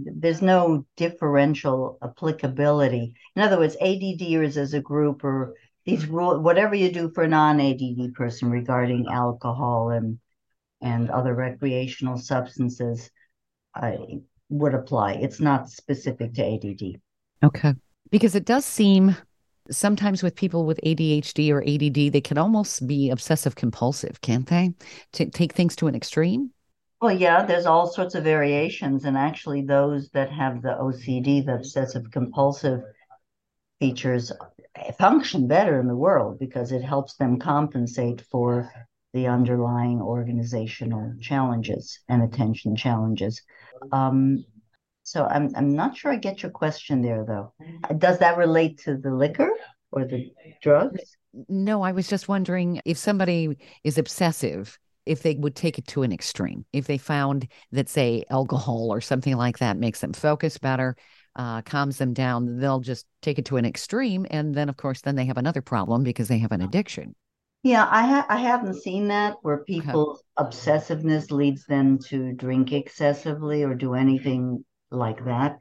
there's 0.05 0.41
no 0.41 0.85
differential 0.97 1.99
applicability. 2.01 3.13
In 3.35 3.41
other 3.43 3.59
words, 3.59 3.77
ADDers 3.79 4.57
as 4.57 4.73
a 4.73 4.81
group 4.81 5.23
or 5.23 5.53
these 5.85 6.07
rule, 6.07 6.39
whatever 6.39 6.73
you 6.73 6.91
do 6.91 7.11
for 7.13 7.23
a 7.23 7.27
non-ADD 7.27 8.15
person 8.15 8.49
regarding 8.49 9.07
alcohol 9.07 9.91
and 9.91 10.19
and 10.81 11.09
other 11.09 11.33
recreational 11.33 12.17
substances, 12.17 13.09
uh, 13.75 13.93
would 14.49 14.73
apply. 14.73 15.13
It's 15.13 15.39
not 15.39 15.69
specific 15.69 16.33
to 16.33 16.43
ADD. 16.43 16.99
Okay, 17.43 17.75
because 18.09 18.35
it 18.35 18.45
does 18.45 18.65
seem 18.65 19.15
sometimes 19.69 20.23
with 20.23 20.35
people 20.35 20.65
with 20.65 20.79
ADHD 20.83 21.51
or 21.51 21.63
ADD, 21.63 22.11
they 22.11 22.21
can 22.21 22.37
almost 22.37 22.87
be 22.87 23.09
obsessive 23.09 23.55
compulsive, 23.55 24.21
can't 24.21 24.47
they? 24.47 24.73
To 25.13 25.29
take 25.29 25.53
things 25.53 25.75
to 25.77 25.87
an 25.87 25.95
extreme. 25.95 26.51
Well, 27.05 27.15
yeah, 27.15 27.45
there's 27.45 27.67
all 27.67 27.85
sorts 27.85 28.15
of 28.15 28.23
variations, 28.23 29.05
and 29.05 29.15
actually, 29.15 29.61
those 29.61 30.09
that 30.09 30.31
have 30.31 30.63
the 30.63 30.69
OCD, 30.69 31.45
the 31.45 31.53
obsessive 31.53 32.09
compulsive 32.09 32.81
features, 33.79 34.31
function 34.97 35.47
better 35.47 35.79
in 35.79 35.87
the 35.87 35.95
world 35.95 36.39
because 36.39 36.71
it 36.71 36.81
helps 36.81 37.15
them 37.17 37.37
compensate 37.37 38.21
for 38.31 38.71
the 39.13 39.27
underlying 39.27 40.01
organizational 40.01 41.13
challenges 41.21 41.99
and 42.09 42.23
attention 42.23 42.75
challenges. 42.75 43.39
Um, 43.91 44.43
so 45.03 45.27
I'm 45.27 45.51
I'm 45.55 45.75
not 45.75 45.95
sure 45.95 46.11
I 46.11 46.15
get 46.15 46.41
your 46.41 46.51
question 46.51 47.03
there 47.03 47.23
though. 47.23 47.53
Does 47.99 48.17
that 48.17 48.35
relate 48.35 48.79
to 48.85 48.97
the 48.97 49.13
liquor 49.13 49.51
or 49.91 50.05
the 50.05 50.33
drugs? 50.59 51.17
No, 51.49 51.83
I 51.83 51.91
was 51.91 52.07
just 52.07 52.27
wondering 52.27 52.81
if 52.83 52.97
somebody 52.97 53.59
is 53.83 53.99
obsessive 53.99 54.79
if 55.05 55.21
they 55.21 55.35
would 55.35 55.55
take 55.55 55.77
it 55.77 55.87
to 55.87 56.03
an 56.03 56.11
extreme. 56.11 56.65
If 56.73 56.87
they 56.87 56.97
found 56.97 57.47
that, 57.71 57.89
say, 57.89 58.23
alcohol 58.29 58.91
or 58.91 59.01
something 59.01 59.35
like 59.35 59.59
that 59.59 59.77
makes 59.77 60.01
them 60.01 60.13
focus 60.13 60.57
better, 60.57 60.95
uh, 61.35 61.61
calms 61.61 61.97
them 61.97 62.13
down, 62.13 62.57
they'll 62.57 62.79
just 62.79 63.05
take 63.21 63.39
it 63.39 63.45
to 63.45 63.57
an 63.57 63.65
extreme. 63.65 64.25
And 64.29 64.55
then, 64.55 64.69
of 64.69 64.77
course, 64.77 65.01
then 65.01 65.15
they 65.15 65.25
have 65.25 65.37
another 65.37 65.61
problem 65.61 66.03
because 66.03 66.27
they 66.27 66.39
have 66.39 66.51
an 66.51 66.61
addiction. 66.61 67.15
Yeah, 67.63 67.87
I, 67.89 68.05
ha- 68.05 68.25
I 68.29 68.37
haven't 68.37 68.81
seen 68.81 69.07
that 69.07 69.37
where 69.41 69.63
people's 69.63 70.23
okay. 70.39 70.49
obsessiveness 70.49 71.31
leads 71.31 71.65
them 71.65 71.97
to 72.09 72.31
drink 72.33 72.71
excessively 72.71 73.63
or 73.63 73.73
do 73.73 73.95
anything 73.95 74.63
like 74.91 75.25
that. 75.25 75.57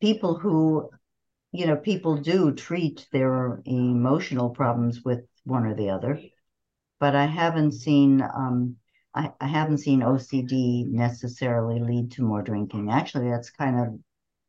People 0.00 0.36
who, 0.36 0.90
you 1.52 1.66
know, 1.66 1.76
people 1.76 2.16
do 2.16 2.52
treat 2.52 3.06
their 3.12 3.62
emotional 3.66 4.50
problems 4.50 5.02
with 5.04 5.20
one 5.44 5.64
or 5.64 5.76
the 5.76 5.90
other, 5.90 6.20
but 6.98 7.14
I 7.14 7.26
haven't 7.26 7.72
seen 7.72 8.20
um, 8.20 8.76
I, 9.14 9.32
I 9.40 9.46
haven't 9.46 9.78
seen 9.78 10.00
OCD 10.00 10.86
necessarily 10.86 11.80
lead 11.80 12.12
to 12.12 12.22
more 12.22 12.42
drinking. 12.42 12.90
Actually, 12.90 13.30
that's 13.30 13.50
kind 13.50 13.80
of, 13.80 13.98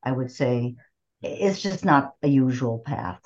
I 0.04 0.12
would 0.12 0.32
say, 0.32 0.76
it's 1.22 1.62
just 1.62 1.86
not 1.86 2.14
a 2.24 2.28
usual 2.28 2.80
path. 2.80 3.22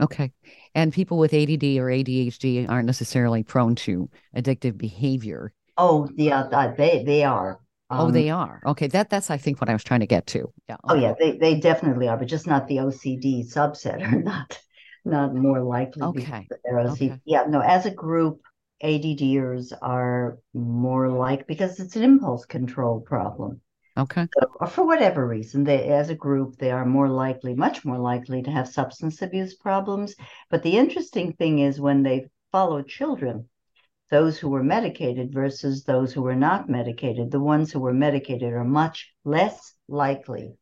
Okay. 0.00 0.32
And 0.74 0.92
people 0.92 1.18
with 1.18 1.32
ADD 1.32 1.78
or 1.78 1.86
ADHD 1.86 2.68
aren't 2.68 2.86
necessarily 2.86 3.42
prone 3.42 3.74
to 3.76 4.10
addictive 4.36 4.76
behavior. 4.76 5.52
Oh, 5.78 6.08
yeah, 6.16 6.72
they 6.76 7.02
they 7.04 7.24
are. 7.24 7.60
Um, 7.88 8.00
oh, 8.00 8.10
they 8.10 8.30
are. 8.30 8.62
Okay, 8.66 8.86
that 8.88 9.10
that's 9.10 9.30
I 9.30 9.36
think 9.36 9.60
what 9.60 9.70
I 9.70 9.74
was 9.74 9.84
trying 9.84 10.00
to 10.00 10.06
get 10.06 10.26
to. 10.28 10.52
Yeah. 10.68 10.76
Oh 10.84 10.94
yeah, 10.94 11.14
they 11.18 11.36
they 11.36 11.60
definitely 11.60 12.08
are, 12.08 12.16
but 12.16 12.26
just 12.26 12.46
not 12.46 12.66
the 12.66 12.76
OCD 12.76 13.46
subset, 13.46 14.00
or 14.02 14.22
not 14.22 14.58
not 15.04 15.34
more 15.34 15.60
likely. 15.60 16.02
Okay. 16.02 16.48
Okay. 16.74 17.20
Yeah. 17.24 17.44
No, 17.48 17.60
as 17.60 17.86
a 17.86 17.90
group, 17.90 18.40
ADDers 18.82 19.72
are 19.80 20.38
more 20.54 21.08
like 21.08 21.46
because 21.46 21.78
it's 21.78 21.96
an 21.96 22.02
impulse 22.02 22.44
control 22.44 23.00
problem. 23.00 23.60
Okay. 23.96 24.26
So, 24.38 24.50
or 24.60 24.66
for 24.66 24.86
whatever 24.86 25.26
reason, 25.26 25.64
they 25.64 25.88
as 25.88 26.08
a 26.08 26.14
group 26.14 26.56
they 26.56 26.70
are 26.70 26.86
more 26.86 27.08
likely, 27.08 27.54
much 27.54 27.84
more 27.84 27.98
likely 27.98 28.42
to 28.42 28.50
have 28.50 28.68
substance 28.68 29.20
abuse 29.20 29.54
problems. 29.54 30.14
But 30.50 30.62
the 30.62 30.78
interesting 30.78 31.34
thing 31.34 31.58
is 31.58 31.80
when 31.80 32.02
they 32.02 32.28
follow 32.50 32.82
children, 32.82 33.48
those 34.10 34.38
who 34.38 34.48
were 34.48 34.62
medicated 34.62 35.32
versus 35.32 35.84
those 35.84 36.12
who 36.12 36.22
were 36.22 36.36
not 36.36 36.68
medicated, 36.68 37.30
the 37.30 37.40
ones 37.40 37.72
who 37.72 37.80
were 37.80 37.94
medicated 37.94 38.52
are 38.52 38.64
much 38.64 39.12
less 39.24 39.74
likely 39.88 40.54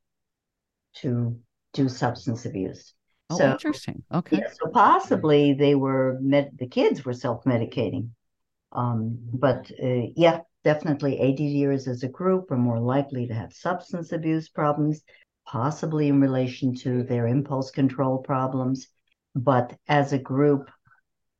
to 0.94 1.38
do 1.72 1.88
substance 1.88 2.46
abuse. 2.46 2.94
Oh, 3.30 3.36
so, 3.36 3.52
interesting. 3.52 4.02
Okay. 4.12 4.38
Yeah, 4.38 4.48
so 4.60 4.70
possibly 4.70 5.54
they 5.54 5.74
were 5.74 6.18
med- 6.20 6.58
the 6.58 6.66
kids 6.66 7.04
were 7.04 7.12
self 7.12 7.44
medicating, 7.44 8.10
um, 8.72 9.18
but 9.32 9.70
uh, 9.82 10.06
yeah, 10.16 10.40
definitely 10.64 11.16
ADDers 11.16 11.88
as 11.88 12.02
a 12.02 12.08
group 12.08 12.50
are 12.50 12.58
more 12.58 12.80
likely 12.80 13.26
to 13.28 13.34
have 13.34 13.52
substance 13.52 14.12
abuse 14.12 14.48
problems, 14.48 15.02
possibly 15.46 16.08
in 16.08 16.20
relation 16.20 16.74
to 16.76 17.04
their 17.04 17.26
impulse 17.26 17.70
control 17.70 18.18
problems. 18.18 18.88
But 19.34 19.76
as 19.86 20.12
a 20.12 20.18
group, 20.18 20.70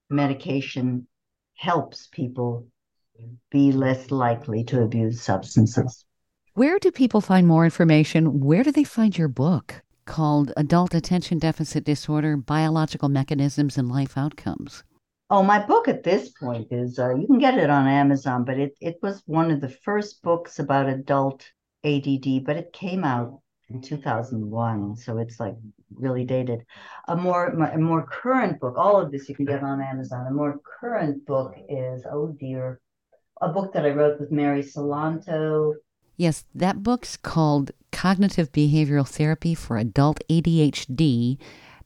medication 0.09 1.09
helps 1.57 2.09
people 2.13 2.67
be 3.51 3.73
less 3.73 4.11
likely 4.11 4.65
to 4.65 4.83
abuse 4.83 5.21
substances. 5.21 6.05
Where 6.55 6.79
do 6.79 6.91
people 6.91 7.21
find 7.21 7.47
more 7.47 7.65
information? 7.65 8.41
Where 8.41 8.63
do 8.63 8.73
they 8.73 8.85
find 8.85 9.17
your 9.17 9.29
book? 9.29 9.83
Called 10.05 10.53
Adult 10.57 10.95
Attention 10.95 11.39
Deficit 11.39 11.85
Disorder 11.85 12.37
Biological 12.37 13.09
Mechanisms 13.09 13.79
and 13.79 13.89
Life 13.89 14.17
Outcomes. 14.17 14.85
Oh, 15.31 15.43
my 15.43 15.65
book 15.65 15.87
at 15.87 16.03
this 16.03 16.31
point 16.31 16.69
is 16.73 16.99
uh, 16.99 17.15
you 17.15 17.27
can 17.27 17.39
get 17.39 17.57
it 17.57 17.71
on 17.71 17.87
Amazon, 17.87 18.45
but 18.45 18.59
it, 18.59 18.77
it 18.81 18.99
was 19.01 19.23
one 19.27 19.51
of 19.51 19.61
the 19.61 19.69
first 19.69 20.23
books 20.23 20.59
about 20.59 20.89
adult 20.89 21.47
ADD, 21.85 22.45
but 22.45 22.57
it 22.57 22.73
came 22.73 23.05
out 23.05 23.41
in 23.69 23.81
2001, 23.81 24.97
so 24.97 25.19
it's 25.19 25.39
like 25.39 25.55
really 25.95 26.25
dated. 26.25 26.65
A 27.09 27.17
more 27.17 27.47
a 27.47 27.79
more 27.79 28.05
current 28.07 28.61
book, 28.61 28.75
all 28.77 29.01
of 29.01 29.13
this 29.13 29.29
you 29.29 29.35
can 29.35 29.45
get 29.45 29.63
on 29.63 29.81
Amazon. 29.81 30.27
A 30.27 30.33
more 30.33 30.61
current 30.81 31.25
book 31.27 31.55
is 31.69 32.05
oh 32.11 32.35
dear, 32.39 32.81
a 33.41 33.49
book 33.49 33.73
that 33.73 33.87
I 33.87 33.91
wrote 33.91 34.21
with 34.21 34.33
Mary 34.33 34.63
Solanto. 34.63 35.75
Yes, 36.17 36.45
that 36.55 36.83
book's 36.83 37.17
called 37.17 37.71
Cognitive 37.93 38.53
Behavioral 38.53 39.07
Therapy 39.07 39.55
for 39.55 39.77
Adult 39.77 40.21
ADHD 40.29 41.39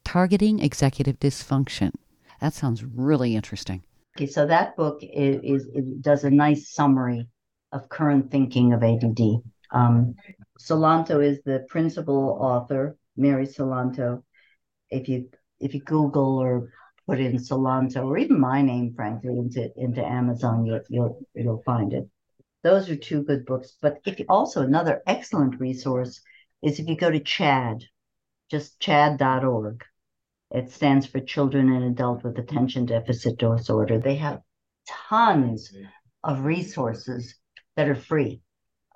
Targeting 0.05 0.61
Executive 0.61 1.19
Dysfunction. 1.19 1.93
That 2.41 2.55
sounds 2.55 2.85
really 2.85 3.37
interesting. 3.37 3.83
Okay, 4.17 4.27
so 4.27 4.47
that 4.47 4.77
book 4.77 5.01
is, 5.03 5.67
is, 5.67 5.85
does 6.01 6.25
a 6.25 6.31
nice 6.31 6.73
summary 6.73 7.27
of 7.73 7.89
current 7.89 8.31
thinking 8.31 8.73
of 8.73 8.83
ADD. 8.83 9.43
Um, 9.73 10.15
Solanto 10.61 11.23
is 11.25 11.43
the 11.45 11.67
principal 11.69 12.39
author, 12.41 12.97
Mary 13.17 13.47
Solanto. 13.47 14.23
If 14.91 15.09
you 15.09 15.31
if 15.61 15.75
you 15.75 15.81
Google 15.81 16.39
or 16.39 16.71
put 17.07 17.19
in 17.19 17.37
Solanto 17.39 18.05
or 18.05 18.19
even 18.19 18.39
my 18.39 18.63
name, 18.63 18.95
frankly, 18.95 19.37
into 19.37 19.71
into 19.77 20.05
Amazon, 20.05 20.65
you'll 20.65 20.81
you'll 20.89 21.27
you'll 21.35 21.63
find 21.65 21.93
it. 21.93 22.09
Those 22.65 22.89
are 22.89 22.97
two 22.97 23.23
good 23.23 23.45
books. 23.45 23.77
But 23.81 23.99
if 24.07 24.19
you, 24.19 24.25
also 24.27 24.63
another 24.63 25.03
excellent 25.07 25.61
resource 25.61 26.23
is 26.63 26.81
if 26.81 26.89
you 26.89 26.97
go 26.97 27.11
to 27.11 27.21
CHADD, 27.21 27.83
just 28.51 28.81
chadd.org. 28.81 29.85
It 30.51 30.71
stands 30.71 31.05
for 31.05 31.21
Children 31.21 31.71
and 31.71 31.85
Adult 31.85 32.25
with 32.25 32.39
Attention 32.39 32.87
Deficit 32.87 33.39
Disorder. 33.39 33.99
They 33.99 34.15
have 34.17 34.41
tons 34.89 35.77
of 36.23 36.47
resources 36.47 37.35
that 37.77 37.89
are 37.89 37.95
free 37.95 38.41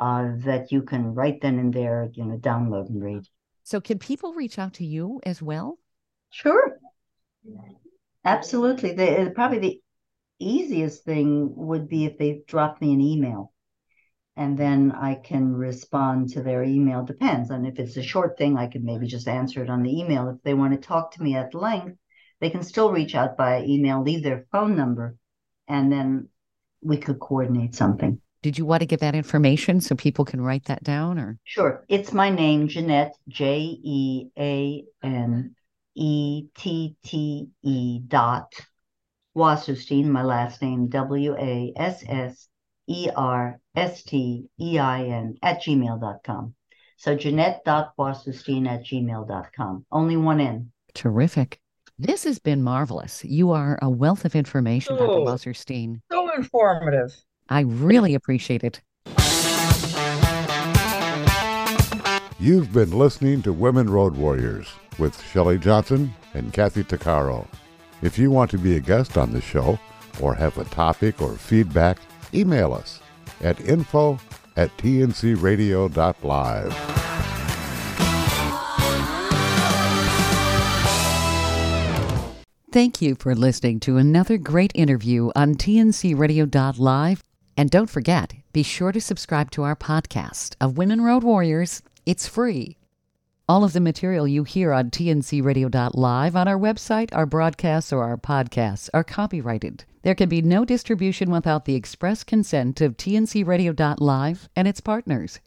uh, 0.00 0.28
that 0.38 0.72
you 0.72 0.80
can 0.82 1.14
right 1.14 1.38
then 1.42 1.58
and 1.58 1.74
there, 1.74 2.08
you 2.14 2.24
know, 2.24 2.38
download 2.38 2.88
and 2.88 3.02
read. 3.02 3.24
So, 3.64 3.82
can 3.82 3.98
people 3.98 4.32
reach 4.32 4.58
out 4.58 4.74
to 4.74 4.84
you 4.86 5.20
as 5.26 5.42
well? 5.42 5.78
Sure, 6.30 6.78
absolutely. 8.24 8.92
They, 8.92 9.28
probably 9.34 9.58
the 9.58 9.80
easiest 10.38 11.04
thing 11.04 11.52
would 11.54 11.86
be 11.86 12.06
if 12.06 12.16
they 12.16 12.42
dropped 12.46 12.80
me 12.80 12.94
an 12.94 13.02
email 13.02 13.52
and 14.38 14.56
then 14.56 14.92
I 14.92 15.16
can 15.16 15.52
respond 15.52 16.28
to 16.30 16.42
their 16.42 16.62
email. 16.62 17.02
Depends. 17.02 17.50
And 17.50 17.66
if 17.66 17.80
it's 17.80 17.96
a 17.96 18.02
short 18.04 18.38
thing, 18.38 18.56
I 18.56 18.68
could 18.68 18.84
maybe 18.84 19.08
just 19.08 19.26
answer 19.26 19.64
it 19.64 19.68
on 19.68 19.82
the 19.82 19.98
email. 19.98 20.28
If 20.28 20.40
they 20.44 20.54
want 20.54 20.74
to 20.74 20.88
talk 20.88 21.12
to 21.14 21.22
me 21.22 21.34
at 21.34 21.54
length, 21.54 21.98
they 22.40 22.48
can 22.48 22.62
still 22.62 22.92
reach 22.92 23.16
out 23.16 23.36
by 23.36 23.64
email, 23.64 24.00
leave 24.00 24.22
their 24.22 24.46
phone 24.52 24.76
number, 24.76 25.16
and 25.66 25.90
then 25.90 26.28
we 26.80 26.98
could 26.98 27.18
coordinate 27.18 27.74
something. 27.74 28.20
Did 28.40 28.56
you 28.56 28.64
want 28.64 28.80
to 28.80 28.86
give 28.86 29.00
that 29.00 29.16
information 29.16 29.80
so 29.80 29.96
people 29.96 30.24
can 30.24 30.40
write 30.40 30.66
that 30.66 30.84
down 30.84 31.18
or? 31.18 31.36
Sure. 31.42 31.84
It's 31.88 32.12
my 32.12 32.30
name, 32.30 32.68
Jeanette, 32.68 33.16
J 33.26 33.58
E 33.82 34.28
A 34.38 34.84
N 35.02 35.56
E 35.96 36.44
T 36.56 36.96
T 37.04 37.48
E 37.64 37.98
dot 38.06 38.52
Wasserstein, 39.36 40.04
my 40.04 40.22
last 40.22 40.62
name, 40.62 40.86
W 40.86 41.34
A 41.36 41.72
S 41.76 42.04
S 42.06 42.48
E 42.88 43.08
R 43.14 43.60
S 43.76 44.02
T 44.02 44.48
E 44.58 44.78
I 44.78 45.04
N 45.04 45.36
at 45.42 45.62
gmail.com. 45.62 46.54
So 46.96 47.14
Jeanette.wasserstein 47.14 48.68
at 48.68 48.84
gmail.com. 48.84 49.86
Only 49.92 50.16
one 50.16 50.40
N. 50.40 50.72
Terrific. 50.94 51.60
This 51.98 52.24
has 52.24 52.38
been 52.38 52.62
marvelous. 52.62 53.24
You 53.24 53.50
are 53.50 53.78
a 53.82 53.90
wealth 53.90 54.24
of 54.24 54.34
information, 54.34 54.96
Dr. 54.96 55.10
Oh. 55.10 55.24
Wasserstein. 55.24 56.00
So 56.10 56.32
informative. 56.34 57.14
I 57.48 57.60
really 57.60 58.14
appreciate 58.14 58.64
it. 58.64 58.80
You've 62.40 62.72
been 62.72 62.92
listening 62.92 63.42
to 63.42 63.52
Women 63.52 63.90
Road 63.90 64.16
Warriors 64.16 64.68
with 64.98 65.20
Shelley 65.32 65.58
Johnson 65.58 66.14
and 66.34 66.52
Kathy 66.52 66.84
Tuccaro. 66.84 67.46
If 68.00 68.16
you 68.16 68.30
want 68.30 68.50
to 68.52 68.58
be 68.58 68.76
a 68.76 68.80
guest 68.80 69.18
on 69.18 69.32
the 69.32 69.40
show 69.40 69.78
or 70.20 70.34
have 70.34 70.56
a 70.56 70.64
topic 70.64 71.20
or 71.20 71.32
feedback, 71.32 71.98
email 72.34 72.72
us 72.72 73.00
at 73.40 73.60
info 73.60 74.18
at 74.56 74.76
tncradio.live. 74.76 76.74
Thank 82.70 83.00
you 83.00 83.14
for 83.14 83.34
listening 83.34 83.80
to 83.80 83.96
another 83.96 84.36
great 84.36 84.72
interview 84.74 85.30
on 85.34 85.54
TNCRadio.live. 85.54 87.24
And 87.56 87.70
don't 87.70 87.90
forget, 87.90 88.34
be 88.52 88.62
sure 88.62 88.92
to 88.92 89.00
subscribe 89.00 89.50
to 89.52 89.62
our 89.62 89.74
podcast 89.74 90.54
of 90.60 90.78
Women 90.78 91.00
Road 91.00 91.24
Warriors. 91.24 91.82
It's 92.06 92.28
free. 92.28 92.77
All 93.50 93.64
of 93.64 93.72
the 93.72 93.80
material 93.80 94.28
you 94.28 94.44
hear 94.44 94.74
on 94.74 94.90
TNCRadio.live 94.90 96.36
on 96.36 96.46
our 96.48 96.58
website, 96.58 97.08
our 97.14 97.24
broadcasts, 97.24 97.94
or 97.94 98.04
our 98.04 98.18
podcasts 98.18 98.90
are 98.92 99.02
copyrighted. 99.02 99.86
There 100.02 100.14
can 100.14 100.28
be 100.28 100.42
no 100.42 100.66
distribution 100.66 101.30
without 101.30 101.64
the 101.64 101.74
express 101.74 102.24
consent 102.24 102.82
of 102.82 102.98
TNCRadio.live 102.98 104.50
and 104.54 104.68
its 104.68 104.82
partners. 104.82 105.40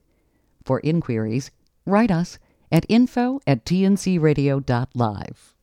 For 0.64 0.80
inquiries, 0.80 1.52
write 1.86 2.10
us 2.10 2.40
at 2.72 2.88
info 2.90 3.40
at 3.46 3.66
tncradio.live. 3.66 5.56